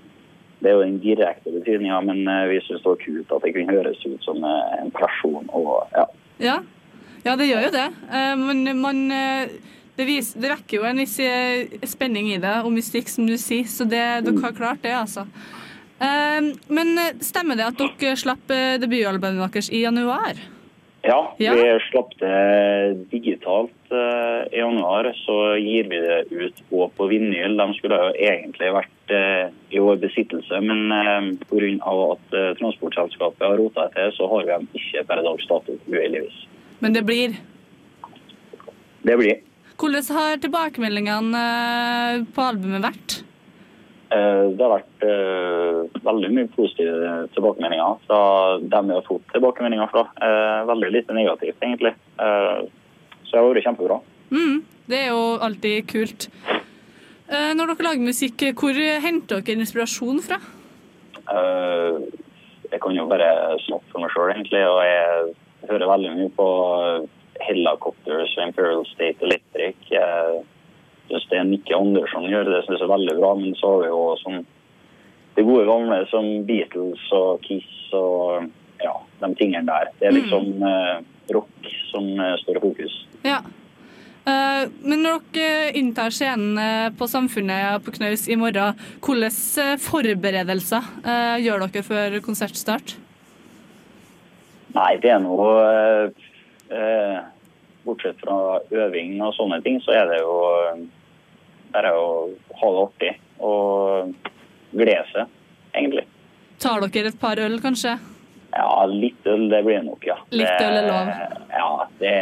det 0.61 0.71
er 0.71 0.77
jo 0.77 0.85
den 0.85 0.99
direkte 1.03 1.53
betydninga, 1.53 1.99
men 2.01 2.23
vi 2.49 2.57
syns 2.65 2.81
det 2.81 2.89
var 2.89 3.01
kult 3.03 3.33
at 3.35 3.43
det 3.45 3.51
kunne 3.53 3.75
høres 3.75 3.99
ut 4.07 4.23
som 4.25 4.41
en 4.41 4.89
person. 4.95 5.45
og 5.53 5.85
ja. 5.93 6.05
Ja. 6.41 6.55
ja, 7.25 7.35
det 7.37 7.45
gjør 7.45 7.67
jo 7.67 7.75
det. 7.75 7.85
Eh, 8.09 8.33
Men 8.41 8.81
man 8.81 9.03
det, 9.07 10.07
viser, 10.07 10.41
det 10.41 10.49
vekker 10.55 10.79
jo 10.79 10.89
en 10.89 11.03
viss 11.03 11.19
spenning 11.93 12.31
i 12.33 12.41
det, 12.41 12.55
og 12.65 12.73
mystikk, 12.73 13.05
som 13.09 13.29
du 13.29 13.37
sier. 13.37 13.69
Så 13.69 13.85
det, 13.85 14.01
dere 14.25 14.41
har 14.41 14.57
klart 14.57 14.81
det, 14.81 14.95
altså. 14.97 15.27
Men 15.99 16.97
stemmer 17.25 17.57
det 17.57 17.65
at 17.65 17.77
dere 17.77 18.17
slapp 18.17 18.49
debutalbumet 18.81 19.53
deres 19.53 19.69
i 19.69 19.85
januar? 19.85 20.41
Ja, 21.07 21.19
Ja. 21.39 21.53
vi 21.55 21.65
slapp 21.87 22.11
det 22.19 23.09
digitalt 23.11 23.91
eh, 23.91 24.41
i 24.51 24.59
januar. 24.59 25.09
Så 25.15 25.55
gir 25.55 25.87
vi 25.87 26.01
det 26.03 26.17
ut 26.31 26.61
òg 26.71 26.91
på 26.97 27.07
vinyl. 27.07 27.55
De 27.57 27.67
skulle 27.77 27.99
jo 28.01 28.13
egentlig 28.29 28.71
vært 28.75 29.13
eh, 29.15 29.53
i 29.71 29.79
vår 29.79 30.01
besittelse, 30.03 30.59
men 30.61 30.91
eh, 30.91 31.29
pga. 31.47 31.95
at 32.11 32.35
eh, 32.35 32.53
transportselskapet 32.59 33.47
har 33.47 33.57
rota 33.57 33.87
til, 33.95 34.11
så 34.17 34.27
har 34.33 34.43
vi 34.45 34.51
dem 34.55 34.67
ikke 34.81 35.05
per 35.07 35.23
dags 35.23 35.47
dato, 35.47 35.77
uheldigvis. 35.87 36.41
Men 36.83 36.93
det 36.93 37.05
blir. 37.07 37.37
Det 39.07 39.15
blir. 39.17 39.39
Hvordan 39.77 40.03
har 40.17 40.39
tilbakemeldingene 40.43 41.45
eh, 41.47 42.25
på 42.35 42.41
albumet 42.43 42.83
vært? 42.83 43.21
Eh, 44.07 44.43
Det 44.55 44.63
har 44.63 44.71
vært 44.71 45.03
eh, 45.03 45.99
veldig 46.05 46.29
mye 46.31 46.49
positive 46.55 47.15
tilbakemeldinger 47.35 47.97
fra 48.07 48.19
dem 48.61 48.87
vi 48.87 48.95
har 48.95 49.07
fått 49.07 49.25
tilbakemeldinger 49.33 49.89
fra. 49.91 50.05
Eh, 50.23 50.61
Veldig 50.69 50.91
lite 50.93 51.17
negativt, 51.17 51.57
egentlig. 51.61 51.93
Så 52.17 53.31
det 53.33 53.39
har 53.41 53.49
vært 53.49 53.65
kjempebra. 53.67 53.99
Mm, 54.31 54.61
det 54.87 55.01
er 55.01 55.09
jo 55.11 55.23
alltid 55.43 55.87
kult. 55.91 56.29
Når 57.27 57.67
dere 57.73 57.83
lager 57.83 58.05
musikk, 58.07 58.45
hvor 58.55 58.77
henter 59.03 59.41
dere 59.43 59.59
inspirasjon 59.59 60.21
fra? 60.23 60.37
Jeg 62.71 62.79
kan 62.79 62.95
jo 62.95 63.07
bare 63.11 63.27
snakke 63.65 63.91
for 63.91 63.99
meg 63.99 64.13
sjøl, 64.13 64.31
egentlig. 64.31 64.63
Og 64.63 64.79
jeg 64.87 65.33
hører 65.67 65.91
veldig 65.91 66.13
mye 66.15 66.31
på 66.39 66.47
Helicopters 67.43 68.37
og 68.37 68.47
Imperial 68.47 68.85
State 68.93 69.27
Electric. 69.27 69.91
Syns 71.07 71.27
det 71.31 71.43
Nikki 71.47 71.75
Andersson 71.77 72.27
gjør, 72.27 72.49
det 72.51 72.63
synes 72.65 72.81
jeg 72.81 72.87
er 72.87 72.93
veldig 72.93 73.17
bra. 73.19 73.33
Men 73.39 73.55
så 73.59 73.73
har 73.73 73.83
vi 73.83 73.91
jo 73.93 74.01
sånn 74.23 74.41
det 75.37 75.45
gode 75.45 75.67
gamle 75.69 75.99
som 76.09 76.25
Beatles 76.47 77.03
og 77.13 77.43
Kiss 77.45 77.93
og 77.95 78.47
ja, 78.81 78.95
de 79.21 79.29
tingene 79.37 79.69
der. 79.69 79.91
Det 79.99 80.09
er 80.09 80.17
liksom 80.17 80.65
eh, 80.65 80.97
rock 81.33 81.71
som 81.91 82.09
eh, 82.17 82.35
står 82.41 82.57
i 82.57 82.63
fokus. 82.63 82.95
Ja. 83.25 83.39
Eh, 84.27 84.63
Men 84.81 85.05
når 85.05 85.23
dere 85.37 85.71
inntar 85.77 86.11
scenen 86.11 86.57
eh, 86.59 86.89
på 86.97 87.07
Samfunnet 87.07 87.85
på 87.85 87.93
Knaus 87.95 88.25
i 88.27 88.35
morgen, 88.39 88.81
hvilke 89.05 89.29
eh, 89.63 89.77
forberedelser 89.85 90.91
eh, 91.05 91.37
gjør 91.45 91.67
dere 91.67 91.85
før 91.85 92.19
konsertstart? 92.25 92.97
Nei, 94.75 94.91
det 95.01 95.13
er 95.13 95.21
noe 95.23 95.47
eh, 95.63 96.29
eh, 96.75 97.17
Bortsett 97.87 98.19
fra 98.19 98.59
øving 98.73 99.21
og 99.23 99.37
sånne 99.37 99.61
ting, 99.63 99.77
så 99.85 99.93
er 99.95 100.09
det 100.11 100.19
jo 100.19 100.33
eh, 100.65 100.85
bare 101.73 101.91
å 101.95 102.05
ha 102.61 102.69
det 102.73 102.83
artig 102.83 103.13
og 103.39 104.13
glede 104.73 105.05
seg, 105.13 105.33
egentlig. 105.73 106.05
Tar 106.61 106.87
dere 106.87 107.11
et 107.11 107.19
par 107.21 107.39
øl, 107.39 107.59
kanskje? 107.61 107.97
Ja, 108.57 108.85
litt 108.89 109.27
øl, 109.29 109.47
det 109.51 109.61
blir 109.67 109.83
nok, 109.85 110.05
ja. 110.07 110.15
Litt 110.33 110.63
øl 110.63 110.79
er 110.79 110.87
lov. 110.87 111.11
Ja, 111.53 111.69
det 111.99 112.15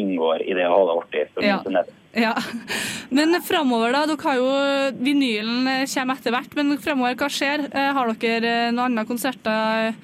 inngår 0.00 0.42
i 0.44 0.54
det 0.56 0.66
å 0.68 0.74
ha 0.74 0.82
det 0.88 0.96
artig. 1.00 1.24
For 1.34 1.46
Ja. 1.46 1.60
min 1.64 1.78
del. 1.78 1.90
Ja. 2.20 2.34
Men 3.16 3.34
framover, 3.42 3.92
da. 3.94 4.04
Dere 4.06 4.22
har 4.28 4.36
jo 4.36 4.50
Vinylen 5.00 5.64
kommer 5.94 6.18
etter 6.18 6.34
hvert, 6.34 6.54
men 6.54 6.76
framover, 6.78 7.16
hva 7.18 7.28
skjer? 7.30 7.64
Eh, 7.72 7.92
Har 7.96 8.12
dere 8.14 8.52
eh, 8.68 8.70
noen 8.70 8.92
andre 8.92 9.04
konserter 9.08 9.94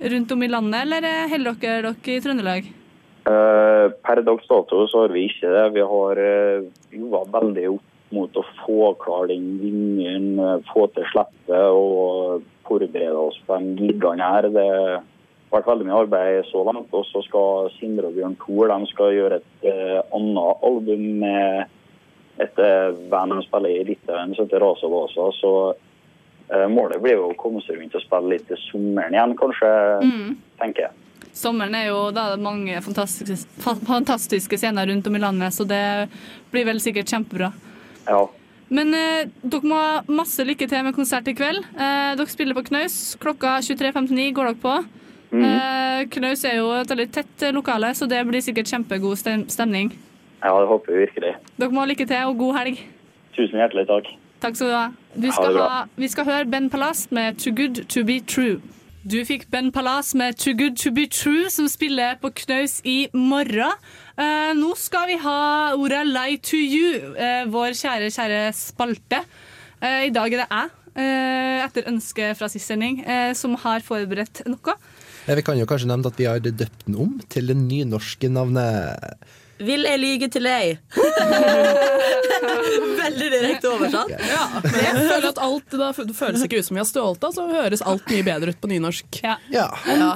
rundt 0.00 0.32
om 0.32 0.42
i 0.44 0.48
landet, 0.48 0.82
eller 0.84 1.06
eh, 1.08 1.28
holder 1.32 1.56
dere 1.62 1.94
dere 1.94 2.16
i 2.16 2.20
Trøndelag? 2.24 2.68
Eh, 3.26 3.86
per 4.06 4.22
dags 4.22 4.46
dato 4.46 4.84
så 4.86 5.02
har 5.02 5.14
vi 5.14 5.26
ikke 5.26 5.50
det. 5.50 5.64
Vi 5.74 5.82
har 5.82 6.20
uh, 6.22 6.66
jobba 6.94 7.24
veldig 7.40 7.68
opp 7.74 7.92
mot 8.14 8.36
å 8.38 8.44
få 8.62 8.92
klar 9.02 9.26
den 9.26 9.56
vinylen, 9.58 10.36
eh, 10.38 10.60
få 10.70 10.84
til 10.94 11.02
slippet 11.10 11.50
og 11.50 12.44
forberede 12.68 13.18
oss 13.18 13.38
på 13.48 13.56
de 13.58 13.88
gigene 13.90 14.28
her. 14.30 14.46
Det 14.54 14.66
har 14.70 15.02
vært 15.50 15.70
veldig 15.72 15.88
mye 15.88 15.98
arbeid 16.04 16.46
så 16.52 16.62
langt. 16.68 16.94
Og 16.94 17.02
så 17.10 17.24
skal 17.26 17.72
Sindre 17.80 18.12
og 18.12 18.14
Bjørn 18.14 18.36
Thor 18.44 18.70
de 18.70 18.90
skal 18.92 19.16
gjøre 19.16 19.40
et 19.40 19.66
eh, 19.72 19.98
annet 20.14 20.62
album 20.70 21.02
med 21.24 21.74
et 22.46 22.62
eh, 22.62 22.92
band 23.10 23.34
de 23.34 23.40
spiller 23.48 23.74
i 23.74 23.88
Litauen 23.90 24.36
som 24.36 24.46
heter 24.46 24.62
Rasa 24.62 24.92
Vasa. 24.92 25.26
Så 25.40 25.52
eh, 25.72 26.68
målet 26.70 27.02
blir 27.02 27.18
jo 27.18 27.32
å 27.32 27.40
komme 27.42 27.64
seg 27.66 27.80
rundt 27.80 27.98
og 27.98 28.06
spille 28.06 28.36
litt 28.36 28.46
til 28.52 28.62
sommeren 28.68 29.18
igjen, 29.18 29.34
kanskje, 29.42 29.72
Mm. 30.06 30.38
tenker 30.62 30.86
jeg. 30.86 31.05
Sommeren 31.36 31.76
er 31.76 31.90
jo 31.90 32.00
da 32.16 32.30
er 32.30 32.36
det 32.36 32.44
mange 32.46 32.80
fantastiske, 32.84 33.76
fantastiske 33.86 34.58
scener 34.60 34.88
rundt 34.90 35.06
om 35.06 35.18
i 35.18 35.22
landet, 35.22 35.54
så 35.54 35.66
det 35.68 36.08
blir 36.52 36.66
vel 36.68 36.80
sikkert 36.82 37.12
kjempebra. 37.12 37.52
Ja. 38.08 38.24
Men 38.68 38.94
eh, 38.98 39.28
dere 39.46 39.68
må 39.68 39.78
ha 39.78 40.00
masse 40.10 40.42
lykke 40.42 40.66
til 40.70 40.82
med 40.82 40.96
konsert 40.96 41.28
i 41.30 41.36
kveld. 41.38 41.62
Eh, 41.76 42.12
dere 42.18 42.32
spiller 42.32 42.56
på 42.56 42.64
Knaus. 42.66 43.14
Klokka 43.22 43.58
23.59 43.62 44.32
går 44.34 44.50
dere 44.50 44.60
på. 44.62 44.74
Mm. 45.30 45.44
eh, 45.44 46.02
Knaus 46.10 46.44
er 46.46 46.58
jo 46.58 46.72
et 46.74 46.90
veldig 46.90 47.08
tett 47.14 47.46
lokale, 47.54 47.92
så 47.94 48.08
det 48.10 48.24
blir 48.26 48.42
sikkert 48.42 48.70
kjempegod 48.72 49.18
stemning. 49.50 49.92
ja, 50.42 50.52
det 50.60 50.68
håper 50.70 50.92
vi 50.92 51.04
virkelig. 51.04 51.34
Dere 51.58 51.74
må 51.74 51.82
ha 51.82 51.90
lykke 51.90 52.06
til, 52.06 52.30
og 52.30 52.38
god 52.38 52.58
helg. 52.62 52.82
Tusen 53.36 53.60
hjertelig 53.60 53.86
takk. 53.90 54.08
Takk 54.40 54.56
skal 54.58 54.68
du 54.70 54.76
ha. 54.76 54.86
Vi 55.16 55.30
skal 55.32 55.58
ha 55.58 55.84
vi 55.96 56.08
skal 56.12 56.26
høre 56.28 56.48
Ben 56.50 56.70
Palast 56.70 57.12
med 57.12 57.38
Too 57.40 57.54
Good 57.56 57.86
To 57.92 58.04
Be 58.04 58.20
True. 58.20 58.60
Du 59.06 59.20
fikk 59.22 59.44
Ben 59.52 59.68
Palas 59.70 60.14
med 60.18 60.34
Too 60.34 60.56
Good 60.58 60.80
To 60.82 60.90
Be 60.90 61.04
True, 61.06 61.46
som 61.54 61.68
spiller 61.70 62.16
på 62.18 62.32
Knaus 62.40 62.80
i 62.82 63.06
morgen. 63.14 63.76
Eh, 64.18 64.50
nå 64.58 64.72
skal 64.74 65.06
vi 65.12 65.18
ha 65.22 65.36
ordet 65.78 66.00
Lie 66.08 66.40
To 66.48 66.58
You, 66.58 67.12
eh, 67.14 67.44
vår 67.46 67.76
kjære, 67.78 68.08
kjære 68.10 68.40
spalte. 68.58 69.20
Eh, 69.78 70.08
I 70.08 70.10
dag 70.10 70.34
er 70.34 70.42
det 70.42 70.48
jeg, 70.50 70.70
eh, 70.96 71.62
etter 71.68 71.86
ønske 71.86 72.34
fra 72.34 72.48
sist 72.48 72.66
sending, 72.66 73.04
eh, 73.06 73.32
som 73.34 73.54
har 73.54 73.78
forberedt 73.78 74.42
noe. 74.48 74.74
Eh, 75.28 75.36
Vi 75.36 75.42
kan 75.42 75.56
jo 75.56 75.66
kanskje 75.66 75.86
nevne 75.86 76.06
at 76.06 76.16
vi 76.16 76.24
har 76.24 76.40
døpt 76.40 76.86
den 76.86 76.96
om 76.96 77.20
til 77.28 77.46
det 77.46 77.56
nynorske 77.56 78.28
navnet 78.28 78.98
Vil 79.58 79.82
jeg 79.88 79.98
lyge 80.02 80.28
til 80.32 80.42
deg? 80.46 80.78
Veldig 83.06 83.28
direkte 83.32 83.68
oversatt. 83.72 84.10
Ja, 84.12 84.44
men 84.60 84.80
jeg 84.82 84.94
føler 85.08 85.28
at 85.30 85.38
alt 85.48 85.76
da 85.76 85.90
det 85.96 86.16
føles 86.16 86.42
ikke 86.44 86.58
ut 86.60 86.66
som 86.68 86.76
vi 86.76 86.80
har 86.82 86.88
stjålet 86.88 87.24
så 87.36 87.42
høres 87.50 87.82
alt 87.86 88.04
mye 88.12 88.24
bedre 88.26 88.48
ut 88.52 88.60
på 88.60 88.68
nynorsk. 88.72 89.08
Ja. 89.24 89.34
Ja. 89.52 89.68
Ja. 89.86 90.14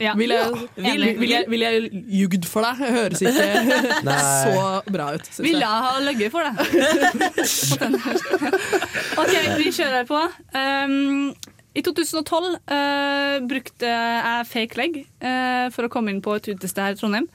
Ja. 0.00 0.14
Vil, 0.18 0.30
jeg, 0.34 0.50
vil, 0.76 1.04
vil, 1.18 1.30
jeg, 1.30 1.44
vil 1.48 1.60
jeg 1.62 1.90
ljugd 2.18 2.44
for 2.50 2.62
deg? 2.66 2.74
Høres 2.94 3.20
ikke 3.22 3.48
Nei. 4.08 4.22
så 4.42 4.54
bra 4.90 5.06
ut. 5.14 5.26
Vil 5.38 5.60
jeg. 5.60 5.68
ha 5.68 5.98
løyet 6.02 6.32
for 6.34 6.42
det? 6.48 6.54
På 7.78 7.84
den 7.84 7.94
her. 8.02 8.16
OK, 9.22 9.34
vi 9.60 9.66
kjører 9.76 10.04
på. 10.08 10.18
Um, 10.58 11.30
I 11.78 11.80
2012 11.86 12.50
uh, 12.50 12.56
brukte 13.48 13.86
jeg 13.92 14.46
fake 14.50 14.74
leg 14.80 14.92
uh, 15.22 15.66
for 15.74 15.82
å 15.86 15.88
komme 15.92 16.10
inn 16.14 16.22
på 16.24 16.30
et 16.38 16.46
utested 16.50 16.82
her 16.82 16.92
i 16.96 16.98
Trondheim, 16.98 17.28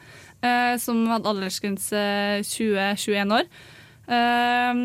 eh, 0.43 0.73
som 0.81 0.99
hadde 1.09 1.31
aldersgrense 1.31 2.03
20-21 2.49 3.37
år. 3.39 3.47
Eh, 4.17 4.83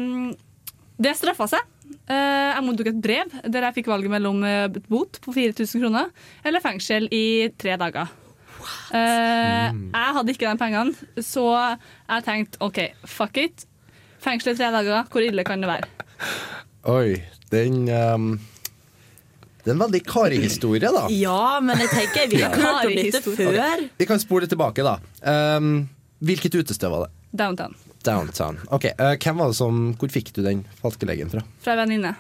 det 0.99 1.17
straffa 1.19 1.49
seg. 1.51 1.75
Eh, 2.09 2.49
jeg 2.55 2.65
mottok 2.65 2.91
et 2.93 3.03
brev 3.05 3.35
der 3.45 3.69
jeg 3.69 3.79
fikk 3.81 3.91
valget 3.93 4.13
mellom 4.13 4.41
et 4.49 4.81
bot 4.89 5.21
på 5.25 5.35
4000 5.35 5.85
kroner 5.85 6.11
eller 6.47 6.65
fengsel 6.65 7.09
i 7.13 7.51
tre 7.61 7.77
dager. 7.81 8.09
Eh, 8.93 9.69
jeg 9.71 10.15
hadde 10.17 10.35
ikke 10.35 10.49
de 10.49 10.61
pengene, 10.61 11.23
så 11.23 11.47
jeg 11.55 12.27
tenkte 12.27 12.61
OK, 12.65 12.81
fuck 13.07 13.41
it. 13.41 13.67
Fengsel 14.25 14.55
i 14.55 14.59
tre 14.59 14.71
dager, 14.75 15.07
hvor 15.13 15.25
ille 15.25 15.45
kan 15.47 15.63
det 15.63 15.71
være? 15.71 15.91
Oi, 16.89 17.19
den 17.53 17.87
um, 17.93 18.33
Det 19.69 19.75
er 19.75 19.77
en 19.77 19.83
veldig 19.83 19.99
Kari-historie, 20.09 20.89
da. 20.89 21.03
Ja, 21.13 21.59
men 21.61 21.77
jeg 21.83 21.91
tenker 21.93 22.31
vi 22.33 22.39
har 22.45 22.55
hørt 22.57 22.87
om 22.89 22.95
dette 22.97 23.21
før. 23.21 23.83
Vi 24.01 24.07
kan 24.09 24.21
spole 24.23 24.47
tilbake, 24.49 24.81
da. 24.81 24.95
Um, 25.61 25.83
hvilket 26.25 26.57
utested 26.57 26.89
var 26.89 27.05
det? 27.05 27.11
Downtown. 27.37 27.75
Downtown. 28.07 28.57
Ok, 28.73 28.87
uh, 28.97 29.13
hvem 29.21 29.43
var 29.43 29.53
det 29.53 29.59
som, 29.59 29.83
Hvor 30.01 30.09
fikk 30.15 30.33
du 30.33 30.41
den 30.47 30.63
falske 30.81 31.05
legen 31.05 31.29
fra? 31.29 31.43
Fra 31.61 31.75
en 31.77 31.83
venninne. 31.83 32.15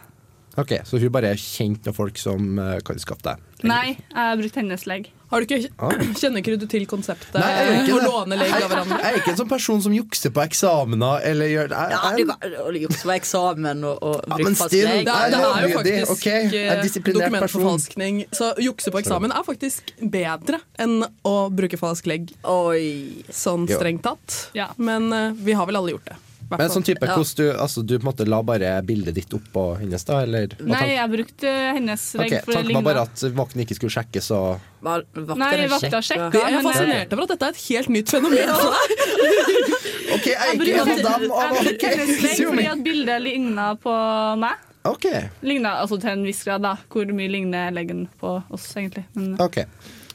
Ok, 0.61 0.74
Så 0.84 1.01
hun 1.01 1.14
bare 1.14 1.32
kjente 1.40 1.88
noen 1.88 1.96
folk 1.96 2.20
som 2.20 2.61
uh, 2.61 2.74
kan 2.84 3.01
skaffe 3.01 3.24
deg? 3.30 3.49
Nei, 3.64 3.94
jeg 3.96 4.18
har 4.18 4.36
brukt 4.42 4.61
hennes 4.61 4.84
legg. 4.90 5.09
Har 5.29 5.41
du 5.41 5.45
ikke, 5.45 5.68
Ah. 5.79 5.91
kjenner 6.16 6.41
ikke 6.41 6.57
du 6.57 6.66
til 6.70 6.87
konseptet 6.89 7.37
Nei, 7.37 7.49
jeg 7.53 7.81
ikke 7.83 7.97
å 7.99 8.05
låne 8.07 8.39
legg 8.41 8.55
av 8.57 8.70
hverandre? 8.70 8.99
Jeg 9.03 9.12
er 9.12 9.18
ikke 9.20 9.33
en 9.35 9.41
sånn 9.43 9.51
person 9.51 9.83
som 9.85 9.93
jukser 9.93 10.33
på 10.33 10.45
eksamener 10.47 11.26
eller 11.29 11.51
gjør 11.53 11.74
jeg, 11.74 11.91
Ja, 11.93 11.99
jeg, 12.16 12.26
du 12.26 12.33
kan 12.33 12.97
på 13.03 13.12
eksamen 13.16 13.85
og, 13.85 13.99
og 14.03 14.14
Ja, 14.16 14.35
bruke 14.35 14.47
men 14.47 14.59
falsk 14.59 14.72
still, 14.72 14.89
legg. 14.89 15.05
Det 15.05 15.16
det 15.29 15.41
er 15.41 15.66
jo 15.66 15.68
det, 15.68 15.74
faktisk 15.76 16.14
ok. 16.14 16.29
Jeg 16.29 16.62
er 16.68 16.83
eh, 16.85 17.12
dokumentforfalskning. 17.18 18.22
Så 18.39 18.53
jukse 18.64 18.95
på 18.95 19.03
eksamen 19.03 19.35
er 19.35 19.45
faktisk 19.47 19.93
bedre 20.16 20.62
enn 20.81 21.03
å 21.29 21.35
bruke 21.53 21.81
falsk 21.81 22.09
legg. 22.09 22.33
Oi. 22.49 23.24
Sånn 23.29 23.68
strengt 23.68 24.07
tatt. 24.07 24.39
Ja. 24.57 24.70
Men 24.81 25.12
uh, 25.12 25.37
vi 25.37 25.53
har 25.59 25.68
vel 25.68 25.76
alle 25.81 25.95
gjort 25.97 26.09
det. 26.09 26.16
Men 26.51 26.70
sånn 26.72 26.84
type, 26.86 27.05
Ja. 27.05 27.14
hvordan 27.18 27.36
du, 27.36 27.46
altså, 27.61 27.82
du 27.84 27.99
på 27.99 28.07
en 28.07 28.09
måte 28.09 28.26
la 28.28 28.38
bare 28.42 28.70
bildet 28.82 29.14
ditt 29.18 29.34
opp 29.36 29.49
på 29.53 29.64
hennes, 29.80 30.05
da? 30.09 30.22
Eller? 30.24 30.55
Nei, 30.64 30.94
jeg 30.94 31.11
brukte 31.12 31.51
hennes 31.76 32.05
legg. 32.16 32.32
Okay, 32.32 32.55
Tanken 32.55 32.78
var 32.78 32.86
bare 32.86 33.03
at 33.05 33.24
vakten 33.36 33.61
ikke 33.64 33.76
skulle 33.76 33.92
sjekke, 33.92 34.22
så 34.24 34.38
Nei, 34.80 35.03
vakta 35.12 36.01
sjekka. 36.01 36.01
sjekka. 36.09 36.30
Jeg 36.40 36.55
er 36.55 36.59
eh, 36.59 36.64
fascinert 36.64 37.12
over 37.12 37.26
at 37.26 37.34
dette 37.34 37.51
er 37.51 37.59
et 37.59 37.64
helt 37.68 37.92
nytt 37.99 38.14
fenomen. 38.14 38.55
for 38.55 38.72
deg. 38.78 38.96
OK, 40.16 40.24
jeg 40.24 40.38
er 40.38 40.46
Jeg 40.49 40.57
ikke 40.57 40.72
en 40.72 40.80
av 40.80 40.88
brukte 40.88 41.05
dem! 41.05 41.28
jeg 41.28 41.68
brukte 41.68 41.92
hennes 41.92 42.22
legg 42.24 42.42
fordi 42.49 42.66
at 42.72 42.82
bildet 42.88 43.22
ligna 43.28 43.68
på 43.84 43.94
meg. 44.40 44.64
OK. 44.88 45.07
Ligna 45.44 45.74
altså 45.82 45.99
til 46.01 46.14
en 46.14 46.24
viss 46.24 46.44
grad, 46.49 46.62
da. 46.64 46.76
Hvor 46.88 47.05
mye 47.12 47.28
ligner 47.28 47.70
leggen 47.76 48.07
på 48.22 48.38
oss, 48.49 48.70
egentlig. 48.78 49.05
Men, 49.14 49.34
ok 49.42 49.66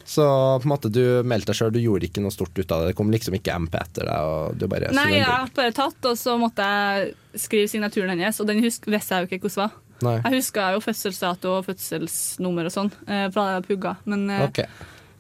Så 0.06 0.24
på 0.60 0.68
en 0.68 0.72
måte 0.74 0.92
du 0.92 1.04
meldte 1.28 1.54
deg 1.54 1.58
sjøl, 1.60 1.72
du 1.74 1.80
gjorde 1.80 2.10
ikke 2.10 2.24
noe 2.24 2.34
stort 2.34 2.58
ut 2.58 2.72
av 2.76 2.84
det? 2.84 2.92
Det 2.92 2.98
kom 3.00 3.12
liksom 3.14 3.38
ikke 3.38 3.56
MP 3.64 3.78
etter 3.80 4.10
deg? 4.10 4.32
Og 4.34 4.58
du 4.60 4.66
bare 4.72 4.92
Nei, 4.96 5.10
jeg 5.16 5.24
ja, 5.24 5.38
bare 5.56 5.76
tatt, 5.76 6.00
og 6.10 6.18
så 6.20 6.36
måtte 6.42 6.66
jeg 6.68 7.14
skrive 7.46 7.72
signaturen 7.72 8.12
hennes, 8.14 8.40
og 8.44 8.50
den 8.50 8.60
husk, 8.66 8.90
visste 8.92 9.16
jeg 9.16 9.26
jo 9.26 9.32
ikke 9.32 9.48
hvordan 9.48 9.64
var. 9.64 9.78
Nei. 10.04 10.18
Jeg 10.26 10.42
huska 10.42 10.66
jo 10.76 10.82
fødselsdato 10.84 11.52
og 11.60 11.68
fødselsnummer 11.70 12.68
og 12.68 12.74
sånn 12.76 12.90
eh, 13.08 13.30
fra 13.32 13.46
da 13.48 13.54
jeg 13.56 13.68
pugga. 13.70 13.94
Men 14.10 14.26
eh, 14.34 14.44
Ok. 14.50 14.60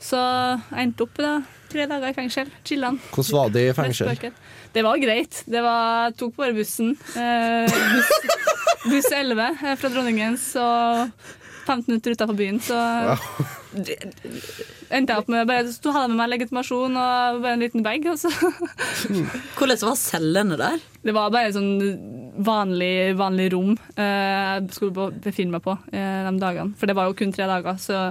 så 0.04 0.20
jeg 0.20 0.88
endte 0.88 1.06
opp 1.06 1.22
da, 1.22 1.36
tre 1.72 1.86
dager 1.90 2.12
i 2.12 2.18
fengsel. 2.18 2.52
Chillan. 2.68 3.00
Hvordan 3.14 3.38
var 3.38 3.54
det 3.54 3.68
i 3.70 3.76
fengsel? 3.78 4.12
Det 4.74 4.84
var 4.84 5.00
greit. 5.00 5.44
Det 5.48 5.62
var, 5.64 6.10
jeg 6.10 6.18
tok 6.20 6.36
bare 6.42 6.58
bussen. 6.58 6.96
Eh, 7.16 7.80
buss, 7.94 8.12
buss 8.92 9.10
11 9.14 9.46
eh, 9.48 9.76
fra 9.80 9.94
Dronningen, 9.94 10.36
så 10.42 10.66
15 11.64 11.86
minutter 11.88 12.16
utafor 12.16 12.38
byen, 12.38 12.60
så 12.64 12.78
endte 14.94 15.14
jeg 15.14 15.22
opp 15.22 15.30
med 15.32 15.48
bare 15.50 15.66
så 15.72 15.94
hadde 15.94 16.06
jeg 16.06 16.14
med 16.14 16.20
meg 16.20 16.32
legitimasjon 16.34 16.98
og 17.00 17.40
bare 17.44 17.56
en 17.58 17.64
liten 17.64 17.86
bag. 17.86 18.06
Hvordan 19.58 19.84
var 19.88 19.98
cellene 20.00 20.60
der? 20.60 20.84
Det 21.04 21.16
var 21.16 21.34
bare 21.34 21.50
et 21.50 21.58
sånn 21.58 21.74
vanlig, 22.44 23.14
vanlig 23.20 23.50
rom 23.54 23.76
eh, 23.96 24.54
jeg 24.58 24.70
skulle 24.78 25.10
befinne 25.24 25.58
meg 25.58 25.66
på 25.66 25.76
eh, 25.92 26.24
de 26.28 26.34
dagene. 26.42 26.74
For 26.80 26.90
det 26.90 26.98
var 26.98 27.10
jo 27.10 27.18
kun 27.20 27.34
tre 27.36 27.50
dager, 27.50 27.78
så 27.82 28.08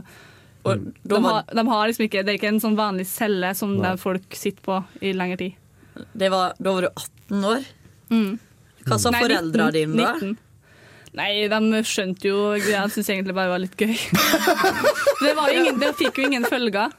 Og 0.62 0.78
de, 1.02 1.18
har, 1.24 1.42
de 1.50 1.62
har 1.66 1.88
liksom 1.90 2.04
ikke 2.06 2.22
Det 2.22 2.30
er 2.30 2.36
ikke 2.38 2.52
en 2.52 2.60
sånn 2.62 2.78
vanlig 2.78 3.08
celle 3.10 3.50
som 3.58 3.74
folk 3.98 4.36
sitter 4.38 4.62
på 4.62 4.78
i 5.02 5.14
lengre 5.16 5.40
tid. 5.40 5.58
det 6.12 6.30
var, 6.30 6.54
da 6.58 6.72
var 6.72 6.86
du 6.86 6.88
18 6.88 7.44
år. 7.50 7.68
Mm. 8.12 8.32
Hva 8.86 8.98
sa 8.98 9.12
foreldrene 9.14 9.72
dine 9.74 9.98
da? 9.98 10.14
19. 10.20 10.38
Nei, 11.12 11.44
de 11.52 11.80
skjønte 11.84 12.24
jo 12.30 12.36
greia. 12.56 12.86
De 12.88 12.92
syntes 12.94 13.10
egentlig 13.12 13.34
bare 13.36 13.50
det 13.50 13.52
var 13.52 13.60
litt 13.60 13.74
gøy. 13.76 13.92
det, 15.26 15.32
var 15.36 15.52
ingen, 15.52 15.76
det 15.82 15.90
fikk 15.98 16.20
jo 16.22 16.24
ingen 16.30 16.46
følger. 16.48 16.94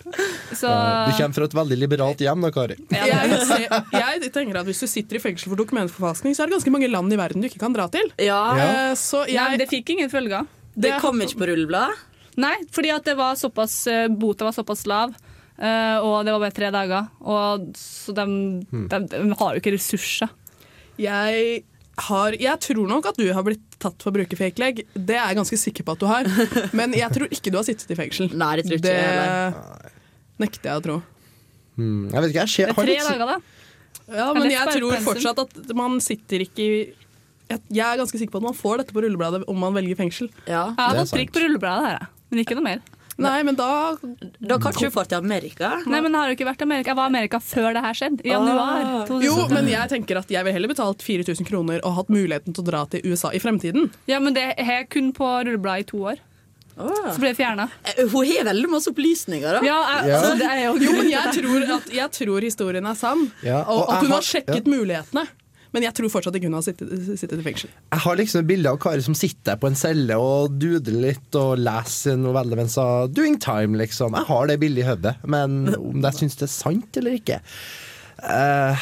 Så 0.54 0.70
Du 0.70 1.12
kommer 1.18 1.34
fra 1.40 1.48
et 1.50 1.56
veldig 1.58 1.78
liberalt 1.82 2.22
hjem 2.22 2.46
da, 2.46 2.52
Kari. 2.54 2.78
ja, 2.94 3.08
Jeg, 3.10 3.82
jeg 3.98 4.32
tenker 4.36 4.60
at 4.62 4.70
Hvis 4.70 4.84
du 4.84 4.88
sitter 4.92 5.18
i 5.18 5.24
fengsel 5.24 5.50
for 5.50 5.58
dokumentforfalskning, 5.64 6.36
så 6.38 6.44
er 6.46 6.52
det 6.52 6.60
ganske 6.60 6.74
mange 6.76 6.92
land 6.94 7.10
i 7.16 7.20
verden 7.20 7.42
du 7.42 7.50
ikke 7.50 7.64
kan 7.66 7.74
dra 7.74 7.88
til. 7.94 8.12
Ja, 8.22 8.42
Eh, 8.54 8.94
Jeg... 8.94 9.34
Nei, 9.34 9.50
men 9.56 9.64
det 9.64 9.70
fikk 9.74 9.90
ingen 9.96 10.14
følger. 10.14 10.46
Det 10.78 10.94
kom 11.02 11.18
ikke 11.26 11.42
på 11.42 11.50
rullebladet? 11.50 11.98
Nei, 12.42 12.54
fordi 12.74 12.90
at 12.94 13.06
det 13.06 13.14
var 13.18 13.36
såpass, 13.38 13.76
eh, 13.90 14.08
bota 14.10 14.46
var 14.48 14.54
såpass 14.56 14.86
lav, 14.90 15.12
eh, 15.58 15.98
og 16.02 16.22
det 16.26 16.34
var 16.34 16.42
bare 16.46 16.56
tre 16.58 16.70
dager. 16.74 17.10
Og, 17.22 17.68
så 17.78 18.14
de, 18.18 18.26
de, 18.72 19.02
de 19.10 19.26
har 19.42 19.54
jo 19.58 19.62
ikke 19.62 19.74
ressurser. 19.76 20.30
Jeg, 21.02 21.64
har, 21.98 22.34
jeg 22.42 22.60
tror 22.66 22.88
nok 22.90 23.06
at 23.12 23.18
du 23.22 23.28
har 23.36 23.44
blitt 23.46 23.78
tatt 23.82 24.02
for 24.02 24.10
å 24.10 24.16
bruke 24.16 24.38
fake 24.38 24.62
leg. 24.62 24.82
Det 24.96 25.14
er 25.14 25.28
jeg 25.30 25.38
ganske 25.38 25.60
sikker 25.62 25.86
på 25.86 25.94
at 25.94 26.02
du 26.02 26.08
har. 26.10 26.30
Men 26.74 26.96
jeg 26.98 27.10
tror 27.14 27.30
ikke 27.30 27.54
du 27.54 27.60
har 27.60 27.68
sittet 27.68 27.92
i 27.94 27.98
fengsel. 28.00 28.32
Nei, 28.34 28.56
det 28.58 28.66
tror 28.68 28.80
ikke 28.80 28.96
jeg 28.96 29.54
Det 29.54 30.44
nekter 30.44 30.72
jeg 30.72 30.82
å 30.82 30.86
tro. 30.88 30.98
Hmm, 31.78 32.10
jeg 32.10 32.24
vet 32.24 32.34
ikke, 32.34 32.40
jeg 32.40 32.50
Det 32.50 32.56
ser, 32.56 32.74
er 32.74 32.78
tre 32.78 32.98
litt, 32.98 33.06
dager, 33.10 33.30
da. 33.30 33.38
Ja, 34.14 34.26
men 34.36 34.52
jeg 34.52 34.74
tror 34.78 34.98
fortsatt 35.06 35.40
at 35.46 35.74
man 35.78 36.02
sitter 36.04 36.44
ikke 36.44 36.66
i 36.66 36.74
jeg, 37.52 37.60
jeg 37.76 37.84
er 37.86 38.00
ganske 38.00 38.18
sikker 38.18 38.34
på 38.34 38.40
at 38.42 38.46
man 38.48 38.58
får 38.58 38.82
dette 38.82 38.96
på 38.96 39.04
rullebladet 39.04 39.44
om 39.52 39.58
man 39.60 39.76
velger 39.76 39.98
fengsel. 40.00 40.30
Ja. 40.48 40.72
Jeg 40.74 40.80
har 40.80 40.96
Det 40.96 41.02
er 41.02 41.06
fått 41.06 41.18
prikk 41.18 41.34
på 41.36 41.44
rullebladet 41.44 41.90
her, 41.92 42.06
men 42.32 42.42
ikke 42.44 42.58
noe 42.58 42.66
mer. 42.66 42.84
Nei, 43.22 43.44
men 43.44 43.56
da 43.56 43.96
Da 44.42 44.58
kan 44.58 44.74
ikke 44.74 44.90
du 44.90 44.94
få 44.96 45.04
til 45.08 45.18
Amerika. 45.20 45.70
Nei, 45.86 46.00
men 46.02 46.12
jeg 46.12 46.20
har 46.20 46.28
jo 46.32 46.36
ikke 46.38 46.48
vært 46.50 46.62
i 46.62 46.68
Amerika. 46.68 46.90
Jeg 46.92 46.98
var 46.98 47.06
i 47.10 47.12
Amerika 47.14 47.40
før 47.40 47.74
det 47.78 47.84
her 47.86 47.94
skjedde. 48.00 48.26
I 48.26 48.30
januar. 48.34 48.84
Ah. 48.84 49.14
Jo, 49.22 49.36
men 49.54 49.68
jeg 49.70 49.90
tenker 49.90 50.18
at 50.24 50.30
jeg 50.34 50.44
vil 50.48 50.54
heller 50.54 50.68
betalt 50.74 51.02
4000 51.06 51.46
kroner 51.50 51.80
og 51.86 51.94
hatt 52.00 52.10
muligheten 52.10 52.54
til 52.58 52.64
å 52.64 52.68
dra 52.72 52.86
til 52.90 53.02
USA 53.06 53.30
i 53.34 53.40
fremtiden. 53.44 53.92
Ja, 54.10 54.20
men 54.20 54.34
det 54.34 54.48
har 54.58 54.80
jeg 54.82 54.90
kun 54.90 55.12
på 55.14 55.30
rullebladet 55.46 55.86
i 55.88 55.90
to 55.94 55.98
år. 56.14 56.22
Så 56.74 57.20
ble 57.22 57.30
det 57.30 57.38
fjerna. 57.38 57.68
Eh, 57.86 58.08
Hun 58.10 58.26
har 58.26 58.48
veldig 58.50 58.70
masse 58.72 58.90
opplysninger, 58.90 59.60
da. 59.60 59.62
Ja, 59.62 59.78
jeg, 60.08 60.16
altså, 60.18 60.38
det 60.40 60.48
er 60.50 60.64
jo 60.66 60.72
Jo, 60.82 60.92
men 60.98 61.10
jeg 61.12 61.34
tror, 61.38 61.68
at, 61.78 61.92
jeg 61.94 62.10
tror 62.18 62.42
historien 62.42 62.88
er 62.90 62.96
sann, 62.98 63.28
Ja, 63.46 63.60
og 63.62 63.84
og 63.84 63.92
at 63.94 64.02
hun 64.02 64.10
har- 64.10 64.16
har 64.18 64.22
sjekket 64.26 64.66
mulighetene. 64.66 65.28
Men 65.74 65.88
jeg 65.88 65.96
tror 65.98 66.12
fortsatt 66.14 66.36
ikke 66.38 66.50
hun 66.52 66.58
har 66.60 66.66
sittet, 66.66 66.92
sittet 67.18 67.40
i 67.42 67.46
fengsel. 67.46 67.72
Jeg 67.94 68.04
har 68.04 68.18
liksom 68.20 68.44
et 68.44 68.50
bilde 68.52 68.70
av 68.70 68.78
Kari 68.82 69.02
som 69.06 69.16
sitter 69.18 69.58
på 69.58 69.72
en 69.72 69.78
celle 69.78 70.18
og 70.22 70.54
dudler 70.62 71.00
litt 71.10 71.40
og 71.40 71.58
leser 71.62 72.20
noveller 72.20 72.44
novelle 72.44 72.60
mens 72.60 72.76
hun 72.78 73.14
'doing 73.14 73.40
time', 73.40 73.78
liksom. 73.78 74.14
Jeg 74.14 74.26
har 74.30 74.48
det 74.48 74.60
bildet 74.60 74.84
i 74.84 74.88
hodet, 74.88 75.16
men 75.26 75.76
om 75.76 76.02
jeg 76.02 76.14
syns 76.14 76.36
det 76.36 76.48
er 76.48 76.54
sant 76.54 76.98
eller 76.98 77.18
ikke 77.18 77.42
uh, 78.24 78.78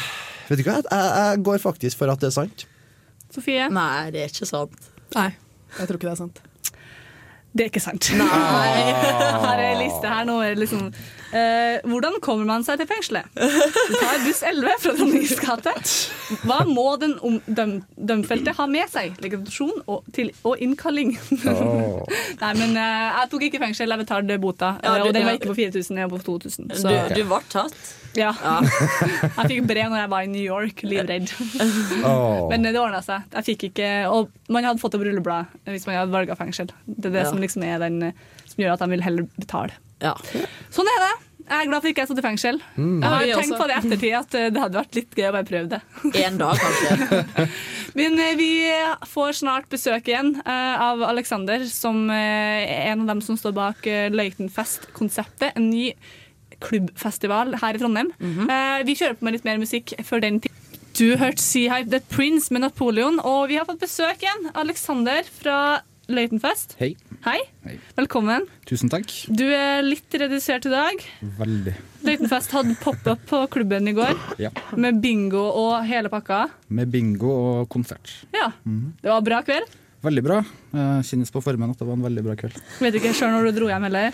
Vet 0.48 0.58
du 0.58 0.64
hva, 0.66 0.80
jeg, 0.82 1.10
jeg 1.16 1.42
går 1.44 1.58
faktisk 1.62 1.98
for 1.98 2.12
at 2.12 2.20
det 2.20 2.28
er 2.28 2.34
sant. 2.34 2.66
Sofie? 3.32 3.68
Nei, 3.72 4.10
det 4.12 4.20
er 4.20 4.32
ikke 4.32 4.48
sant. 4.48 4.74
Nei, 5.14 5.30
jeg 5.78 5.88
tror 5.88 5.96
ikke 5.96 6.08
det 6.10 6.12
er 6.12 6.20
sant. 6.20 6.42
Det 7.52 7.64
er 7.64 7.70
ikke 7.70 7.84
sant. 7.84 8.10
Nei. 8.16 8.92
Her 9.46 9.60
er 9.60 9.78
liste 9.80 10.08
her 10.08 10.24
nå. 10.28 10.38
er 10.40 10.54
det 10.54 10.64
Liksom, 10.64 10.92
eh, 11.32 11.80
hvordan 11.88 12.18
kommer 12.24 12.44
man 12.48 12.64
seg 12.66 12.78
til 12.80 12.88
fengselet? 12.90 13.28
Du 13.34 13.94
tar 13.98 14.20
buss 14.26 14.42
11 14.46 14.76
fra 14.82 14.92
Dronningens 14.98 15.40
gate. 15.42 15.72
Hva 16.46 16.60
må 16.68 16.86
den 17.02 17.14
om, 17.24 17.38
døm, 17.46 17.78
dømfelte 17.96 18.54
ha 18.58 18.66
med 18.70 18.88
seg? 18.92 19.16
Legitimasjon 19.24 19.82
og, 19.86 20.04
til, 20.16 20.30
og 20.48 20.60
innkalling. 20.64 21.14
Nei, 21.42 22.52
men 22.58 22.76
eh, 22.76 23.08
jeg 23.18 23.30
tok 23.32 23.46
ikke 23.48 23.60
fengsel, 23.62 23.92
jeg 23.92 24.02
betalte 24.04 24.38
bota. 24.42 24.74
Ja, 24.82 24.94
eh, 24.96 25.02
du- 25.02 25.08
og 25.08 25.16
den 25.16 25.26
var 25.28 25.38
ikke 25.38 25.50
på 25.52 25.58
4000, 25.58 25.96
den 25.96 26.04
var 26.08 26.18
på 26.18 26.24
2000. 26.28 26.70
Så, 26.78 26.88
Du, 26.92 27.14
du 27.20 27.24
ble 27.28 27.40
tatt? 27.52 27.76
ja. 28.18 28.32
Jeg 29.32 29.48
fikk 29.48 29.62
brev 29.70 29.88
når 29.88 30.02
jeg 30.02 30.10
var 30.12 30.24
i 30.26 30.28
New 30.28 30.42
York, 30.44 30.82
livredd. 30.84 31.30
Oh. 32.04 32.48
Men 32.50 32.62
det 32.66 32.74
ordna 32.76 33.00
seg. 33.04 33.24
Jeg 33.32 33.46
fikk 33.46 33.64
ikke, 33.70 33.88
og 34.12 34.28
man 34.52 34.66
hadde 34.68 34.82
fått 34.82 34.94
opp 34.98 35.04
rulleblad 35.06 35.48
hvis 35.70 35.86
man 35.88 35.96
hadde 35.96 36.12
valga 36.12 36.36
fengsel. 36.36 36.68
Det 36.86 37.08
er 37.08 37.14
det 37.16 37.22
Ja. 37.24 37.30
som 37.30 37.40
liksom 37.40 37.64
er 37.64 37.78
den 37.80 38.02
eh, 38.10 38.12
som 38.44 38.60
gjør 38.60 38.74
at 38.74 38.84
de 38.84 38.90
vil 38.92 39.02
heller 39.06 39.28
betale. 39.40 39.72
Ja. 40.02 40.16
Sånn 40.72 40.90
er 40.90 41.04
det. 41.06 41.12
Jeg 41.42 41.58
er 41.58 41.68
glad 41.68 41.82
for 41.82 41.90
ikke 41.90 42.02
jeg 42.04 42.08
satt 42.08 42.20
i 42.20 42.24
fengsel. 42.24 42.58
Mm. 42.78 43.02
Jeg 43.02 43.10
har 43.12 43.42
tenkt 43.42 43.58
på 43.58 43.66
det 43.66 43.74
i 43.74 43.78
ettertid 43.80 44.14
at 44.16 44.36
eh, 44.38 44.48
det 44.54 44.62
hadde 44.62 44.78
vært 44.78 44.98
litt 44.98 45.16
gøy 45.18 45.26
å 45.26 45.32
bare 45.34 45.48
prøve 45.48 45.70
det. 45.72 45.80
En 46.22 46.38
dag, 46.40 46.62
kanskje. 46.62 47.46
Men 47.98 48.16
eh, 48.22 48.34
vi 48.38 48.50
får 49.10 49.38
snart 49.42 49.68
besøk 49.72 50.08
igjen 50.08 50.36
eh, 50.44 50.84
av 50.86 51.02
Alexander, 51.08 51.66
som 51.68 52.06
eh, 52.14 52.62
er 52.62 52.92
en 52.92 53.04
av 53.04 53.14
dem 53.14 53.22
som 53.26 53.38
står 53.40 53.56
bak 53.58 53.90
Løitenfest-konseptet. 54.14 55.52
En 55.58 55.68
ny 55.72 55.90
klubbfestival 56.62 57.56
her 57.58 57.76
i 57.76 57.82
Trondheim. 57.82 58.12
Eh, 58.22 58.80
vi 58.86 58.96
kjører 58.98 59.18
på 59.18 59.26
med 59.26 59.36
litt 59.36 59.48
mer 59.48 59.60
musikk 59.62 59.96
før 60.06 60.22
den 60.24 60.40
tid. 60.44 60.54
Du 60.92 61.16
hørte 61.16 61.40
Sea 61.40 61.72
Hype 61.72 61.90
The 61.90 62.02
Prince 62.12 62.52
med 62.52 62.62
Napoleon, 62.66 63.18
og 63.18 63.48
vi 63.50 63.56
har 63.58 63.66
fått 63.68 63.82
besøk 63.82 64.22
igjen. 64.22 64.50
Alexander 64.60 65.26
fra 65.40 65.58
Løitenfest. 66.12 66.74
Hei. 66.78 66.92
Hei. 67.24 67.38
Hei. 67.66 67.76
Velkommen. 67.96 68.44
Tusen 68.68 68.90
takk. 68.92 69.08
Du 69.32 69.44
er 69.48 69.82
litt 69.86 70.12
redusert 70.20 70.66
i 70.68 70.72
dag. 70.72 71.04
Veldig. 71.38 71.74
Løitenfest 72.04 72.52
hadde 72.56 72.74
pop-up 72.82 73.22
på 73.30 73.40
klubben 73.54 73.88
i 73.88 73.94
går, 73.96 74.18
Ja. 74.42 74.50
med 74.76 75.00
bingo 75.02 75.44
og 75.50 75.84
hele 75.86 76.10
pakka. 76.12 76.48
Med 76.68 76.90
bingo 76.90 77.30
og 77.62 77.68
konsert. 77.68 78.12
Ja, 78.34 78.52
Mhm. 78.66 78.92
Det 79.02 79.08
var 79.10 79.20
bra 79.22 79.42
kveld. 79.42 79.66
Veldig 80.02 80.22
bra. 80.24 80.40
Kjennes 81.02 81.30
på 81.30 81.40
formen 81.42 81.70
at 81.70 81.78
det 81.78 81.86
var 81.86 81.94
en 81.94 82.02
veldig 82.02 82.24
bra 82.24 82.34
kveld. 82.34 82.56
Vet 82.80 82.94
ikke 82.94 83.14
sjøl 83.14 83.30
når 83.30 83.52
du 83.52 83.60
dro 83.60 83.66
hjem 83.68 83.82
heller. 83.84 84.12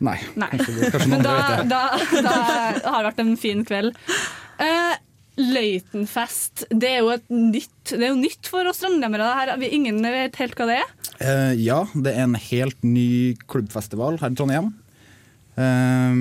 Nei. 0.00 0.18
Nei. 0.34 0.48
Kanskje, 0.50 0.90
kanskje 0.90 1.08
Men 1.08 1.22
da, 1.22 1.62
da, 1.62 1.96
da 2.22 2.90
har 2.90 3.02
det 3.04 3.14
vært 3.14 3.20
en 3.20 3.36
fin 3.36 3.64
kveld. 3.64 3.94
Uh, 4.58 4.96
Løitenfest, 5.38 6.64
det 6.68 6.90
er 6.90 6.98
jo 7.00 7.08
et 7.14 7.22
nytt 7.30 7.68
Det 7.88 8.02
er 8.02 8.10
jo 8.10 8.18
nytt 8.20 8.46
for 8.50 8.66
oss 8.68 8.80
trøndere. 8.82 9.56
Vi- 9.58 9.70
Ingen 9.78 10.02
vet 10.02 10.36
helt 10.36 10.54
hva 10.56 10.66
det 10.66 10.76
er. 10.82 10.90
Eh, 11.22 11.54
ja, 11.62 11.82
det 11.94 12.14
er 12.14 12.26
en 12.26 12.38
helt 12.50 12.78
ny 12.86 13.34
klubbfestival 13.50 14.18
her 14.22 14.32
i 14.32 14.38
Trondheim. 14.38 14.72
Eh, 15.60 16.16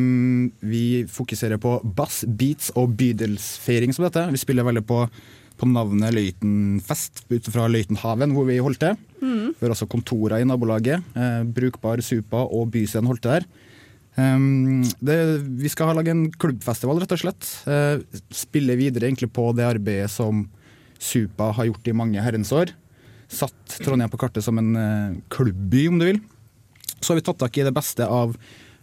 vi 0.74 0.86
fokuserer 1.10 1.62
på 1.62 1.78
bass, 1.97 2.22
beats 2.28 2.72
og 2.78 2.93
bydelsfeiring, 2.99 3.95
som 3.95 4.06
dette. 4.08 4.28
Vi 4.34 4.41
spiller 4.41 4.68
veldig 4.68 4.86
på, 4.88 5.02
på 5.58 5.70
navnet 5.70 6.14
Løitenfest 6.18 7.26
ut 7.32 7.49
fra 7.54 7.68
Løitenhaven, 7.72 8.36
hvor 8.36 8.47
vi 8.49 8.62
holdt 8.62 8.84
til. 8.84 8.99
Mm. 9.22 9.58
Vi 9.58 9.66
har 9.66 9.74
også 9.74 9.89
kontorer 9.89 10.41
i 10.41 10.47
nabolaget. 10.47 11.04
Uh, 11.18 11.41
brukbar 11.49 12.02
Supa 12.06 12.45
og 12.45 12.72
Byscenen 12.74 13.10
holdt 13.10 13.26
til 13.26 13.38
der. 13.39 13.49
Um, 14.12 14.82
det, 14.99 15.18
vi 15.62 15.70
skal 15.72 15.88
ha 15.88 15.95
lage 15.95 16.12
en 16.12 16.26
klubbfestival, 16.36 16.99
rett 17.02 17.14
og 17.16 17.22
slett. 17.24 17.47
Uh, 17.64 18.04
spille 18.36 18.76
videre 18.78 19.08
egentlig 19.08 19.32
på 19.34 19.47
det 19.56 19.70
arbeidet 19.70 20.12
som 20.12 20.45
Supa 21.02 21.49
har 21.56 21.70
gjort 21.70 21.88
i 21.89 21.95
mange 21.97 22.22
herrens 22.22 22.52
år. 22.54 22.76
Satt 23.32 23.77
Trondheim 23.79 24.11
på 24.11 24.19
kartet 24.19 24.43
som 24.45 24.59
en 24.59 24.75
eh, 24.75 25.19
klubbby, 25.32 25.88
om 25.89 25.99
du 26.01 26.07
vil. 26.09 26.19
Så 26.99 27.13
har 27.13 27.21
vi 27.21 27.25
tatt 27.25 27.39
tak 27.41 27.57
i 27.57 27.63
det 27.65 27.73
beste 27.73 28.05
av, 28.05 28.36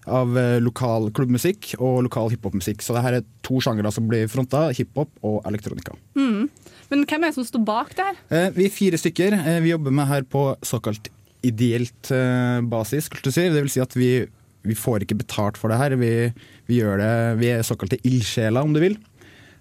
av 0.09 0.39
eh, 0.41 0.57
lokal 0.65 1.11
klubbmusikk 1.15 1.75
og 1.77 2.01
lokal 2.09 2.33
hiphopmusikk. 2.33 2.81
Så 2.85 2.97
det 2.97 3.05
her 3.05 3.19
er 3.19 3.29
to 3.47 3.61
sjangere 3.65 3.93
som 3.95 4.09
blir 4.09 4.31
fronta, 4.33 4.69
hiphop 4.75 5.13
og 5.27 5.45
elektronika. 5.49 5.95
Mm. 6.19 6.49
Men 6.89 7.05
hvem 7.05 7.21
er 7.21 7.29
det 7.29 7.37
som 7.37 7.47
står 7.47 7.67
bak 7.69 7.93
det 7.99 8.09
her? 8.09 8.19
Eh, 8.33 8.49
vi 8.57 8.67
er 8.67 8.75
fire 8.75 9.01
stykker. 9.01 9.39
Vi 9.65 9.75
jobber 9.75 9.95
med 10.01 10.11
her 10.11 10.25
på 10.25 10.49
såkalt 10.65 11.13
ideelt 11.47 12.09
basis. 12.67 13.07
skulle 13.07 13.29
du 13.29 13.31
si. 13.31 13.45
Det 13.47 13.61
vil 13.61 13.71
si 13.71 13.85
at 13.85 13.93
vi, 13.95 14.27
vi 14.67 14.75
får 14.75 15.05
ikke 15.05 15.21
betalt 15.21 15.61
for 15.61 15.71
det 15.71 15.79
her. 15.79 15.95
Vi, 16.01 16.11
vi 16.67 16.81
gjør 16.81 16.99
det, 16.99 17.13
vi 17.39 17.53
er 17.53 17.63
såkalte 17.67 18.01
ildsjeler, 18.03 18.65
om 18.65 18.75
du 18.75 18.81
vil. 18.83 18.97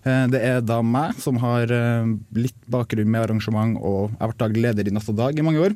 Eh, 0.08 0.26
det 0.32 0.41
er 0.43 0.64
da 0.64 0.80
meg, 0.86 1.18
som 1.22 1.39
har 1.41 1.72
eh, 1.74 2.12
litt 2.38 2.58
bakgrunn 2.72 3.10
med 3.12 3.26
arrangement 3.26 3.78
og 3.82 4.14
jeg 4.14 4.22
har 4.22 4.32
vært 4.32 4.43
daglig 4.45 4.66
leder 4.68 4.89
i 4.89 4.93
Natt 4.95 5.10
og 5.12 5.18
Dag 5.20 5.38
i 5.39 5.45
mange 5.45 5.64
år. 5.66 5.76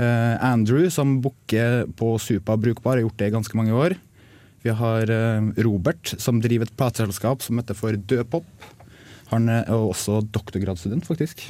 Eh, 0.00 0.34
Andrew, 0.46 0.86
som 0.92 1.18
booker 1.24 1.88
på 1.98 2.14
Supa 2.22 2.56
Brukbar, 2.60 2.98
har 2.98 3.06
gjort 3.06 3.18
det 3.20 3.30
i 3.30 3.34
ganske 3.34 3.58
mange 3.58 3.74
år. 3.76 3.96
Vi 4.60 4.74
har 4.76 5.08
Robert, 5.64 6.10
som 6.20 6.36
driver 6.44 6.68
et 6.68 6.74
plateselskap 6.76 7.40
som 7.40 7.56
heter 7.56 7.72
for 7.78 7.96
Dødpop. 7.96 8.44
Han 9.30 9.48
er 9.48 9.70
også 9.72 10.18
doktorgradsstudent, 10.34 11.06
faktisk. 11.08 11.46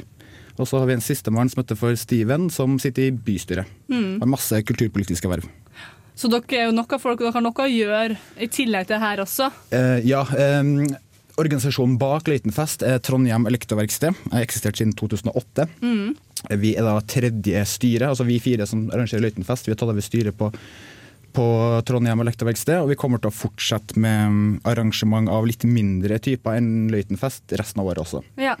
Og 0.55 0.69
så 0.69 0.79
har 0.79 0.87
vi 0.87 0.95
en 0.95 1.03
sistemann 1.03 1.51
som 1.51 1.59
heter 1.59 1.75
for 1.75 1.97
Steven, 1.99 2.47
som 2.47 2.77
sitter 2.79 3.09
i 3.09 3.11
bystyret. 3.11 3.67
Mm. 3.91 4.21
Har 4.21 4.31
masse 4.31 4.61
kulturpolitiske 4.63 5.27
verv. 5.27 5.49
Så 6.15 6.31
dere 6.31 6.55
er 6.55 6.69
jo 6.69 6.77
noe 6.77 6.99
folk, 7.03 7.19
dere 7.19 7.35
har 7.35 7.43
noe 7.43 7.65
å 7.65 7.67
gjøre 7.67 8.15
i 8.39 8.47
tillegg 8.51 8.87
til 8.87 8.95
det 8.95 9.03
her 9.03 9.25
også. 9.25 9.51
Eh, 9.75 9.99
ja, 10.07 10.23
eh, 10.39 10.61
organisasjonen 11.41 11.97
bak 12.01 12.29
Løitenfest 12.29 12.85
er 12.87 13.01
Trondheim 13.03 13.47
Elektroverksted. 13.49 14.17
Har 14.31 14.45
eksistert 14.45 14.79
siden 14.79 14.93
2008. 14.97 15.67
Mm. 15.81 16.15
Vi 16.61 16.73
er 16.77 16.87
da 16.87 16.95
tredje 17.05 17.65
styre, 17.69 18.11
altså 18.11 18.25
vi 18.27 18.39
fire 18.43 18.67
som 18.69 18.87
arrangerer 18.93 19.25
Løitenfest. 19.25 19.67
Vi 19.67 19.73
har 19.73 19.81
tatt 19.81 19.91
over 19.93 20.05
styret 20.05 20.37
på, 20.37 20.49
på 21.37 21.47
Trondheim 21.87 22.23
Elektroverksted, 22.23 22.81
og 22.81 22.91
vi 22.91 22.99
kommer 22.99 23.21
til 23.21 23.31
å 23.31 23.35
fortsette 23.35 23.99
med 24.01 24.33
mm, 24.33 24.51
arrangement 24.71 25.31
av 25.31 25.47
litt 25.49 25.65
mindre 25.67 26.19
typer 26.23 26.59
enn 26.59 26.91
Løitenfest 26.93 27.57
resten 27.61 27.83
av 27.83 27.91
året 27.91 28.05
også. 28.05 28.23
Ja. 28.41 28.57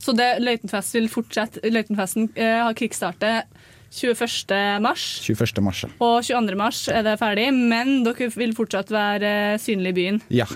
Så 0.00 0.14
det, 0.16 0.30
Løitenfest 0.40 0.96
vil 0.96 1.10
fortsette. 1.12 1.60
Løitenfesten 1.68 2.30
eh, 2.32 2.62
har 2.64 2.76
kickstartet 2.78 3.59
21. 3.90 4.80
mars. 4.84 5.04
21. 5.26 5.62
mars. 5.66 5.82
ja. 5.82 5.90
Og 5.98 6.22
22. 6.22 6.56
mars 6.58 6.84
er 6.92 7.02
det 7.02 7.16
ferdig, 7.18 7.48
men 7.50 8.04
dere 8.06 8.30
vil 8.36 8.54
fortsatt 8.54 8.92
være 8.94 9.58
synlig 9.58 9.80
synlige 9.80 9.90
i 9.90 9.96
byen. 9.96 10.20
Ja, 10.30 10.46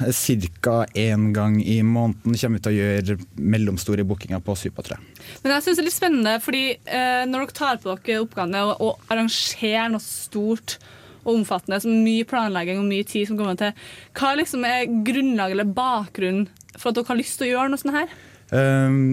ca. 0.62 0.86
én 0.94 1.32
gang 1.32 1.60
i 1.62 1.82
måneden 1.82 2.36
kommer 2.36 2.58
vi 2.58 2.62
til 2.62 2.72
å 2.72 2.78
gjøre 2.78 3.18
mellomstore 3.36 4.04
bookinger 4.04 4.42
på 4.44 4.56
Supa, 4.56 4.82
tror 4.82 4.98
jeg. 4.98 5.22
Men 5.42 5.54
jeg 5.54 5.64
synes 5.64 5.78
det 5.78 5.82
er 5.82 5.88
litt 5.88 5.96
spennende, 5.96 6.34
fordi 6.40 6.64
eh, 6.84 7.24
når 7.28 7.46
dere 7.46 7.56
tar 7.58 7.80
på 7.82 7.94
dere 7.94 8.24
oppgavene 8.24 8.64
og, 8.68 8.74
og 8.80 9.12
arrangerer 9.12 9.92
noe 9.92 10.04
stort 10.04 10.78
og 11.24 11.38
omfattende, 11.38 11.80
så 11.80 11.88
mye 11.88 12.26
planlegging 12.28 12.82
og 12.82 12.88
mye 12.90 13.06
tid 13.08 13.28
som 13.28 13.38
kommer 13.38 13.56
til, 13.56 13.72
hva 14.18 14.34
liksom 14.36 14.66
er 14.68 14.90
grunnlaget 15.06 15.56
eller 15.56 15.72
bakgrunnen 15.76 16.48
for 16.76 16.90
at 16.90 16.98
dere 16.98 17.10
har 17.12 17.20
lyst 17.20 17.40
til 17.40 17.48
å 17.48 17.52
gjøre 17.54 17.72
noe 17.72 17.80
sånt 17.80 17.96
her? 17.96 18.12
Ehm, 18.54 19.06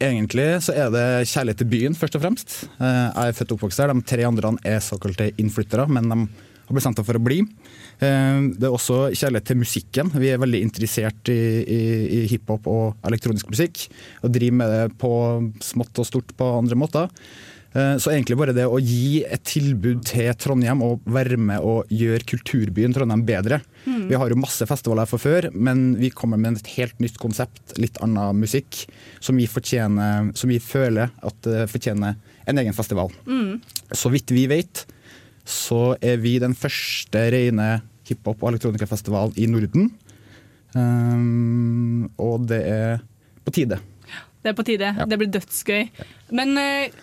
egentlig 0.00 0.46
så 0.64 0.74
er 0.74 0.92
det 0.94 1.06
kjærlighet 1.28 1.62
til 1.62 1.70
byen, 1.72 1.96
først 1.98 2.18
og 2.18 2.22
fremst. 2.22 2.56
Eh, 2.78 3.06
jeg 3.08 3.32
er 3.32 3.36
født 3.38 3.52
og 3.52 3.58
oppvokst 3.58 3.82
der. 3.82 3.92
De 3.94 4.06
tre 4.06 4.26
andre 4.28 4.54
er 4.66 4.84
såkalte 4.84 5.30
innflyttere, 5.38 5.88
men 5.90 6.12
de 6.12 6.20
har 6.68 6.76
bestemte 6.78 7.02
seg 7.02 7.08
for 7.08 7.18
å 7.18 7.24
bli. 7.24 7.40
Ehm, 8.04 8.52
det 8.54 8.68
er 8.68 8.76
også 8.76 9.08
kjærlighet 9.16 9.48
til 9.50 9.60
musikken. 9.62 10.12
Vi 10.14 10.32
er 10.32 10.40
veldig 10.42 10.62
interessert 10.62 11.32
i, 11.32 11.40
i, 11.64 11.82
i 12.20 12.24
hiphop 12.30 12.68
og 12.70 13.08
elektronisk 13.08 13.50
musikk, 13.50 13.86
og 14.22 14.34
driver 14.34 14.58
med 14.62 14.74
det 14.74 14.98
på 15.00 15.12
smått 15.64 16.02
og 16.02 16.08
stort 16.08 16.34
på 16.38 16.50
andre 16.60 16.78
måter. 16.78 17.08
Eh, 17.74 17.96
Så 18.00 18.12
egentlig 18.12 18.38
bare 18.40 18.54
det 18.56 18.64
å 18.68 18.78
gi 18.80 19.24
et 19.28 19.44
tilbud 19.44 20.04
til 20.08 20.30
Trondheim 20.40 20.80
og 20.84 21.04
være 21.04 21.36
med 21.40 21.60
og 21.64 21.90
gjøre 21.92 22.24
kulturbyen 22.28 22.94
Trondheim 22.96 23.24
bedre. 23.28 23.60
Mm. 23.84 24.06
Vi 24.08 24.16
har 24.20 24.32
jo 24.32 24.40
masse 24.40 24.64
festivaler 24.68 25.04
her 25.04 25.10
fra 25.10 25.20
før, 25.20 25.50
men 25.52 25.96
vi 26.00 26.10
kommer 26.10 26.40
med 26.40 26.60
et 26.60 26.72
helt 26.78 27.00
nytt 27.00 27.18
konsept, 27.20 27.76
litt 27.80 28.00
annen 28.04 28.40
musikk, 28.40 28.86
som 29.20 29.36
vi, 29.36 29.48
som 29.48 30.48
vi 30.48 30.60
føler 30.60 31.12
at 31.22 31.42
det 31.44 31.68
fortjener 31.72 32.16
en 32.48 32.62
egen 32.62 32.76
festival. 32.76 33.12
Mm. 33.28 33.60
Så 33.92 34.10
vidt 34.12 34.32
vi 34.32 34.46
vet, 34.48 34.86
så 35.48 35.96
er 36.04 36.20
vi 36.20 36.36
den 36.42 36.54
første 36.56 37.22
rene 37.32 37.78
hiphop- 38.08 38.42
og 38.42 38.52
elektronikafestivalen 38.52 39.36
i 39.40 39.48
Norden. 39.50 39.92
Um, 40.76 42.10
og 42.20 42.44
det 42.50 42.60
er 42.68 42.98
på 43.44 43.54
tide. 43.56 43.80
Det 44.44 44.52
er 44.52 44.56
på 44.56 44.66
tide. 44.68 44.92
Det 45.08 45.18
blir 45.18 45.30
dødsgøy. 45.32 45.88
Men 46.36 46.58
uh, 46.60 46.98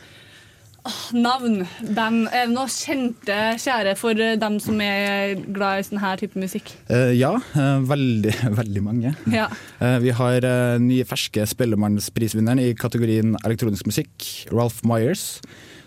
Navn, 1.17 1.63
band. 1.97 2.27
Er 2.29 2.45
det 2.45 2.53
noe 2.53 2.69
kjente, 2.69 3.35
kjære, 3.61 3.95
for 3.97 4.19
eh, 4.21 4.35
dem 4.37 4.59
som 4.61 4.77
er 4.83 5.33
glad 5.55 5.81
i 5.81 5.85
sånn 5.87 6.01
her 6.03 6.19
type 6.21 6.37
musikk? 6.37 6.69
Uh, 6.91 7.09
ja, 7.15 7.31
uh, 7.55 7.79
veldig, 7.89 8.33
veldig 8.59 8.83
mange. 8.85 9.15
Ja. 9.33 9.47
Eh, 9.81 9.97
vi 10.03 10.13
har 10.13 10.45
nye 10.83 11.07
ferske 11.09 11.47
Spellemannsprisvinneren 11.49 12.61
i 12.61 12.75
kategorien 12.77 13.33
elektronisk 13.41 13.89
musikk, 13.89 14.29
Ralph 14.53 14.85
Myers, 14.85 15.39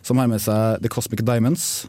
som 0.02 0.18
har 0.18 0.30
med 0.30 0.42
seg 0.42 0.82
The 0.82 0.90
Cosmic 0.90 1.22
Diamonds. 1.22 1.86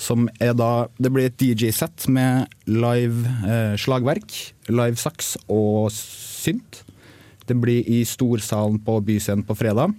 Som 0.00 0.28
er 0.42 0.54
da 0.56 0.88
Det 0.98 1.12
blir 1.12 1.28
et 1.28 1.38
DJ-sett 1.38 2.08
med 2.08 2.50
live 2.66 3.28
eh, 3.46 3.74
slagverk, 3.80 4.32
live 4.68 4.96
saks 4.96 5.36
og 5.48 5.92
synt. 5.94 6.82
Det 7.46 7.56
blir 7.58 7.86
i 7.90 8.02
storsalen 8.06 8.78
på 8.82 9.00
Byscenen 9.04 9.44
på 9.46 9.56
fredag. 9.58 9.94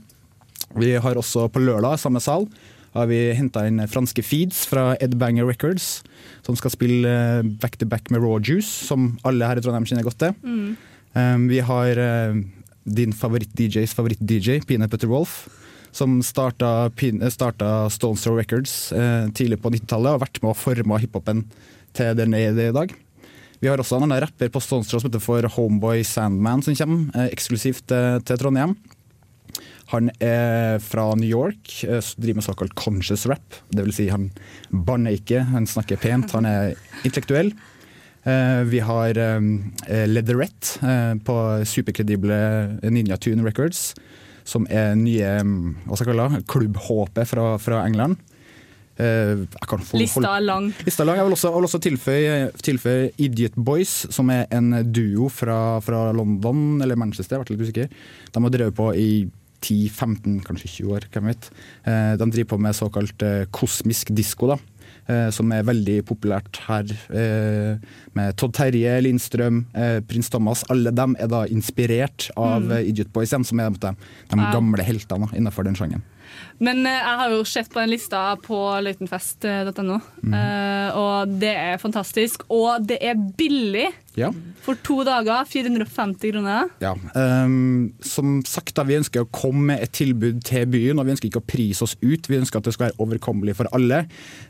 Vi 0.79 0.95
har 0.97 1.19
også 1.19 1.47
på 1.53 1.61
lørdag, 1.61 1.99
samme 2.01 2.21
sal, 2.23 2.47
har 2.93 3.09
vi 3.09 3.19
henta 3.37 3.65
inn 3.67 3.81
franske 3.89 4.23
feeds 4.25 4.63
fra 4.69 4.93
Ed 5.01 5.17
Banger 5.21 5.47
Records, 5.49 6.01
som 6.45 6.57
skal 6.57 6.73
spille 6.73 7.09
eh, 7.09 7.45
back 7.61 7.77
to 7.81 7.87
back 7.89 8.11
med 8.13 8.21
Raw 8.21 8.39
Juice, 8.41 8.69
som 8.69 9.15
alle 9.25 9.49
her 9.49 9.59
i 9.59 9.65
Trondheim 9.65 9.87
kjenner 9.89 10.05
godt 10.05 10.21
til. 10.21 10.35
Mm. 10.45 10.75
Um, 11.13 11.47
vi 11.49 11.59
har 11.61 11.99
eh, 12.01 12.39
din 12.83 13.13
favoritt-DJs 13.13 13.93
favoritt-DJ, 13.97 14.63
Peanut 14.69 14.93
Butter 14.93 15.09
Wolf, 15.11 15.43
som 15.93 16.17
starta, 16.25 16.89
eh, 16.89 17.29
starta 17.29 17.89
Stone 17.93 18.19
Throw 18.19 18.37
Records 18.41 18.91
eh, 18.91 19.29
tidlig 19.37 19.61
på 19.61 19.71
90-tallet 19.73 20.09
og 20.11 20.17
har 20.17 20.25
vært 20.27 20.41
med 20.43 20.51
å 20.51 20.57
forme 20.57 21.01
hiphopen 21.01 21.45
til 21.93 22.15
den 22.17 22.33
er 22.37 22.57
i 22.57 22.73
dag. 22.73 22.93
Vi 23.63 23.69
har 23.71 23.79
også 23.79 23.95
en 23.95 24.03
annen 24.03 24.19
rapper 24.19 24.49
på 24.51 24.59
Stone 24.59 24.83
Throw 24.83 24.99
som 24.99 25.07
heter 25.07 25.21
for 25.23 25.45
Homeboy 25.55 26.01
Sandman, 26.03 26.59
som 26.65 26.75
kommer 26.75 27.13
eh, 27.15 27.29
eksklusivt 27.31 27.93
eh, 27.95 28.17
til 28.27 28.41
Trondheim. 28.41 28.73
Han 29.93 30.09
er 30.19 30.81
fra 30.83 31.05
New 31.15 31.29
York, 31.29 31.77
eh, 31.87 32.01
driver 32.17 32.41
med 32.41 32.43
såkalt 32.43 32.75
conscious 32.75 33.23
rap. 33.31 33.55
Det 33.71 33.85
vil 33.85 33.95
si 33.95 34.09
han 34.11 34.33
banner 34.67 35.15
ikke, 35.15 35.45
han 35.53 35.69
snakker 35.69 36.01
pent, 36.01 36.35
han 36.35 36.49
er 36.49 36.73
intellektuell. 37.05 37.53
Vi 38.23 38.79
har 38.79 39.17
Leatherette 40.07 41.17
på 41.27 41.33
superkredible 41.67 42.37
Ninja 42.87 43.17
Tune 43.19 43.43
Records, 43.43 43.89
som 44.45 44.67
er 44.69 44.95
nye 44.99 45.33
mm, 45.43 45.75
hva 45.87 45.95
skal 45.97 46.11
jeg 46.11 46.17
kalle 46.17 46.29
det, 46.37 46.45
klubbhåpet 46.51 47.27
fra, 47.29 47.57
fra 47.61 47.83
England. 47.87 48.17
Kan 48.97 49.79
få- 49.81 49.97
Lista 49.97 50.35
er 50.37 50.43
lang. 50.45 50.67
Lista 50.85 51.01
er 51.03 51.07
lang. 51.09 51.17
Jeg 51.17 51.25
vil 51.25 51.33
også, 51.37 51.49
også 51.57 51.79
tilføye, 51.81 52.33
tilføye 52.61 53.11
Idiot 53.17 53.55
Boys, 53.57 53.93
som 54.13 54.29
er 54.29 54.45
en 54.53 54.69
duo 54.93 55.29
fra, 55.33 55.79
fra 55.81 56.11
London, 56.13 56.81
eller 56.81 56.95
Manchester, 56.95 57.39
jeg 57.39 57.47
er 57.49 57.55
litt 57.57 57.65
usikker. 57.67 57.89
De 58.35 58.43
har 58.45 58.53
drevet 58.53 58.75
på 58.77 58.91
i 58.95 59.07
10-15, 59.63 60.41
kanskje 60.43 60.69
20 60.83 60.93
år, 60.97 61.05
hvem 61.13 61.29
vet. 61.31 61.49
Eh, 61.87 62.13
De 62.19 62.25
driver 62.29 62.49
på 62.53 62.59
med 62.59 62.75
såkalt 62.75 63.23
eh, 63.23 63.45
kosmisk 63.55 64.11
disko, 64.13 64.51
da. 64.53 64.57
Eh, 65.07 65.29
Som 65.31 65.51
er 65.51 65.63
veldig 65.63 66.03
populært 66.05 66.59
her. 66.67 66.85
eh, 67.13 67.77
Med 68.13 68.35
Todd 68.37 68.53
Terje, 68.53 69.01
Lindstrøm, 69.01 69.65
eh, 69.73 69.99
Prins 70.01 70.29
Thomas. 70.29 70.63
Alle 70.69 70.91
dem 70.91 71.15
er 71.19 71.27
da 71.27 71.45
inspirert 71.47 72.29
av 72.37 72.61
Mm. 72.63 72.87
Idiot 72.89 73.11
Boys, 73.13 73.29
som 73.29 73.59
er 73.59 73.69
de, 73.71 73.95
de 74.29 74.35
gamle 74.53 74.83
heltene 74.83 75.27
innenfor 75.33 75.63
den 75.63 75.75
sjangeren. 75.75 76.03
Men 76.63 76.85
eh, 76.87 76.99
jeg 76.99 77.17
har 77.19 77.29
jo 77.33 77.43
sett 77.43 77.69
på 77.73 77.79
den 77.81 77.89
lista 77.91 78.21
på 78.43 78.57
løytenfest.no, 78.85 79.97
mm. 80.23 80.33
eh, 80.37 80.97
og 80.99 81.33
det 81.41 81.51
er 81.57 81.81
fantastisk. 81.81 82.45
Og 82.53 82.85
det 82.87 82.99
er 83.01 83.15
billig 83.37 83.89
Ja. 84.15 84.29
for 84.61 84.75
to 84.85 85.01
dager. 85.03 85.43
450 85.49 86.31
kroner. 86.31 86.69
Ja, 86.81 86.93
Um, 87.15 87.93
Som 88.01 88.41
sagt, 88.45 88.75
da, 88.75 88.83
vi 88.83 88.95
ønsker 88.99 89.23
å 89.23 89.29
komme 89.33 89.65
med 89.73 89.81
et 89.83 89.91
tilbud 89.91 90.41
til 90.45 90.65
byen, 90.69 90.99
og 90.99 91.05
vi 91.07 91.11
ønsker 91.15 91.29
ikke 91.29 91.41
å 91.41 91.47
prise 91.49 91.83
oss 91.83 91.95
ut. 92.01 92.29
Vi 92.29 92.37
ønsker 92.37 92.57
at 92.61 92.63
det 92.69 92.73
skal 92.75 92.89
være 92.91 92.99
overkommelig 93.01 93.55
for 93.57 93.67
alle. 93.73 94.03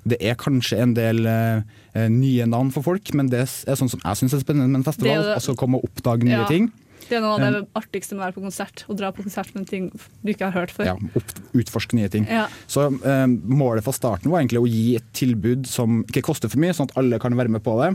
Det 0.06 0.18
er 0.22 0.36
kanskje 0.36 0.82
en 0.84 0.94
del 0.98 1.26
eh, 1.26 2.08
nye 2.10 2.46
navn 2.46 2.72
for 2.76 2.84
folk, 2.84 3.14
men 3.16 3.30
det 3.32 3.46
er 3.48 3.76
sånn 3.80 3.90
som 3.92 4.02
jeg 4.04 4.20
syns 4.20 4.34
er 4.38 4.44
spennende 4.44 4.70
med 4.70 4.82
en 4.84 4.88
festival. 4.88 5.22
Det 5.24 5.30
det. 5.32 5.36
Altså 5.40 5.56
komme 5.56 5.80
og 5.80 5.88
oppdage 5.90 6.28
nye 6.28 6.44
Ja. 6.44 6.48
ting. 6.48 6.72
Det 7.14 7.20
er 7.20 7.26
noe 7.26 7.38
av 7.38 7.44
det 7.44 7.64
artigste 7.78 8.16
med 8.16 8.24
å 8.24 8.26
være 8.26 8.38
på 8.40 8.44
konsert. 8.48 8.84
Å 8.90 8.98
dra 8.98 9.12
på 9.14 9.26
konsert 9.26 9.54
med 9.54 9.68
ting 9.70 9.92
du 9.94 10.34
ikke 10.34 10.50
har 10.50 10.56
hørt 10.64 10.74
før. 10.74 10.90
Ja, 10.90 11.24
utforske 11.54 11.98
nye 12.00 12.10
ting. 12.10 12.26
Ja. 12.26 12.48
Så 12.66 12.88
eh, 12.90 13.26
Målet 13.30 13.86
fra 13.86 13.94
starten 13.94 14.34
var 14.34 14.42
egentlig 14.42 14.64
å 14.64 14.70
gi 14.70 14.98
et 14.98 15.10
tilbud 15.14 15.70
som 15.70 16.02
ikke 16.08 16.26
koster 16.26 16.50
for 16.50 16.62
mye, 16.64 16.74
sånn 16.74 16.90
at 16.90 16.98
alle 17.04 17.22
kan 17.22 17.38
være 17.38 17.54
med 17.54 17.62
på 17.66 17.78
det. 17.84 17.94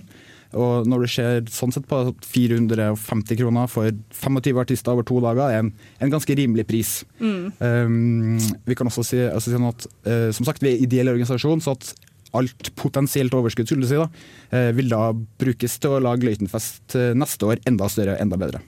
Og 0.56 0.86
når 0.88 1.04
det 1.04 1.10
skjer 1.12 1.40
sånn 1.52 1.74
sett 1.74 1.88
på 1.88 1.98
450 2.24 3.36
kroner 3.40 3.68
for 3.68 3.90
25 4.16 4.60
artister 4.62 4.94
over 4.94 5.04
to 5.08 5.18
dager, 5.20 5.50
er 5.50 5.64
en, 5.64 5.72
en 6.00 6.12
ganske 6.14 6.36
rimelig 6.38 6.64
pris. 6.70 6.92
Mm. 7.20 7.50
Um, 7.60 8.38
vi 8.64 8.78
kan 8.78 8.88
også 8.88 9.04
si, 9.04 9.20
altså 9.26 9.52
si 9.52 9.60
at 9.60 9.88
uh, 10.08 10.30
som 10.36 10.48
sagt, 10.48 10.64
vi 10.64 10.72
er 10.72 10.86
ideell 10.86 11.12
organisasjon, 11.12 11.60
så 11.64 11.76
at 11.76 11.92
alt 12.36 12.72
potensielt 12.80 13.34
overskudd 13.36 13.68
skulle 13.68 13.88
si, 13.88 14.00
da, 14.00 14.08
uh, 14.54 14.70
vil 14.76 14.88
da 14.92 15.10
brukes 15.12 15.76
til 15.82 15.98
å 15.98 16.02
lage 16.04 16.28
Løitenfest 16.28 16.96
eh, 16.96 17.14
neste 17.16 17.48
år 17.48 17.60
enda 17.68 17.88
større, 17.92 18.16
enda 18.22 18.40
bedre. 18.40 18.64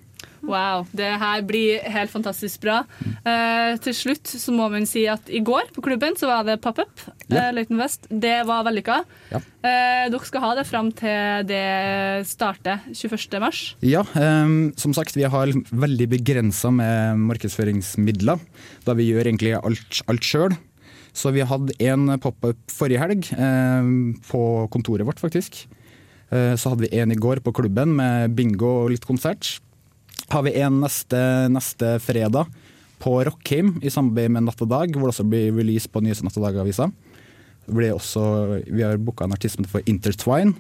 Wow, 0.47 0.87
det 0.97 1.09
her 1.21 1.43
blir 1.47 1.83
helt 1.93 2.13
fantastisk 2.13 2.63
bra. 2.65 2.81
Eh, 3.01 3.77
til 3.85 3.97
slutt 3.97 4.31
så 4.31 4.55
må 4.55 4.69
man 4.73 4.87
si 4.89 5.05
at 5.11 5.29
i 5.29 5.43
går 5.45 5.73
på 5.75 5.85
klubben 5.85 6.17
så 6.19 6.31
var 6.31 6.47
det 6.49 6.61
pop-up. 6.65 7.05
Ja. 7.29 7.49
Uh, 7.49 7.51
Løiten 7.59 7.81
Vest. 7.81 8.09
Det 8.09 8.41
var 8.49 8.65
vellykka. 8.67 9.01
Ja. 9.31 9.41
Eh, 9.61 10.07
dere 10.13 10.29
skal 10.29 10.45
ha 10.47 10.55
det 10.59 10.67
fram 10.69 10.89
til 10.97 11.45
det 11.49 11.65
starter 12.31 12.87
21. 12.95 13.41
mars. 13.43 13.61
Ja, 13.85 14.05
ehm, 14.17 14.73
som 14.81 14.95
sagt, 14.97 15.17
vi 15.19 15.29
har 15.29 15.53
veldig 15.71 16.09
begrensa 16.15 16.73
med 16.73 17.21
markedsføringsmidler, 17.29 18.41
da 18.87 18.97
vi 18.97 19.11
gjør 19.11 19.29
egentlig 19.29 19.55
alt, 19.61 20.03
alt 20.11 20.27
sjøl. 20.27 20.57
Så 21.13 21.33
vi 21.35 21.45
hadde 21.45 21.75
en 21.83 22.15
pop-up 22.23 22.59
forrige 22.73 23.03
helg, 23.03 23.29
ehm, 23.37 24.17
på 24.31 24.43
kontoret 24.73 25.07
vårt 25.07 25.21
faktisk. 25.21 25.67
Eh, 26.31 26.55
så 26.55 26.73
hadde 26.73 26.87
vi 26.87 26.99
en 27.01 27.11
i 27.11 27.19
går 27.19 27.43
på 27.45 27.53
klubben 27.55 27.97
med 27.99 28.37
bingo 28.39 28.85
og 28.85 28.93
litt 28.95 29.07
konsert. 29.07 29.59
Har 30.31 30.45
vi 30.47 30.53
en 30.63 30.77
neste, 30.85 31.19
neste 31.51 31.97
fredag 31.99 32.47
på 33.03 33.17
Rockheim 33.27 33.81
i 33.83 33.91
samarbeid 33.91 34.31
med 34.31 34.45
Natt 34.47 34.61
og 34.63 34.69
Dag, 34.71 34.93
hvor 34.95 35.09
det 35.09 35.15
også 35.17 35.27
blir 35.27 35.51
release 35.57 35.91
på 35.91 36.03
nyeste 36.05 36.23
Natt 36.23 36.37
og 36.39 36.45
Dag-avisa. 36.47 36.87
Vi 37.67 38.83
har 38.85 39.01
booka 39.03 39.27
en 39.27 39.35
artist 39.35 39.59
som 39.59 39.67
for 39.67 39.83
Intertwine. 39.91 40.55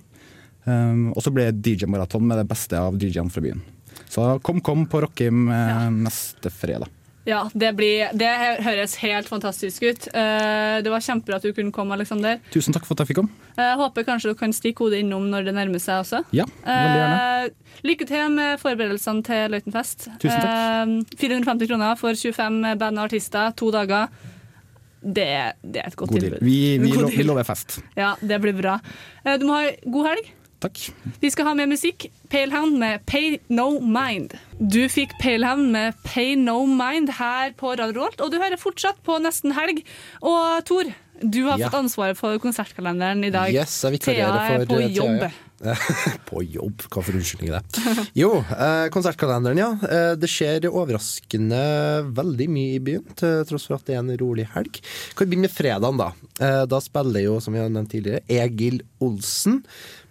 Um, 0.65 1.13
og 1.15 1.23
så 1.25 1.31
blir 1.33 1.49
det 1.49 1.63
DJ-maraton 1.63 2.27
med 2.27 2.43
det 2.43 2.49
beste 2.51 2.77
av 2.77 2.99
DJ-ene 2.99 3.31
fra 3.33 3.45
byen. 3.45 3.63
Så 4.11 4.27
kom, 4.43 4.59
kom 4.61 4.83
på 4.91 5.05
Rockheim 5.05 5.47
eh, 5.55 5.87
neste 5.95 6.51
fredag. 6.51 6.91
Ja, 7.29 7.43
det, 7.53 7.75
blir, 7.77 8.09
det 8.17 8.29
høres 8.65 8.95
helt 9.03 9.29
fantastisk 9.29 9.85
ut. 9.85 10.07
Eh, 10.17 10.79
det 10.81 10.89
var 10.93 11.05
kjempebra 11.05 11.37
at 11.37 11.45
du 11.45 11.53
kunne 11.57 11.73
komme, 11.75 11.93
Aleksander. 11.97 12.41
Tusen 12.55 12.73
takk 12.73 12.87
for 12.89 12.97
at 12.97 13.05
jeg 13.05 13.11
fikk 13.13 13.21
komme. 13.21 13.51
Jeg 13.61 13.77
håper 13.77 14.07
kanskje 14.09 14.33
du 14.33 14.39
kan 14.41 14.55
stikke 14.57 14.87
hodet 14.87 15.03
innom 15.05 15.29
når 15.29 15.51
det 15.51 15.55
nærmer 15.59 15.83
seg 15.83 16.01
også. 16.01 16.23
Ja, 16.37 16.47
veldig 16.65 16.97
gjerne. 17.03 17.21
Eh, 17.45 17.77
lykke 17.91 18.09
til 18.09 18.35
med 18.39 18.63
forberedelsene 18.63 19.27
til 19.29 19.53
Løitenfest. 19.53 20.09
Tusen 20.23 20.41
takk. 20.41 21.15
450 21.21 21.71
kroner 21.75 22.01
for 22.01 22.17
25 22.17 22.75
band 22.81 23.03
og 23.03 23.11
artister, 23.11 23.53
to 23.61 23.69
dager. 23.75 24.09
Det, 25.01 25.31
det 25.65 25.81
er 25.81 25.89
et 25.89 25.97
godt 25.97 26.13
God 26.13 26.21
tilbud. 26.25 26.43
Vi, 26.45 26.59
vi, 26.81 26.91
God 26.93 27.07
lo, 27.07 27.13
vi 27.15 27.25
lover 27.25 27.47
fest. 27.49 27.79
Ja, 27.97 28.15
det 28.21 28.41
blir 28.43 28.57
bra. 28.57 28.79
Eh, 29.25 29.37
du 29.41 29.47
må 29.49 29.61
ha 29.61 29.71
god 29.85 30.13
helg. 30.15 30.37
Takk. 30.61 30.81
Vi 31.23 31.31
skal 31.33 31.47
ha 31.49 31.55
med 31.57 31.71
musikk. 31.73 32.09
Palehound 32.29 32.77
med 32.79 33.05
Pay 33.09 33.39
No 33.49 33.79
Mind. 33.81 34.35
Du 34.61 34.83
fikk 34.93 35.15
Palehound 35.23 35.71
med 35.73 35.97
Pay 36.05 36.35
No 36.37 36.67
Mind 36.69 37.15
her 37.17 37.55
på 37.57 37.73
Radio 37.81 38.03
Rolt, 38.03 38.21
og 38.21 38.31
du 38.35 38.37
hører 38.43 38.61
fortsatt 38.61 39.01
på 39.07 39.17
Nesten 39.25 39.55
Helg. 39.57 39.81
Og 40.21 40.61
Tor, 40.69 40.91
du 41.21 41.43
har 41.49 41.59
Ja. 41.59 41.69
fått 41.69 41.81
ansvaret 41.85 42.17
for 42.17 42.37
konsertkalenderen 42.39 43.25
i 43.25 43.31
dag. 43.33 43.53
Yes, 43.53 43.79
jeg 43.85 43.99
vikarierer 43.99 44.37
er 44.37 44.67
for 44.67 44.75
på 44.77 44.81
eh, 44.81 44.93
jobb. 44.97 45.31
på 46.31 46.41
jobb? 46.49 46.85
Hva 46.89 47.03
for 47.05 47.13
unnskyldning 47.19 47.51
er 47.53 47.61
det? 47.61 48.07
Jo, 48.17 48.31
eh, 48.41 48.87
konsertkalenderen, 48.93 49.59
ja. 49.61 49.71
Eh, 49.85 50.15
det 50.17 50.29
skjer 50.33 50.65
overraskende 50.71 51.61
veldig 52.17 52.47
mye 52.53 52.77
i 52.79 52.81
byen, 52.85 53.05
til 53.21 53.45
tross 53.49 53.67
for 53.69 53.77
at 53.77 53.85
det 53.89 53.97
er 53.97 54.01
en 54.05 54.13
rolig 54.21 54.47
helg. 54.55 54.81
Kan 55.17 55.27
vi 55.29 55.35
begynne 55.35 55.49
med 55.49 55.53
fredagen, 55.57 56.01
da. 56.01 56.13
Eh, 56.41 56.65
da 56.69 56.81
spiller 56.81 57.25
jo, 57.27 57.39
som 57.45 57.53
vi 57.57 57.61
har 57.61 57.69
nevnt 57.73 57.93
tidligere, 57.93 58.25
Egil 58.29 58.81
Olsen 59.05 59.61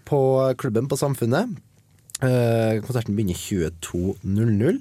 på 0.09 0.21
klubben 0.57 0.89
på 0.89 0.97
Samfunnet. 0.97 1.57
Eh, 2.19 2.81
konserten 2.83 3.15
begynner 3.15 3.37
22.00. 3.39 4.79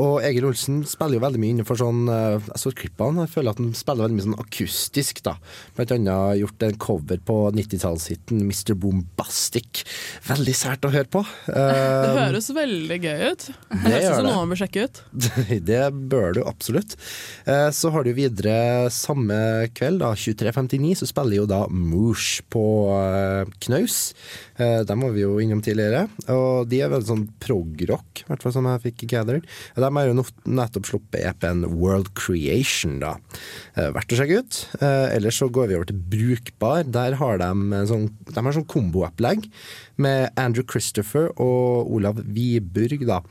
Og 0.00 0.22
Egil 0.24 0.46
Olsen 0.48 0.78
spiller 0.88 1.18
jo 1.18 1.22
veldig 1.24 1.40
mye 1.42 1.52
innenfor 1.52 1.76
sånn 1.76 2.06
eh, 2.08 2.38
Jeg 2.48 2.60
så 2.62 2.70
et 2.72 3.02
han, 3.04 3.18
jeg 3.20 3.32
føler 3.34 3.52
at 3.52 3.60
han 3.60 3.74
spiller 3.76 4.06
veldig 4.06 4.16
mye 4.16 4.26
sånn 4.28 4.38
akustisk, 4.40 5.20
da. 5.26 5.34
Blant 5.76 5.92
annet 5.92 6.38
gjort 6.40 6.64
en 6.64 6.78
cover 6.80 7.20
på 7.28 7.36
90-tallshiten 7.58 8.40
Mr. 8.40 8.72
Bombastic. 8.80 9.82
Veldig 10.30 10.54
sært 10.56 10.88
å 10.88 10.92
høre 10.94 11.10
på. 11.12 11.24
Det 11.48 11.66
Eh, 12.08 12.16
høres 12.24 12.48
veldig 12.54 12.96
gøy 13.02 13.22
ut. 13.34 13.44
Det 13.68 13.78
høres 13.82 14.06
ut 14.08 14.14
som 14.16 14.26
noe 14.26 14.38
man 14.40 14.52
bør 14.54 14.60
sjekke 14.62 14.86
ut. 14.88 15.00
det 15.68 15.82
bør 16.10 16.34
du 16.38 16.40
absolutt. 16.48 16.94
Så 17.74 17.90
har 17.92 18.04
du 18.06 18.10
videre 18.16 18.88
samme 18.94 19.36
kveld, 19.76 20.00
da, 20.02 20.12
23.59, 20.16 20.94
så 21.02 21.08
spiller 21.10 21.40
jo 21.42 21.46
da 21.50 21.60
Moosh 21.70 22.40
på 22.52 22.64
Knaus. 23.64 23.98
Dem 24.58 25.04
var 25.04 25.14
vi 25.14 25.24
jo 25.24 25.36
innom 25.42 25.60
tidligere. 25.64 26.06
Og 26.32 26.68
de 26.70 26.77
de 26.78 26.84
er 26.86 26.92
veldig 26.92 27.08
sånn 27.08 27.24
prog-rock, 27.42 28.22
i 28.22 28.26
hvert 28.28 28.44
fall 28.44 28.54
som 28.54 28.68
jeg 28.70 28.82
fikk 28.86 29.04
gathered. 29.10 29.46
De 29.74 29.88
har 29.96 30.08
jo 30.08 30.16
nettopp 30.46 30.88
sluppet 30.88 31.24
EP-en 31.26 31.64
World 31.74 32.12
Creation, 32.18 32.98
da. 33.02 33.16
Eh, 33.74 33.90
verdt 33.94 34.14
å 34.14 34.18
sjekke 34.20 34.40
ut. 34.42 34.58
Eh, 34.78 35.16
ellers 35.16 35.40
så 35.42 35.50
går 35.50 35.70
vi 35.70 35.78
over 35.78 35.90
til 35.90 36.00
Brukbar. 36.14 36.86
Der 36.86 37.18
har 37.20 37.40
de 37.42 37.50
sånn, 37.90 38.08
de 38.30 38.44
har 38.46 38.56
sånn 38.56 38.68
komboopplegg 38.70 39.48
med 39.98 40.30
Andrew 40.38 40.66
Christopher 40.68 41.32
og 41.34 41.90
Olav 41.98 42.22
Wiburg, 42.24 43.06
da. 43.08 43.22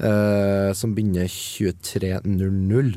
eh, 0.00 0.72
som 0.76 0.96
begynner 0.96 1.28
23.00. 1.28 2.96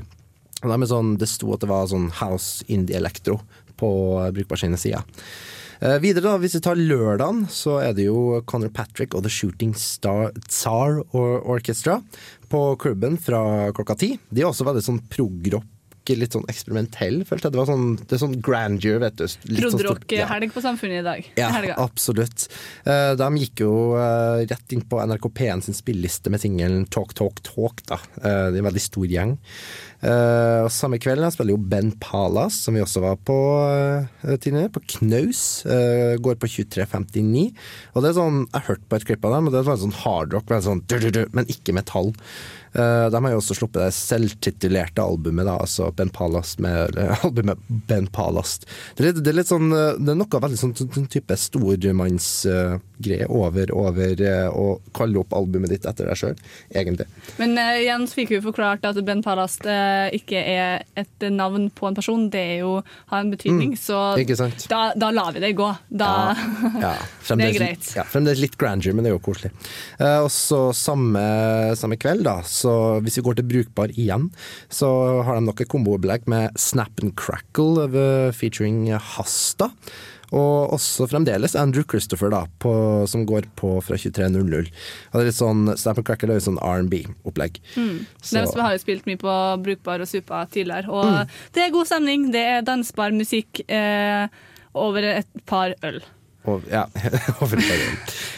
Og 0.60 0.74
de 0.74 0.90
sånn, 0.92 1.14
det 1.20 1.30
sto 1.32 1.54
at 1.56 1.64
det 1.64 1.70
var 1.72 1.88
sånn 1.88 2.10
House 2.20 2.66
Indie 2.68 2.98
Electro 3.00 3.40
på 3.80 3.90
Brukbar 4.36 4.60
sine 4.60 4.80
sider. 4.80 5.04
Eh, 5.80 5.96
videre 6.04 6.26
da, 6.28 6.38
Hvis 6.42 6.58
vi 6.58 6.60
tar 6.64 6.76
lørdagen, 6.76 7.46
så 7.48 7.78
er 7.80 7.94
det 7.96 8.10
jo 8.10 8.42
Conor 8.44 8.72
Patrick 8.76 9.16
og 9.16 9.24
The 9.24 9.32
Shooting 9.32 9.72
Star 9.80 10.34
Tsar 10.50 11.00
Orchestra 11.16 12.02
på 12.52 12.64
klubben 12.82 13.16
fra 13.16 13.72
klokka 13.72 13.96
ti. 13.96 14.10
De 14.28 14.44
er 14.44 14.50
også 14.50 14.68
veldig 14.68 14.84
sånn 14.84 15.00
prog-rock, 15.08 15.64
litt 16.18 16.36
sånn 16.36 16.48
eksperimentell, 16.50 17.22
følte 17.28 17.48
jeg. 17.48 17.56
Det, 17.56 17.60
var 17.62 17.70
sånn, 17.70 17.88
det 18.02 18.16
er 18.16 18.22
sånn 18.24 18.38
grandeur, 18.44 18.98
vet 19.04 19.18
du. 19.20 19.26
litt 19.26 19.64
sånn. 19.66 19.78
Prod-rock-helg 19.80 20.56
på 20.56 20.64
Samfunnet 20.64 21.02
i 21.02 21.06
dag. 21.06 21.30
Ja, 21.40 21.52
helga. 21.54 21.76
absolutt. 21.84 22.48
Eh, 22.90 23.14
de 23.20 23.30
gikk 23.44 23.64
jo 23.66 23.74
eh, 24.00 24.46
rett 24.50 24.76
inn 24.76 24.86
på 24.90 25.02
NRK 25.04 25.30
P1 25.40 25.68
sin 25.68 25.78
spilleliste 25.78 26.32
med 26.34 26.44
singelen 26.44 26.88
Talk 26.92 27.14
Talk 27.18 27.42
Talk. 27.46 27.84
da. 27.90 28.00
Eh, 28.22 28.50
det 28.50 28.58
er 28.58 28.64
en 28.64 28.70
veldig 28.70 28.86
stor 28.86 29.08
gjeng. 29.10 29.38
Og 30.00 30.70
samme 30.72 30.96
kveld 31.04 31.26
spiller 31.36 31.58
jo 31.58 31.60
Ben 31.60 31.90
Palas, 32.00 32.56
som 32.64 32.78
vi 32.78 32.80
også 32.80 33.02
var 33.04 33.18
på 33.28 33.36
tidligere, 34.24 34.72
på 34.72 34.84
Knaus. 34.94 35.42
Går 36.24 36.38
på 36.40 36.48
23.59. 36.54 37.50
Og 37.92 38.06
det 38.06 38.14
er 38.14 38.16
sånn, 38.16 38.46
Jeg 38.46 38.56
har 38.62 38.68
hørt 38.70 38.86
på 38.88 38.96
et 38.96 39.08
klipp 39.10 39.28
av 39.28 39.36
dem, 39.36 39.50
og 39.50 39.58
det 39.58 39.66
var 39.68 39.82
sånn 39.82 39.98
hardrock, 40.06 40.48
men, 40.48 40.64
sånn, 40.64 41.28
men 41.36 41.52
ikke 41.52 41.76
metall. 41.76 42.14
Eh, 42.74 43.10
de 43.10 43.24
har 43.24 43.34
jo 43.34 43.40
også 43.42 43.58
sluppet 43.58 43.82
det 43.82 43.94
selvtitulerte 43.98 45.02
albumet, 45.02 45.48
da, 45.48 45.58
altså 45.64 45.90
Ben 45.96 46.12
Palast 46.14 46.60
med 46.62 46.98
albumet 47.24 47.62
Ben 47.90 48.08
Palast. 48.14 48.68
Det 48.98 49.10
er, 49.10 49.18
det 49.18 49.32
er 49.32 49.40
litt 49.40 49.50
sånn 49.50 49.72
eh, 49.74 49.98
Det 49.98 50.14
er 50.14 50.20
noe 50.20 50.44
veldig 50.46 50.60
sånn, 50.60 50.76
sånn 50.78 51.10
type 51.10 51.38
stormannsgreie 51.40 53.30
over, 53.30 53.72
over 53.74 54.22
uh, 54.22 54.50
å 54.54 54.66
kalle 54.96 55.22
opp 55.22 55.34
albumet 55.38 55.72
ditt 55.74 55.88
etter 55.90 56.10
deg 56.10 56.20
sjøl, 56.20 56.38
egentlig. 56.70 57.08
Men 57.40 57.58
uh, 57.58 57.74
igjen 57.80 58.06
så 58.10 58.20
fikk 58.20 58.34
vi 58.36 58.42
forklart 58.44 58.86
at 58.88 59.00
Ben 59.06 59.24
Palast 59.26 59.66
ikke 60.16 60.40
er 60.40 60.84
et 61.00 61.26
navn 61.34 61.70
på 61.76 61.88
en 61.90 61.98
person, 61.98 62.28
det 62.32 62.42
er 62.56 62.58
jo 62.64 62.74
har 63.12 63.24
en 63.24 63.32
betydning. 63.34 63.74
Mm, 63.74 63.80
så 63.80 63.98
da, 64.70 64.82
da 64.98 65.10
lar 65.14 65.34
vi 65.36 65.44
det 65.44 65.52
gå. 65.58 65.68
Da, 65.90 66.12
Ja, 66.80 66.94
det 67.40 67.50
er 67.50 67.56
greit. 67.58 67.90
Ja, 67.98 68.06
fremdeles 68.08 68.42
litt 68.44 68.58
grandeur, 68.60 68.96
men 68.96 69.06
det 69.06 69.12
er 69.12 69.18
jo 69.18 69.24
koselig. 69.24 69.52
Og 70.00 70.30
så 70.34 70.62
samme, 70.76 71.24
samme 71.80 71.98
kveld, 72.02 72.26
da, 72.28 72.40
så 72.60 72.74
hvis 73.06 73.18
vi 73.20 73.26
går 73.30 73.40
til 73.40 73.48
Brukbar 73.50 73.94
igjen, 73.96 74.30
så 74.70 74.90
har 75.26 75.40
de 75.40 75.46
nok 75.48 75.62
et 75.64 75.72
komboopplegg 75.72 76.28
med 76.32 76.56
Snap 76.60 77.00
and 77.04 77.16
Crackle 77.20 77.88
featuring 78.36 78.88
Hasta. 79.16 79.72
Og 80.30 80.76
også 80.76 81.08
fremdeles 81.10 81.56
Andrew 81.58 81.82
Christopher, 81.90 82.30
da, 82.30 82.44
på, 82.62 82.72
som 83.10 83.24
går 83.26 83.48
på 83.58 83.72
fra 83.82 83.98
23.00. 83.98 84.68
Det 84.70 85.18
er 85.18 85.26
litt 85.26 85.38
sånn, 85.40 85.64
Snap 85.74 85.98
and 85.98 86.06
Crackle 86.06 86.36
er 86.36 86.38
jo 86.38 86.46
sånn 86.52 86.60
R&B-opplegg. 86.62 87.58
Mm. 87.74 87.96
Så- 88.22 88.44
har 88.62 88.76
jo 88.76 88.84
spilt 88.84 89.08
mye 89.10 89.18
på 89.18 89.34
Brukbar 89.66 90.04
og 90.06 90.08
Supa 90.12 90.44
tidligere. 90.54 90.86
Og 90.90 91.06
Mm. 91.06 91.28
det 91.54 91.64
er 91.64 91.72
god 91.74 91.88
stemning, 91.90 92.32
det 92.32 92.46
er 92.46 92.62
dansbar 92.62 93.10
musikk 93.12 93.64
eh, 93.68 94.28
over 94.76 95.02
et 95.18 95.46
par 95.48 95.74
øl. 95.82 96.00
Ja, 96.72 96.86
over 97.44 97.58
år. 97.60 97.82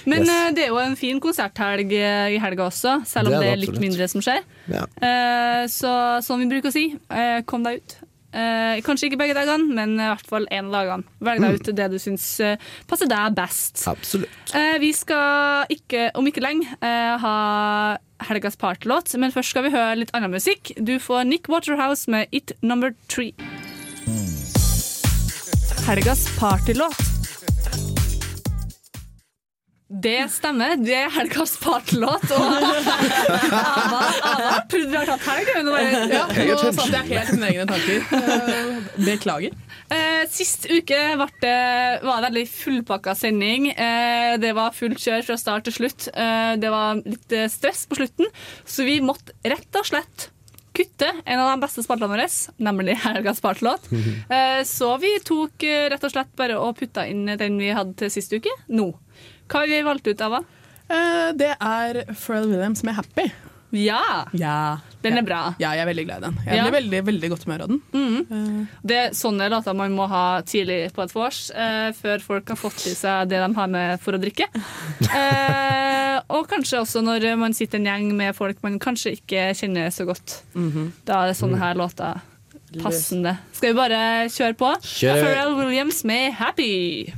Men 0.09 0.23
Yes. 0.25 0.29
eh, 0.29 0.51
det 0.57 0.63
er 0.65 0.71
jo 0.73 0.79
en 0.81 0.95
fin 0.99 1.19
konserthelg 1.21 1.91
eh, 1.93 2.33
i 2.35 2.39
helga 2.41 2.65
også, 2.67 3.05
selv 3.07 3.29
om 3.29 3.35
Det 3.35 3.39
er 3.39 3.43
det 3.45 3.51
er 3.53 3.61
litt 3.67 3.79
mindre 3.83 4.07
som 4.11 4.21
skjer. 4.25 4.41
Ja. 4.73 4.85
Eh, 5.01 5.65
så 5.71 5.91
som 6.25 6.39
vi 6.41 6.47
bruker 6.49 6.71
å 6.71 6.73
si, 6.73 6.87
eh, 7.09 7.41
kom 7.45 7.63
deg 7.63 7.77
ut. 7.83 7.95
Eh, 8.33 8.79
kanskje 8.81 9.09
ikke 9.09 9.19
begge 9.19 9.35
dagene, 9.35 9.67
men 9.75 9.93
i 9.99 10.07
hvert 10.07 10.25
fall 10.27 10.45
én 10.51 10.69
av 10.69 10.71
dagene. 10.79 11.03
Velg 11.21 11.41
deg 11.43 11.51
Mm. 11.51 11.55
ut 11.59 11.75
det 11.75 11.87
du 11.91 11.97
syns 11.99 12.25
eh, 12.39 12.57
passer 12.87 13.05
deg 13.11 13.35
best. 13.35 13.83
Absolutt. 13.91 14.53
Vi 14.79 14.91
skal 14.95 15.65
ikke, 15.69 16.09
om 16.15 16.25
ikke 16.27 16.41
lenge 16.43 16.65
ha 16.81 17.97
helgas 18.29 18.55
partylåt, 18.55 19.13
men 19.19 19.31
først 19.35 19.49
skal 19.51 19.63
vi 19.67 19.71
høre 19.75 19.97
litt 19.99 20.11
annen 20.15 20.31
musikk. 20.31 20.71
Du 20.79 20.97
får 20.99 21.27
Nick 21.27 21.47
Waterhouse 21.51 22.07
med 22.09 22.27
It 22.31 22.53
Number 22.61 22.93
Three. 23.07 23.33
Helgas 25.87 26.27
partylåt. 26.39 27.10
Det 29.91 30.21
stemmer. 30.31 30.77
Det 30.79 30.93
er 30.95 31.09
helgas 31.11 31.57
partylåt. 31.59 32.23
Og 32.31 32.53
Ava, 33.59 34.61
prøvde 34.71 34.95
å 34.95 35.01
ha 35.01 35.05
tatt 35.09 35.25
helg. 35.27 35.51
men 35.57 35.67
nå 35.67 35.75
Ja, 36.13 36.23
nå 36.31 36.71
satt 36.77 36.95
jeg 36.95 37.09
helt 37.09 37.33
mine 37.35 37.49
egne 37.51 37.65
tanker. 37.67 37.99
Beklager. 39.09 39.57
Eh, 39.91 40.23
sist 40.31 40.69
uke 40.71 40.99
var 41.19 41.33
det, 41.43 41.55
var 42.07 42.21
det 42.23 42.29
veldig 42.29 42.45
fullpakka 42.53 43.15
sending. 43.19 43.71
Eh, 43.75 44.37
det 44.39 44.53
var 44.55 44.71
fullt 44.77 45.01
kjør 45.03 45.25
fra 45.27 45.39
start 45.41 45.67
til 45.67 45.75
slutt. 45.81 46.07
Eh, 46.15 46.53
det 46.61 46.71
var 46.71 47.01
litt 47.03 47.35
eh, 47.35 47.49
stress 47.51 47.83
på 47.91 47.99
slutten, 47.99 48.31
så 48.63 48.87
vi 48.87 49.01
måtte 49.03 49.35
rett 49.43 49.75
og 49.81 49.89
slett 49.91 50.29
kutte 50.71 51.09
en 51.27 51.39
av 51.43 51.49
de 51.51 51.59
beste 51.65 51.83
spaltene 51.83 52.07
våre, 52.13 52.25
nemlig 52.63 52.93
Helgas 53.03 53.41
partylåt. 53.43 53.89
Eh, 53.91 54.61
så 54.63 54.93
vi 55.03 55.17
tok 55.27 55.65
eh, 55.67 55.89
rett 55.91 56.07
og 56.07 56.13
slett 56.13 56.31
bare 56.39 56.55
og 56.63 56.77
putta 56.79 57.03
inn 57.11 57.25
den 57.35 57.59
vi 57.59 57.73
hadde 57.75 57.97
til 57.99 58.13
sist 58.13 58.31
uke, 58.31 58.53
nå. 58.71 58.87
Hva 59.51 59.59
har 59.65 59.67
vi 59.67 59.81
valgt 59.83 60.07
ut 60.07 60.21
av? 60.21 60.31
da? 60.39 60.43
Eh, 60.91 61.31
Det 61.37 61.53
er 61.59 62.03
Pharrell 62.15 62.47
Williams 62.51 62.83
med 62.83 62.95
'Happy'. 62.95 63.31
Ja! 63.71 64.25
Den 65.01 65.17
er 65.17 65.21
bra. 65.23 65.55
Ja, 65.59 65.71
jeg 65.73 65.79
er 65.81 65.87
veldig 65.93 66.03
glad 66.05 66.17
i 66.17 66.25
den. 66.27 66.35
Jeg 66.45 66.55
Ja. 66.57 66.63
blir 66.69 66.73
veldig, 66.81 66.99
veldig 67.07 67.29
godt 67.31 67.43
humør 67.45 67.61
av 67.61 67.67
den. 67.69 67.81
Mhm. 67.93 68.67
Det 68.85 68.97
er 68.97 69.09
sånne 69.15 69.49
låter 69.49 69.73
man 69.75 69.95
må 69.95 70.07
ha 70.09 70.41
tidlig 70.41 70.91
på 70.93 71.03
et 71.03 71.13
vors, 71.13 71.49
eh, 71.55 71.91
før 71.91 72.19
folk 72.21 72.47
har 72.49 72.57
fått 72.57 72.85
i 72.85 72.93
seg 72.93 73.29
det 73.29 73.39
de 73.47 73.53
har 73.55 73.67
med 73.67 73.99
for 74.01 74.11
å 74.13 74.19
drikke. 74.21 74.45
Eh, 75.15 76.19
og 76.29 76.47
kanskje 76.49 76.79
også 76.81 77.01
når 77.03 77.37
man 77.37 77.53
sitter 77.53 77.77
en 77.79 77.85
gjeng 77.85 78.11
med 78.15 78.35
folk 78.35 78.57
man 78.63 78.77
kanskje 78.79 79.13
ikke 79.17 79.51
kjenner 79.55 79.87
så 79.89 80.05
godt. 80.05 80.41
Da 81.05 81.23
er 81.23 81.27
det 81.31 81.37
sånne 81.37 81.57
her 81.57 81.73
låter 81.75 82.21
passende. 82.79 83.37
Skal 83.53 83.73
vi 83.73 83.79
bare 83.79 84.27
kjøre 84.29 84.55
på? 84.57 84.75
Kjør. 84.81 85.23
Pharrell 85.23 85.55
Williams 85.55 86.03
med 86.03 86.33
'Happy'. 86.33 87.13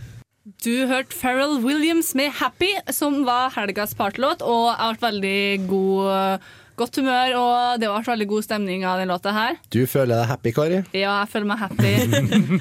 Du 0.63 0.71
hørte 0.87 1.15
Pharrell 1.19 1.57
Williams 1.63 2.13
med 2.15 2.31
'Happy', 2.31 2.91
som 2.91 3.25
var 3.25 3.49
helgas 3.55 3.93
partylåt, 3.99 4.41
og 4.41 4.69
jeg 4.79 4.97
ble 4.99 5.07
veldig 5.09 5.67
god, 5.67 6.39
godt 6.79 6.95
humør, 7.01 7.33
og 7.35 7.79
det 7.81 7.89
var 7.89 8.05
veldig 8.07 8.27
god 8.27 8.43
stemning 8.45 8.85
av 8.85 8.99
den 9.01 9.11
låta 9.11 9.33
her. 9.35 9.57
Du 9.73 9.83
føler 9.85 10.15
deg 10.21 10.27
happy, 10.31 10.51
Kari? 10.55 10.79
Ja, 10.93 11.19
jeg 11.19 11.27
føler 11.33 11.45
meg 11.51 11.59
happy. 11.59 11.91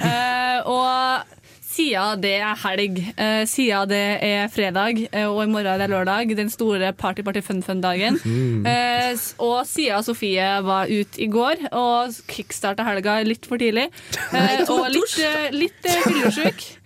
uh, 0.03 0.59
og 0.75 1.39
siden 1.73 2.21
det 2.21 2.35
er 2.43 2.59
helg, 2.65 2.99
uh, 3.15 3.45
siden 3.47 3.89
det 3.89 4.03
er 4.27 4.49
fredag, 4.53 5.07
uh, 5.15 5.31
og 5.31 5.45
i 5.45 5.51
morgen 5.55 5.67
er 5.71 5.79
det 5.79 5.91
lørdag, 5.95 6.35
den 6.37 6.51
store 6.51 6.93
party-party-fun-fun-dagen, 6.93 8.19
Mm. 8.25 8.67
eh, 8.67 9.15
og 9.39 9.63
siden 9.67 10.03
Sofie 10.03 10.51
var 10.67 10.91
ute 10.91 11.23
i 11.23 11.31
går 11.31 11.69
og 11.71 12.11
kickstarta 12.27 12.83
helga 12.85 13.23
litt 13.23 13.47
for 13.47 13.57
tidlig, 13.63 13.87
eh, 14.35 14.67
og 14.69 14.91
litt, 14.91 15.19
uh, 15.23 15.51
litt 15.55 15.93
fyllesyk, 16.05 16.79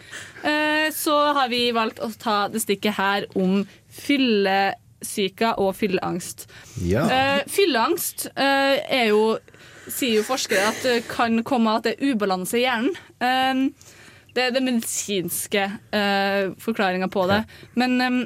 så 0.95 1.17
har 1.35 1.49
vi 1.51 1.65
valgt 1.75 1.99
å 2.05 2.11
ta 2.21 2.47
det 2.53 2.63
stikket 2.63 2.99
her 2.99 3.27
om 3.35 3.65
fyllesyke 3.91 5.55
og 5.63 5.75
fylleangst. 5.79 6.47
Ja. 6.87 7.07
Eh, 7.11 7.43
fylleangst 7.51 8.29
eh, 8.35 8.79
er 8.87 9.11
jo 9.11 9.37
sier 9.87 10.19
jo 10.19 10.27
forskere 10.27 10.71
at 10.73 10.81
det 10.83 10.97
kan 11.11 11.39
komme 11.47 11.77
at 11.79 11.87
det 11.87 11.97
er 11.97 12.13
ubalanse 12.13 12.59
i 12.59 12.65
hjernen. 12.65 12.97
Eh, 13.23 13.93
det 14.37 14.43
er 14.45 14.53
den 14.53 14.67
medisinske 14.69 15.63
forklaringa 16.61 17.09
på 17.09 17.23
det. 17.31 17.39
Men 17.81 18.01
eh, 18.05 18.19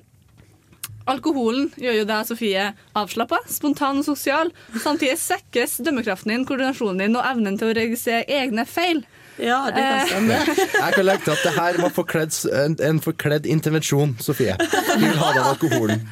alkoholen 1.11 1.71
gjør 1.79 2.01
jo 2.01 2.09
deg, 2.09 2.27
Sofie, 2.27 2.67
avslappa, 2.99 3.41
spontan 3.51 4.03
og 4.03 4.09
sosial. 4.09 4.53
Samtidig 4.75 5.19
svekkes 5.23 5.79
dømmekraften 5.87 6.35
din, 6.35 6.47
koordinasjonen 6.49 7.05
din 7.05 7.19
og 7.19 7.27
evnen 7.31 7.61
til 7.61 7.71
å 7.71 7.79
registrere 7.79 8.27
egne 8.41 8.67
feil. 8.69 9.05
Ja, 9.39 9.61
det 9.71 9.83
kan 9.83 9.99
Eh, 9.99 10.07
stemme. 10.07 10.39
Jeg 10.85 10.95
kan 10.95 11.05
legge 11.07 11.25
til 11.25 11.33
at 11.37 11.45
det 11.47 11.53
her 11.57 11.79
var 11.83 11.93
forkledd, 11.95 12.35
en, 12.65 12.77
en 12.91 13.01
forkledd 13.01 13.47
intervensjon, 13.47 14.17
Sofie. 14.21 14.57
Vi 14.61 15.05
vil 15.07 15.17
ha 15.21 15.31
den 15.37 15.47
alkoholen. 15.53 16.03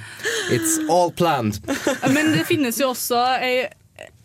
It's 0.54 0.78
all 0.90 1.12
planned. 1.12 1.60
Men 2.14 2.32
det 2.32 2.46
finnes 2.48 2.78
jo 2.80 2.92
også 2.94 3.20
ei, 3.44 3.66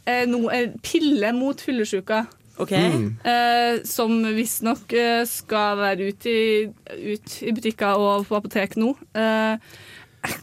ei, 0.07 0.23
no, 0.29 0.45
ei 0.53 0.69
pille 0.85 1.33
mot 1.35 1.59
fyllesyka. 1.61 2.25
Mm. 2.53 3.17
Eh, 3.25 3.79
som 3.89 4.13
visstnok 4.35 4.93
eh, 4.93 5.23
skal 5.27 5.79
være 5.79 6.11
ute 6.13 6.29
i, 6.29 6.67
ut 7.15 7.33
i 7.41 7.51
butikker 7.57 7.97
og 7.99 8.27
på 8.29 8.37
apotek 8.37 8.77
nå. 8.79 8.91
Eh, 9.17 9.57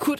hvor 0.02 0.18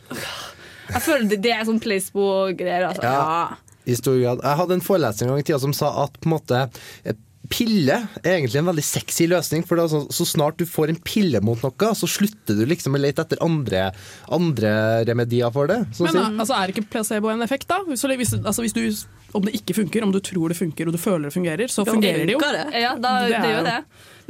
Jeg 0.91 1.03
føler 1.05 1.27
det, 1.31 1.41
det 1.45 1.51
er 1.55 1.67
sånn 1.69 1.81
placebo-greier. 1.83 2.87
Altså. 2.89 3.03
Ja, 3.05 3.59
i 3.91 3.95
stor 3.99 4.17
grad. 4.21 4.41
Jeg 4.47 4.59
hadde 4.63 4.79
en 4.79 4.85
forelesning 4.87 5.29
en 5.29 5.35
gang 5.35 5.43
i 5.43 5.47
tida 5.51 5.59
som 5.63 5.75
sa 5.77 5.91
at 6.05 6.17
på 6.23 6.31
en 6.31 6.35
måte 6.37 6.63
eh, 7.05 7.19
pille 7.51 7.97
er 8.23 8.31
egentlig 8.37 8.61
en 8.61 8.69
veldig 8.71 8.85
sexy 8.87 9.27
løsning. 9.31 9.65
For 9.67 9.77
det 9.77 9.83
er 9.85 9.89
altså, 9.91 10.15
så 10.15 10.27
snart 10.29 10.61
du 10.61 10.67
får 10.69 10.93
en 10.93 11.01
pille 11.07 11.41
mot 11.45 11.61
noe, 11.65 11.91
så 11.99 12.09
slutter 12.11 12.59
du 12.61 12.65
liksom 12.71 12.95
å 12.97 13.01
lete 13.03 13.25
etter 13.27 13.41
andre, 13.45 13.89
andre 14.33 14.73
remedier 15.09 15.51
for 15.55 15.71
det. 15.71 15.81
å 15.99 16.07
Men 16.07 16.17
da, 16.17 16.27
altså, 16.45 16.57
er 16.59 16.73
ikke 16.75 16.87
placebo 16.95 17.33
en 17.33 17.43
effekt, 17.47 17.69
da? 17.71 17.81
Hvis, 17.89 18.05
altså, 18.07 18.63
hvis 18.65 18.77
du, 18.77 18.85
om 19.37 19.47
det 19.47 19.57
ikke 19.59 19.77
funker, 19.83 20.07
om 20.07 20.15
du 20.15 20.21
tror 20.25 20.53
det 20.55 20.59
funker 20.61 20.89
og 20.91 20.97
du 20.97 21.01
føler 21.03 21.29
det 21.29 21.35
fungerer, 21.37 21.73
så 21.73 21.85
fungerer 21.89 22.25
det 22.27 22.37
jo. 22.39 22.41
det. 22.41 22.65
Ja, 22.81 22.95
da, 22.97 23.17
Det 23.27 23.35
det, 23.35 23.41
er 23.43 23.51
gjør 23.51 23.61
jo- 23.61 23.69
det. 23.71 23.79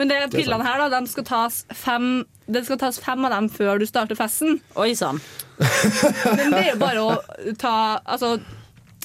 Men 0.00 0.08
det 0.08 0.16
Det 0.16 0.26
er 0.26 0.36
pillene 0.40 0.64
her, 0.64 0.80
da, 0.80 1.00
de 1.00 1.10
skal 1.12 1.24
tas 1.28 1.64
fem 1.76 2.06
det 2.50 2.64
skal 2.66 2.78
tas 2.80 2.96
fem 2.98 3.24
av 3.28 3.30
dem 3.34 3.48
før 3.52 3.78
du 3.78 3.84
starter 3.86 4.16
festen. 4.18 4.56
Oi 4.80 4.94
sann. 4.98 5.20
Men 5.60 6.50
det 6.56 6.62
er 6.64 6.70
jo 6.72 6.78
bare 6.80 7.04
å 7.04 7.54
ta 7.60 7.74
Altså, 8.00 8.40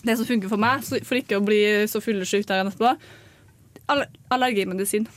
det 0.06 0.16
som 0.18 0.26
funker 0.26 0.50
for 0.50 0.62
meg, 0.62 0.82
for 1.06 1.20
ikke 1.20 1.38
å 1.40 1.46
bli 1.46 1.60
så 1.92 2.02
fyllesyk 2.02 2.48
dagen 2.50 2.72
etterpå, 2.72 2.96
aller, 3.92 4.08
allergimedisin. 4.34 5.08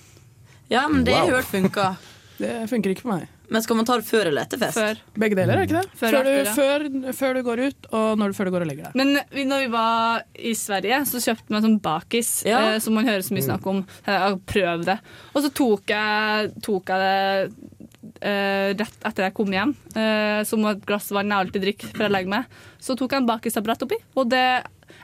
Ja, 0.68 0.86
men 0.88 1.04
det 1.04 1.14
har 1.16 1.26
Wow. 1.28 1.38
hørt 1.38 1.50
funka. 1.52 1.96
Det 2.38 2.68
funker 2.70 2.92
ikke 2.94 3.02
for 3.02 3.16
meg. 3.16 3.24
Men 3.50 3.62
skal 3.64 3.74
man 3.80 3.86
ta 3.88 3.96
det 3.98 4.04
før 4.06 4.28
eller 4.28 4.44
etter 4.46 4.60
fest? 4.60 4.76
Før. 4.78 4.98
Begge 5.18 5.34
deler, 5.34 5.58
er 5.58 5.64
ikke 5.66 5.80
det? 5.80 5.88
Før 5.98 6.12
Før, 6.14 6.28
du, 6.28 6.50
før, 6.54 6.84
før 7.18 7.32
du 7.34 7.40
går 7.48 7.62
ut, 7.64 7.88
og 7.98 8.18
når 8.20 8.30
du, 8.30 8.36
før 8.36 8.46
du 8.46 8.52
går 8.54 8.62
og 8.62 8.68
legger 8.70 8.84
deg. 8.86 8.94
Men 9.00 9.18
vi, 9.34 9.42
når 9.48 9.64
vi 9.64 9.70
var 9.72 10.22
i 10.38 10.52
Sverige, 10.54 11.00
så 11.10 11.18
kjøpte 11.24 11.50
vi 11.50 11.56
en 11.58 11.64
sånn 11.66 11.80
bakis, 11.82 12.30
Ja. 12.46 12.60
eh, 12.74 12.78
som 12.84 12.94
man 12.94 13.08
hører 13.10 13.24
så 13.26 13.34
mye 13.34 13.42
snakk 13.48 13.66
om. 13.72 13.80
Eh, 14.06 14.28
Prøv 14.52 14.84
det. 14.86 14.98
Og 15.34 15.42
så 15.42 15.50
tok 15.58 15.90
jeg, 15.90 16.52
tok 16.62 16.92
jeg 16.94 17.02
det 17.02 18.22
eh, 18.22 18.68
rett 18.84 19.02
etter 19.10 19.26
jeg 19.26 19.34
kom 19.40 19.50
hjem, 19.58 19.74
eh, 19.98 20.44
som 20.46 20.62
et 20.70 20.86
glass 20.86 21.10
vann 21.10 21.34
jeg 21.34 21.42
alltid 21.42 21.66
drikker 21.66 21.90
før 21.96 22.06
jeg 22.06 22.14
legger 22.20 22.34
meg. 22.36 22.44
Så 22.78 22.94
tok 22.94 23.16
jeg 23.16 23.24
en 23.24 23.30
bakisapparat 23.32 23.82
oppi, 23.88 23.98
og 24.14 24.30
det, 24.30 24.44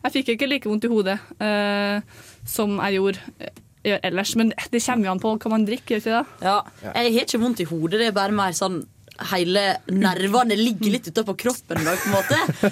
jeg 0.04 0.14
fikk 0.20 0.36
ikke 0.36 0.50
like 0.54 0.70
vondt 0.70 0.86
i 0.86 0.92
hodet 0.94 1.18
eh, 1.42 1.98
som 2.48 2.78
jeg 2.80 2.98
gjorde 2.98 3.22
eh, 3.40 3.62
gjør 3.84 4.02
ellers. 4.10 4.34
Men 4.40 4.52
det 4.52 4.82
kommer 4.84 5.08
jo 5.08 5.14
an 5.14 5.22
på 5.22 5.36
hva 5.36 5.52
man 5.54 5.68
drikker. 5.68 6.00
Ikke 6.00 6.18
det? 6.18 6.24
Ja. 6.46 6.58
Jeg 6.86 7.14
har 7.16 7.26
ikke 7.26 7.42
vondt 7.42 7.62
i 7.64 7.68
hodet, 7.68 8.00
det 8.00 8.10
er 8.10 8.18
bare 8.18 8.34
mer 8.34 8.56
sånn 8.56 8.82
Hele 9.30 9.60
nervene 9.94 10.56
ligger 10.58 10.90
litt 10.90 11.04
utapå 11.06 11.36
kroppen 11.38 11.78
i 11.78 11.84
på 11.86 12.08
en 12.08 12.14
måte. 12.16 12.70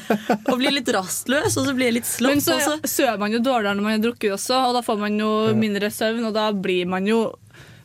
Og 0.51 0.57
blir 0.59 0.75
litt 0.75 0.89
rastløs, 0.91 1.55
og 1.55 1.69
så 1.69 1.75
blir 1.77 1.87
jeg 1.87 1.97
litt 2.01 2.09
slapp. 2.09 2.35
Men 2.35 2.43
så 2.43 2.57
og 2.59 2.89
sover 2.91 3.21
man 3.23 3.31
jo 3.31 3.39
dårligere 3.47 3.77
når 3.79 3.87
man 3.87 3.95
har 3.95 4.03
drukket 4.09 4.35
også, 4.35 4.59
og 4.67 4.75
da 4.75 4.83
får 4.83 4.99
man 5.05 5.21
jo 5.23 5.29
mindre 5.55 5.93
søvn, 5.95 6.25
og 6.27 6.35
da 6.35 6.49
blir 6.51 6.91
man 6.91 7.07
jo 7.07 7.21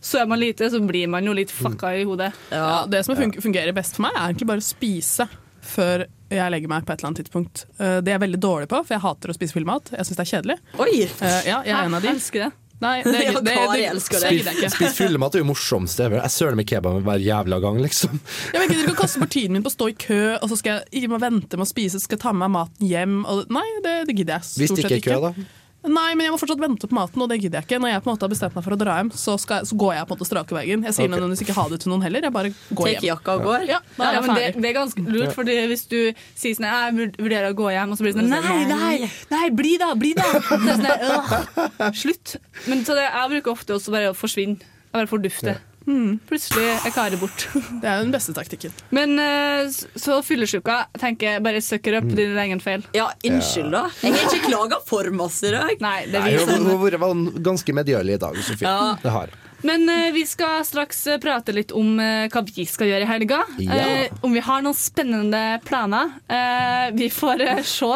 Sover 0.07 0.27
man 0.29 0.39
lite, 0.39 0.69
så 0.71 0.77
blir 0.85 1.09
man 1.09 1.25
jo 1.25 1.33
litt 1.35 1.49
fucka 1.51 1.89
i 1.97 2.03
hodet. 2.05 2.29
Ja, 2.53 2.85
det 2.87 3.01
som 3.03 3.17
fungerer 3.17 3.73
best 3.75 3.97
for 3.97 4.05
meg, 4.05 4.13
er 4.15 4.29
egentlig 4.29 4.47
bare 4.47 4.61
å 4.61 4.65
spise 4.65 5.25
før 5.69 6.05
jeg 6.27 6.51
legger 6.51 6.71
meg 6.71 6.85
på 6.87 6.91
et 6.93 6.99
eller 6.99 7.11
annet 7.11 7.23
tidspunkt. 7.23 7.65
Uh, 7.79 7.99
Det 8.03 8.11
er 8.11 8.17
jeg 8.17 8.23
veldig 8.27 8.39
dårlig 8.43 8.69
på, 8.71 8.81
for 8.83 8.97
jeg 8.97 9.03
hater 9.03 9.31
å 9.31 9.35
spise 9.37 9.55
full 9.55 9.67
mat. 9.67 9.91
Jeg 9.95 10.07
syns 10.07 10.19
det 10.19 10.25
er 10.25 10.31
kjedelig. 10.35 10.57
Oi! 10.83 10.93
Uh, 11.19 11.27
ja, 11.47 11.59
jeg 11.61 11.75
er 11.75 11.83
en 11.85 11.99
av 11.99 12.03
de. 12.03 12.15
Elsker 12.15 12.47
det. 12.47 12.53
Nei, 12.79 13.01
det, 13.05 13.11
det, 13.11 13.41
det, 13.41 13.53
det, 13.73 13.79
jeg. 13.81 14.69
Spis 14.75 14.97
fyllemat 14.99 15.33
er 15.35 15.41
jo 15.41 15.47
morsomst. 15.49 16.01
Jeg 16.03 16.33
søler 16.33 16.57
med 16.59 16.67
kebab 16.69 16.99
hver 17.07 17.23
jævla 17.23 17.57
gang, 17.63 17.79
liksom. 17.81 18.19
Ja, 18.53 18.61
jeg 18.61 18.73
gidder 18.73 18.83
ikke 18.85 18.97
å 18.97 18.99
kaste 19.01 19.21
bort 19.23 19.33
tiden 19.33 19.57
min 19.57 19.65
på 19.65 19.71
å 19.71 19.77
stå 19.77 19.89
i 19.89 19.95
kø, 19.97 20.21
og 20.37 20.51
så 20.51 20.59
skal 20.59 20.75
jeg 20.75 21.01
ikke 21.01 21.13
må 21.15 21.21
vente 21.23 21.57
med 21.57 21.65
å 21.65 21.69
spise, 21.69 22.01
skal 22.03 22.21
ta 22.21 22.35
med 22.35 22.45
meg 22.45 22.53
maten 22.59 22.91
hjem. 22.91 23.21
Og, 23.25 23.47
nei, 23.53 23.65
det, 23.85 23.95
det 24.09 24.17
gidder 24.19 24.37
jeg 24.37 24.49
stort 24.51 24.53
sett 24.53 24.61
ikke. 24.61 24.75
Hvis 24.75 24.91
det 24.91 25.01
ikke 25.01 25.15
er 25.15 25.23
kø, 25.23 25.31
da. 25.31 25.56
Nei, 25.87 26.09
men 26.17 26.27
jeg 26.27 26.33
må 26.33 26.39
fortsatt 26.41 26.61
vente 26.61 26.89
på 26.89 26.97
maten, 26.97 27.23
og 27.23 27.29
det 27.31 27.39
gidder 27.41 27.61
jeg 27.61 27.67
ikke. 27.67 27.79
Når 27.83 27.93
jeg 27.93 28.03
på 28.03 28.09
en 28.09 28.13
måte 28.15 28.27
har 28.27 28.33
bestemt 28.33 28.57
meg 28.57 28.65
for 28.65 28.75
å 28.75 28.79
dra 28.79 28.97
hjem, 28.99 29.11
så, 29.15 29.37
skal, 29.41 29.67
så 29.67 29.77
går 29.79 29.93
jeg 29.95 30.07
på 30.07 30.13
en 30.13 30.19
måte 30.19 30.27
strake 30.29 30.57
veien. 30.57 30.85
Jeg 30.87 30.97
sier 30.97 31.07
okay. 31.07 31.13
nødvendigvis 31.15 31.43
ikke 31.45 31.57
ha 31.57 31.65
det 31.71 31.79
til 31.83 31.93
noen 31.93 32.05
heller, 32.07 32.27
jeg 32.27 32.35
bare 32.35 32.51
går 32.53 32.89
Take 32.89 32.97
hjem. 32.97 33.09
jakka 33.11 33.37
og 33.37 33.45
går? 33.47 33.67
Ja, 33.71 33.79
da 33.97 34.03
Ja, 34.03 34.09
er 34.09 34.17
jeg 34.17 34.25
men 34.25 34.41
det, 34.41 34.49
det 34.57 34.71
er 34.71 34.77
ganske 34.77 35.05
lurt, 35.07 35.35
for 35.37 35.53
hvis 35.73 35.85
du 35.91 35.99
sier 36.37 36.57
sånn 36.57 36.67
Jeg 36.67 37.11
vurderer 37.17 37.51
å 37.51 37.57
gå 37.57 37.71
hjem, 37.73 37.93
og 37.93 37.99
så 37.99 38.05
blir 38.05 38.15
det 38.15 38.23
sånn 38.23 38.33
Nei, 38.33 38.59
nei, 38.69 39.11
nei, 39.33 39.45
bli 39.55 39.77
da, 39.81 39.93
bli 39.99 40.13
da! 40.17 40.27
Så 40.47 40.59
sånn, 40.67 41.95
Slutt. 41.97 42.37
Men 42.69 42.83
så 42.87 42.97
det, 42.97 43.07
jeg 43.07 43.33
bruker 43.37 43.53
ofte 43.53 43.77
også 43.77 43.93
bare 43.93 44.11
å 44.11 44.17
forsvinne. 44.17 44.59
Jeg 44.61 44.95
bare 44.95 45.09
fordufte. 45.09 45.57
Hmm, 45.87 46.17
plutselig 46.27 46.67
er 46.75 46.91
Kari 46.91 47.15
bort. 47.19 47.47
Det 47.81 47.87
er 47.87 48.01
den 48.03 48.11
beste 48.11 48.35
taktikken. 48.35 48.73
Men 48.91 49.15
eh, 49.23 49.69
så 49.71 50.19
fyllesyka 50.25 50.81
tenker 50.99 51.37
jeg 51.37 51.45
bare 51.45 51.63
sucker 51.63 52.01
up 52.01 52.09
din 52.11 52.35
egen 52.43 52.59
feil. 52.63 52.83
Ja, 52.97 53.07
unnskyld, 53.23 53.71
da. 53.71 53.85
Jeg 54.03 54.17
har 54.17 54.27
ikke 54.27 54.51
klaga 54.51 54.81
for 54.87 55.07
masse 55.15 55.47
i 55.47 55.55
dag. 55.55 55.73
Nei, 55.83 55.97
det 56.11 56.19
Nei, 56.19 56.35
er 56.35 56.43
vi 56.43 56.59
Hun 56.59 56.71
har 56.73 56.81
vært 56.83 57.41
ganske 57.47 57.77
medgjørlig 57.79 58.17
i 58.19 58.23
dag, 58.27 58.39
Sofie. 58.43 58.67
Ja. 58.67 58.95
Det 59.03 59.15
har 59.15 59.31
jeg. 59.31 59.46
Men 59.65 59.89
eh, 59.89 60.11
vi 60.13 60.25
skal 60.25 60.65
straks 60.65 60.99
eh, 61.07 61.17
prate 61.21 61.53
litt 61.55 61.71
om 61.75 61.99
eh, 61.99 62.27
hva 62.31 62.43
vi 62.45 62.65
skal 62.69 62.91
gjøre 62.91 63.05
i 63.05 63.09
helga. 63.09 63.39
Ja. 63.63 63.77
Eh, 63.77 64.13
om 64.21 64.35
vi 64.35 64.43
har 64.43 64.61
noen 64.65 64.77
spennende 64.77 65.41
planer. 65.65 66.11
Eh, 66.29 66.91
vi 66.97 67.09
får 67.13 67.41
eh, 67.45 67.63
se. 67.65 67.89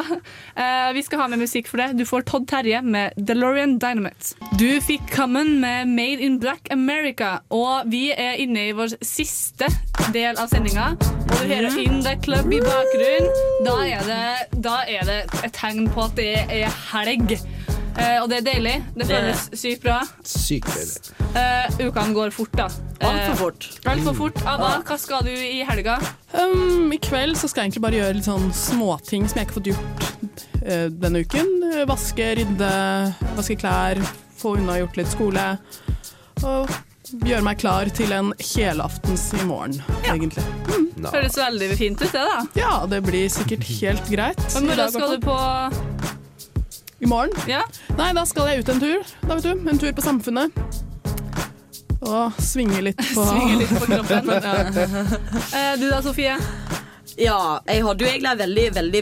Eh, 0.56 0.90
vi 0.96 1.04
skal 1.06 1.24
ha 1.24 1.28
med 1.32 1.44
musikk 1.44 1.70
for 1.70 1.84
det. 1.84 1.92
Du 2.00 2.06
får 2.08 2.26
Todd 2.30 2.48
Terje 2.50 2.82
med 2.82 3.14
DeLorean 3.18 3.78
Dynamite. 3.82 4.36
Du 4.60 4.70
fikk 4.84 5.06
Common 5.14 5.60
med 5.62 5.88
Made 5.92 6.22
in 6.26 6.40
Black 6.42 6.72
America. 6.74 7.40
Og 7.54 7.88
vi 7.92 8.10
er 8.12 8.42
inne 8.42 8.70
i 8.70 8.76
vår 8.78 8.98
siste 9.06 9.70
del 10.16 10.40
av 10.42 10.50
sendinga. 10.52 10.92
Og 10.98 11.38
du 11.38 11.48
hører 11.54 11.78
In 11.82 12.02
The 12.04 12.18
Club 12.26 12.52
i 12.54 12.62
bakgrunnen. 12.64 13.30
Da 13.66 13.78
er 13.86 14.06
det, 14.08 14.62
da 14.66 14.82
er 14.90 15.06
det 15.08 15.20
et 15.46 15.54
tegn 15.56 15.88
på 15.94 16.08
at 16.10 16.18
det 16.18 16.32
er 16.50 16.72
helg. 16.92 17.38
Eh, 17.98 18.18
og 18.22 18.30
det 18.32 18.40
er 18.40 18.46
deilig. 18.46 18.76
Det 18.96 19.08
føles 19.10 19.44
sykt 19.60 19.84
bra. 19.84 20.00
Sykt 20.28 20.70
deilig. 20.72 21.16
Uh, 21.32 21.88
ukene 21.88 22.16
går 22.16 22.34
fort, 22.36 22.54
da. 22.56 22.68
Altfor 23.02 23.36
fort. 23.40 23.68
Altfor 23.88 24.18
fort. 24.18 24.44
Ada, 24.48 24.70
hva 24.88 24.98
skal 25.00 25.26
du 25.28 25.32
i 25.32 25.62
helga? 25.68 25.98
Um, 26.36 26.92
I 26.94 27.00
kveld 27.04 27.40
så 27.40 27.50
skal 27.52 27.66
jeg 27.66 27.72
egentlig 27.72 27.86
bare 27.88 28.00
gjøre 28.00 28.18
litt 28.20 28.30
sånn 28.30 28.48
småting 28.56 29.28
som 29.28 29.42
jeg 29.42 29.50
ikke 29.50 29.56
har 29.56 29.60
fått 29.60 29.72
gjort 29.74 30.46
uh, 30.64 30.88
denne 31.04 31.26
uken. 31.26 31.52
Eh, 31.72 31.84
Vaske, 31.90 32.30
rydde, 32.40 32.72
vaske 33.40 33.60
klær, 33.60 34.00
få 34.40 34.56
unna 34.62 34.80
gjort 34.82 35.02
litt 35.02 35.12
skole. 35.12 35.46
Og 36.48 36.72
gjøre 37.28 37.44
meg 37.44 37.60
klar 37.60 37.92
til 37.92 38.14
en 38.16 38.32
helaftens 38.54 39.28
i 39.36 39.44
morgen, 39.48 39.82
egentlig. 40.08 40.46
Mm. 40.72 41.10
Høres 41.12 41.36
veldig 41.40 41.72
fint 41.80 42.04
ut, 42.04 42.12
det, 42.14 42.24
da. 42.24 42.44
Ja, 42.56 42.76
det 42.88 43.02
blir 43.08 43.28
sikkert 43.34 43.66
helt 43.82 44.12
greit. 44.12 44.46
Men 44.56 44.72
morgen 44.72 44.94
skal 44.96 45.18
du 45.18 45.26
på. 45.26 45.91
I 47.02 47.08
morgen? 47.10 47.34
Ja? 47.50 47.64
Nei, 47.98 48.12
da 48.14 48.24
skal 48.30 48.52
jeg 48.52 48.62
ut 48.62 48.70
en 48.70 48.80
tur. 48.82 49.04
Da 49.26 49.36
vet 49.38 49.46
du, 49.48 49.70
En 49.72 49.80
tur 49.82 49.92
på 49.98 50.04
Samfunnet. 50.06 50.54
Og 52.02 52.38
svinge 52.42 52.82
litt 52.86 53.02
på 53.16 53.26
Svinge 53.26 53.58
litt 53.62 53.74
på 53.74 53.88
kroppen. 53.90 54.30
ja. 55.56 55.76
du 55.82 55.88
da, 55.90 56.02
Sofie? 56.06 56.36
Ja, 57.18 57.40
jeg 57.68 57.84
hadde 57.86 58.06
jo 58.06 58.10
egentlig 58.12 58.32
en 58.32 58.42
veldig, 58.44 58.66
veldig 58.78 59.02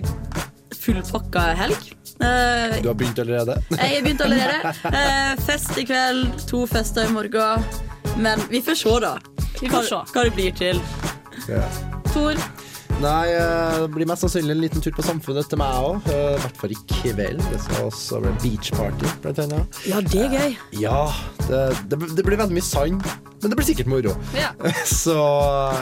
fullpakka 0.80 1.44
helg. 1.60 1.92
Eh, 2.24 2.80
Du 2.84 2.88
har 2.90 2.96
begynt 3.00 3.20
allerede? 3.24 3.60
jeg 3.76 3.80
har 3.98 4.08
begynt 4.08 4.24
allerede. 4.26 4.74
Eh, 4.92 5.36
fest 5.48 5.76
i 5.80 5.86
kveld, 5.88 6.40
to 6.50 6.64
fester 6.72 7.08
i 7.08 7.14
morgen. 7.14 7.68
Men 8.20 8.42
vi 8.52 8.64
får 8.64 8.80
se, 8.80 8.96
da. 9.04 9.14
Vi 9.60 9.70
får 9.72 9.88
se. 9.92 10.02
hva 10.16 10.26
det 10.28 10.34
blir 10.40 10.56
til. 10.56 10.80
Ja. 11.52 11.64
Tor? 12.14 12.40
Nei, 13.00 13.32
eh, 13.32 13.82
det 13.82 13.88
blir 13.94 14.08
mest 14.10 14.26
sannsynlig 14.26 14.52
en 14.52 14.62
liten 14.62 14.84
tur 14.84 14.92
på 14.92 15.04
Samfunnet 15.06 15.48
til 15.48 15.60
meg 15.62 15.76
òg. 15.88 16.10
I 16.12 16.40
hvert 16.44 16.58
fall 16.60 16.74
i 16.76 16.80
kveld. 16.92 17.44
Det 17.48 17.60
skal 17.64 17.88
også 17.88 18.20
bli 18.26 18.34
beachparty, 18.44 19.14
blant 19.24 19.40
annet. 19.46 19.80
Ja, 19.88 20.02
det 20.04 20.26
er 20.26 20.36
gøy. 20.36 20.58
Ja, 20.82 21.06
det, 21.46 21.62
det, 21.92 22.00
det 22.18 22.26
blir 22.28 22.40
veldig 22.42 22.58
mye 22.58 22.68
sand, 22.68 23.06
men 23.40 23.54
det 23.54 23.56
blir 23.56 23.70
sikkert 23.70 23.92
moro. 23.92 24.16
Ja. 24.36 24.52
Så 25.04 25.16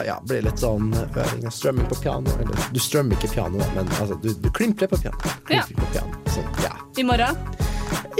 ja, 0.06 0.20
blir 0.30 0.46
litt 0.46 0.62
sånn 0.62 0.92
øving 0.94 1.48
og 1.48 1.56
strømming 1.56 1.90
på 1.90 1.98
piano. 2.04 2.38
Eller 2.38 2.70
du 2.70 2.78
strømmer 2.82 3.18
ikke 3.18 3.34
piano, 3.34 3.66
men 3.74 3.90
altså, 3.98 4.20
du, 4.22 4.30
du 4.38 4.52
klimprer 4.54 4.90
på 4.90 5.02
piano. 5.02 5.34
Ja. 5.50 5.66
På 5.74 5.90
piano. 5.90 6.22
Så, 6.30 6.46
ja. 6.62 6.76
I 6.98 7.06
morgen? 7.08 7.77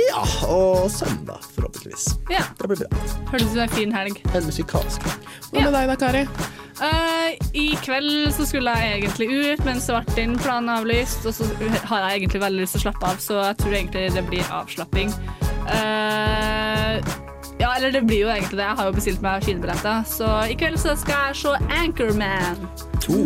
Ja, 0.09 0.23
og 0.49 0.91
søndag, 0.93 1.43
forhåpentligvis. 1.55 2.07
Ja. 2.33 2.45
Det 2.59 2.71
blir 2.71 2.85
bra. 2.85 3.03
Høres 3.33 3.49
ut 3.49 3.53
som 3.55 3.65
en 3.65 3.75
fin 3.75 3.93
helg. 3.95 4.23
En 4.35 4.47
musikalsk. 4.47 5.05
Hva 5.51 5.67
med 5.67 5.77
deg 5.77 5.93
da, 5.93 5.99
Kari? 6.01 6.25
Uh, 6.79 7.35
I 7.59 7.73
kveld 7.83 8.31
så 8.37 8.47
skulle 8.47 8.71
jeg 8.79 9.01
egentlig 9.01 9.29
ut, 9.35 9.65
men 9.67 9.81
så 9.83 9.99
ble 9.99 10.15
den 10.15 10.37
planen 10.39 10.71
avlyst. 10.71 11.27
Og 11.27 11.35
så 11.35 11.49
har 11.91 12.07
jeg 12.07 12.23
egentlig 12.23 12.43
veldig 12.45 12.65
lyst 12.65 12.77
til 12.77 12.85
å 12.85 12.87
slappe 12.89 13.11
av, 13.11 13.23
så 13.23 13.41
jeg 13.51 13.61
tror 13.63 13.79
egentlig 13.81 14.05
det 14.15 14.27
blir 14.31 14.53
avslapping. 14.61 15.15
Eh, 15.69 17.01
ja, 17.59 17.73
eller 17.77 17.91
det 17.93 18.05
blir 18.07 18.21
jo 18.25 18.29
egentlig 18.31 18.59
det. 18.59 18.65
Jeg 18.67 18.77
har 18.79 18.87
jo 18.91 18.93
bestilt 18.97 19.23
meg 19.25 19.43
skinnbilletter. 19.47 20.05
Så 20.07 20.29
i 20.51 20.55
kveld 20.59 20.79
så 20.79 20.95
skal 21.01 21.29
jeg 21.29 21.41
se 21.43 21.55
Anchorman. 21.81 22.61
To. 23.05 23.19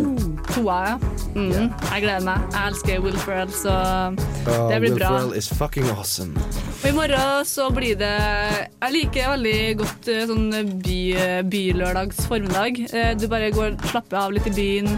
Toa, 0.53 0.77
ja. 0.87 0.95
Mm, 1.33 1.71
Jeg 1.89 2.01
gleder 2.03 2.21
meg. 2.27 2.43
Jeg 2.53 2.67
elsker 2.71 2.99
Will 3.01 3.17
Ferrell, 3.17 3.49
så 3.57 3.73
det 4.13 4.79
blir 4.79 4.79
Will 4.83 4.97
bra. 4.99 5.09
Ferrell 5.15 5.33
is 5.37 5.47
fucking 5.49 5.87
awesome. 5.95 6.33
Og 6.83 6.89
i 6.89 6.93
morgen 6.93 7.45
så 7.47 7.69
blir 7.73 7.95
det 7.97 8.11
Jeg 8.13 8.91
liker 8.93 9.29
veldig 9.33 9.57
godt 9.81 10.09
eh, 10.13 10.25
sånn 10.29 10.47
by, 10.83 10.99
bylørdags 11.49 12.25
formiddag. 12.29 12.81
Eh, 12.93 13.13
Du 13.17 13.27
bare 13.31 13.49
går 13.55 13.77
slapper 13.89 14.19
av 14.25 14.33
litt 14.35 14.47
i 14.51 14.53
byen, 14.55 14.91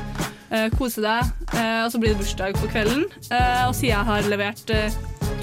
kose 0.77 1.01
deg, 1.03 1.31
eh, 1.57 1.81
og 1.85 1.91
så 1.91 1.99
blir 1.99 2.13
det 2.13 2.19
bursdag 2.21 2.55
på 2.59 2.69
kvelden. 2.71 3.05
Eh, 3.31 3.63
Og 3.67 3.75
siden 3.75 3.91
jeg 3.95 4.05
har 4.11 4.29
levert 4.31 4.69
eh, 4.75 4.91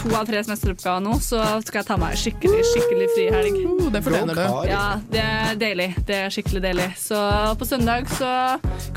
to 0.03 0.11
av 0.18 0.26
tre 0.26 0.41
semesteroppgaver 0.45 1.03
nå, 1.05 1.12
så 1.22 1.39
skal 1.62 1.80
jeg 1.83 1.89
ta 1.89 1.97
meg 2.01 2.16
skikkelig, 2.18 2.62
skikkelig 2.72 3.09
frihelg. 3.16 3.59
Uh, 3.68 3.87
det 3.95 4.03
fortjener 4.07 4.39
du. 4.39 4.43
Ja, 4.70 4.85
det 5.12 5.22
er 5.22 5.55
deilig. 5.61 5.89
Det 6.09 6.18
er 6.26 6.35
skikkelig 6.35 6.62
deilig. 6.64 6.89
Så 6.99 7.18
på 7.61 7.68
søndag 7.68 8.09
så 8.18 8.33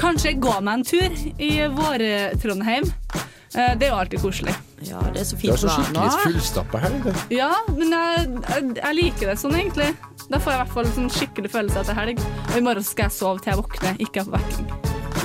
kanskje 0.02 0.36
gå 0.42 0.56
meg 0.66 0.80
en 0.80 0.86
tur 0.88 1.20
i 1.38 1.52
Vår-Trondheim. 1.78 2.90
Eh, 3.56 3.72
Det 3.80 3.86
er 3.88 3.92
jo 3.94 4.00
alltid 4.02 4.20
koselig. 4.20 4.56
Ja, 4.84 5.00
det 5.14 5.22
er 5.22 5.28
så 5.30 5.38
fint 5.40 5.54
Det 5.54 5.56
er 5.56 5.62
så 5.62 5.76
skikkelig 5.78 6.24
fullstappa 6.26 6.82
helg. 6.84 7.06
det. 7.06 7.14
Ja, 7.38 7.52
men 7.70 7.94
jeg, 7.96 8.26
jeg, 8.50 8.74
jeg 8.82 8.98
liker 9.00 9.32
det 9.32 9.38
sånn, 9.40 9.56
egentlig. 9.56 9.92
Da 10.30 10.40
får 10.42 10.52
jeg 10.52 10.58
i 10.60 10.64
hvert 10.64 10.74
fall 10.74 10.90
sånn 10.98 11.08
skikkelig 11.14 11.54
følelse 11.54 11.84
etter 11.86 11.96
helg. 12.02 12.20
Og 12.50 12.58
i 12.60 12.66
morgen 12.66 12.84
skal 12.84 13.08
jeg 13.08 13.16
sove 13.16 13.40
til 13.46 13.54
jeg 13.54 13.62
våkner, 13.62 14.02
ikke 14.04 14.26
ha 14.26 14.36
vekking. 14.36 14.68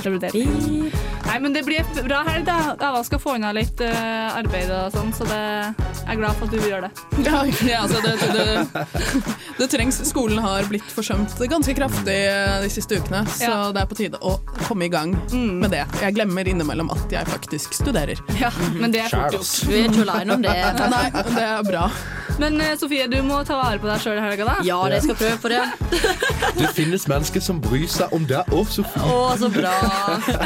Det 0.01 0.13
blir 0.15 0.21
deilig. 0.23 0.93
Nei, 1.31 1.39
men 1.39 1.53
det 1.55 1.61
blir 1.63 1.85
bra 2.03 2.21
helg, 2.27 2.43
da. 2.45 2.73
Ava 2.83 2.99
skal 3.07 3.19
få 3.23 3.37
unna 3.37 3.53
litt 3.55 3.79
uh, 3.79 4.35
arbeid 4.35 4.67
og 4.75 4.89
sånn, 4.91 5.13
så 5.15 5.23
det, 5.29 5.37
jeg 6.01 6.09
er 6.11 6.19
glad 6.19 6.35
for 6.35 6.49
at 6.49 6.55
du 6.57 6.67
gjør 6.67 6.83
det. 6.83 6.89
Ja, 7.23 7.39
ja, 7.69 7.79
altså 7.85 8.01
det, 8.03 8.17
det, 8.35 9.23
det 9.61 9.67
trengs. 9.71 10.01
Skolen 10.09 10.41
har 10.43 10.67
blitt 10.67 10.89
forsømt 10.91 11.37
ganske 11.51 11.75
kraftig 11.77 12.17
de 12.65 12.71
siste 12.73 12.99
ukene, 12.99 13.23
så 13.31 13.47
Ja. 13.47 13.59
det 13.71 13.85
er 13.85 13.87
på 13.93 13.95
tide 14.01 14.19
å 14.19 14.35
komme 14.65 14.89
i 14.89 14.91
gang 14.91 15.15
med 15.31 15.71
det. 15.71 15.85
Jeg 16.01 16.17
glemmer 16.19 16.47
innimellom 16.51 16.91
at 16.91 17.15
jeg 17.15 17.31
faktisk 17.31 17.77
studerer. 17.79 18.19
Ja, 18.41 18.51
men 18.75 18.91
det 18.91 19.05
er 19.05 19.13
fort 19.15 19.37
gjort. 19.37 19.53
Du 19.69 19.71
er 19.77 19.87
ikke 19.87 20.03
aleine 20.09 20.35
om 20.35 20.43
det. 20.43 20.57
Nei, 20.97 21.05
det 21.31 21.45
er 21.47 21.63
bra. 21.67 21.85
Men 22.41 22.55
eh, 22.63 22.73
Sofie, 22.79 23.05
du 23.11 23.17
må 23.27 23.41
ta 23.45 23.57
vare 23.59 23.79
på 23.81 23.87
deg 23.89 24.01
sjøl 24.01 24.17
i 24.17 24.23
helga, 24.23 24.47
da. 24.47 24.53
Ja, 24.65 24.79
det 24.89 25.01
skal 25.05 25.17
prøve 25.19 25.37
på 25.43 25.51
det. 25.51 25.61
Det 26.57 26.69
finnes 26.75 27.03
mennesker 27.11 27.43
som 27.43 27.59
bryr 27.61 27.87
seg 27.91 28.13
om 28.15 28.25
deg 28.27 28.51
og 28.55 28.67
Sofie. 28.71 29.03
Å, 29.05 29.35
så 29.39 29.51
bra. 29.53 29.75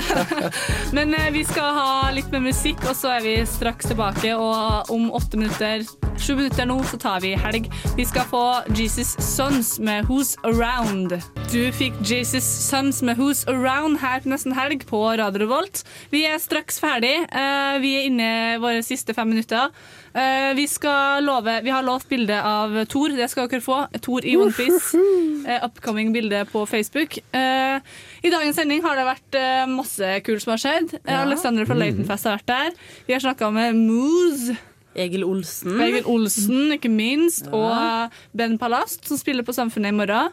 Men 0.93 1.13
eh, 1.13 1.29
vi 1.35 1.43
skal 1.47 1.73
ha 1.75 2.11
litt 2.15 2.31
mer 2.31 2.43
musikk, 2.45 2.81
og 2.89 2.95
så 2.97 3.15
er 3.17 3.23
vi 3.25 3.35
straks 3.49 3.89
tilbake. 3.91 4.33
Og 4.37 4.91
om 4.93 5.09
åtte 5.17 5.37
minutter, 5.39 5.83
sju 6.21 6.35
minutter 6.39 6.67
nå, 6.69 6.77
så 6.87 6.99
tar 7.01 7.19
vi 7.23 7.33
helg. 7.39 7.67
Vi 7.97 8.05
skal 8.07 8.27
få 8.29 8.43
Jesus 8.77 9.15
Sons 9.23 9.75
med 9.83 10.05
Who's 10.09 10.35
Around. 10.47 11.17
Du 11.51 11.59
fikk 11.75 11.97
Jesus 12.07 12.43
Sons 12.69 13.01
med 13.05 13.19
Who's 13.19 13.43
Around 13.51 13.99
her 14.03 14.23
på 14.23 14.31
Nesten 14.31 14.55
Helg 14.57 14.85
på 14.89 15.01
Radio 15.19 15.43
Revolt. 15.45 15.83
Vi 16.13 16.23
er 16.29 16.39
straks 16.43 16.79
ferdig. 16.83 17.15
Eh, 17.29 17.77
Vi 17.83 17.91
er 17.99 18.07
inne 18.09 18.31
i 18.55 18.57
våre 18.63 18.81
siste 18.85 19.13
fem 19.13 19.27
minutter. 19.33 19.71
Eh, 20.15 20.53
Vi 20.55 20.65
skal 20.71 21.23
love 21.27 21.57
Vi 21.65 21.69
har 21.73 21.83
lovt 21.83 22.07
bilde 22.09 22.37
av 22.41 22.77
Thor. 22.87 23.09
Det 23.17 23.27
skal 23.31 23.49
dere 23.51 23.61
få. 23.65 23.81
Thor 24.01 24.23
i 24.25 24.35
OnePiece. 24.39 24.95
Upcoming 25.65 26.13
bilde 26.15 26.45
på 26.51 26.65
Facebook. 26.65 27.19
Eh, 28.25 28.29
I 28.29 28.33
dagens 28.33 28.57
sending 28.57 28.81
har 28.85 28.97
det 28.97 29.05
vært 29.05 29.37
uh, 29.37 29.65
masse 29.69 30.13
kult 30.25 30.41
som 30.43 30.55
har 30.55 30.61
skjedd. 30.63 30.95
Ja. 31.05 31.21
Alexander 31.23 31.67
fra 31.69 31.77
Leightonfest 31.77 32.25
har 32.25 32.39
vært 32.39 32.49
der. 32.49 32.73
Vi 33.05 33.13
har 33.13 33.21
snakka 33.21 33.51
med 33.53 33.77
Moose. 33.77 34.57
Egil 34.95 35.25
Olsen. 35.27 35.75
Egil 35.83 36.05
Olsen, 36.07 36.69
ikke 36.77 36.89
minst. 36.89 37.49
Og 37.51 37.71
eh, 37.75 38.21
Ben 38.33 38.57
Palast, 38.57 39.03
som 39.09 39.19
spiller 39.19 39.43
på 39.43 39.53
Samfunnet 39.53 39.91
i 39.91 39.97
morgen. 39.97 40.31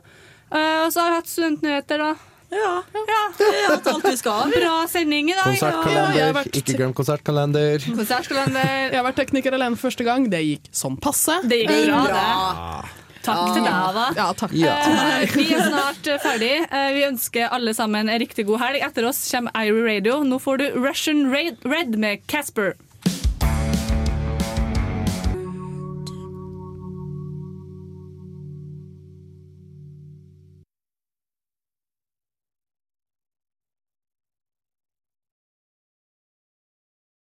Uh, 0.53 0.84
Og 0.86 0.93
så 0.95 1.03
har 1.03 1.11
vi 1.11 1.18
hatt 1.18 1.32
studentnyheter, 1.32 1.99
da. 1.99 2.12
Ja. 2.53 2.72
Det 2.93 3.47
er 3.49 3.70
alt 3.72 3.86
alt 3.88 4.07
vi 4.07 4.16
skal. 4.20 4.51
Bra 4.53 4.74
sending 4.93 5.30
i 5.32 5.36
dag. 5.36 5.47
Konsertkalender. 5.55 6.18
Ja, 6.20 6.32
vært- 6.36 6.59
Ikke 6.61 6.76
glem 6.76 6.93
konsertkalender. 6.95 7.86
Konsertkalender. 7.97 8.72
Jeg 8.93 8.99
har 9.01 9.07
vært 9.09 9.20
tekniker 9.22 9.57
alene 9.57 9.80
første 9.80 10.05
gang. 10.05 10.28
Det 10.30 10.43
gikk 10.45 10.68
sånn 10.70 10.99
passe. 11.01 11.40
Det 11.49 11.62
gikk 11.64 11.88
bra, 11.88 12.03
det. 12.12 13.01
Takk 13.23 13.53
til 13.55 13.62
deg, 13.62 13.89
da. 13.97 14.07
Ja, 14.18 14.29
takk. 14.35 14.55
Ja. 14.59 14.77
Eh, 15.23 15.35
Vi 15.37 15.45
er 15.55 15.62
snart 15.68 16.09
eh, 16.11 16.18
ferdig. 16.23 16.53
Eh, 16.68 16.89
Vi 16.97 17.05
ønsker 17.07 17.53
alle 17.55 17.75
sammen 17.79 18.09
en 18.11 18.18
riktig 18.23 18.47
god 18.49 18.59
helg. 18.64 18.83
Etter 18.83 19.07
oss 19.09 19.20
kommer 19.31 19.55
Irie 19.62 19.85
Radio. 19.87 20.20
Nå 20.27 20.41
får 20.43 20.59
du 20.59 20.64
Russian 20.83 21.29
Red 21.33 21.95
med 22.03 22.27
Casper. 22.27 22.75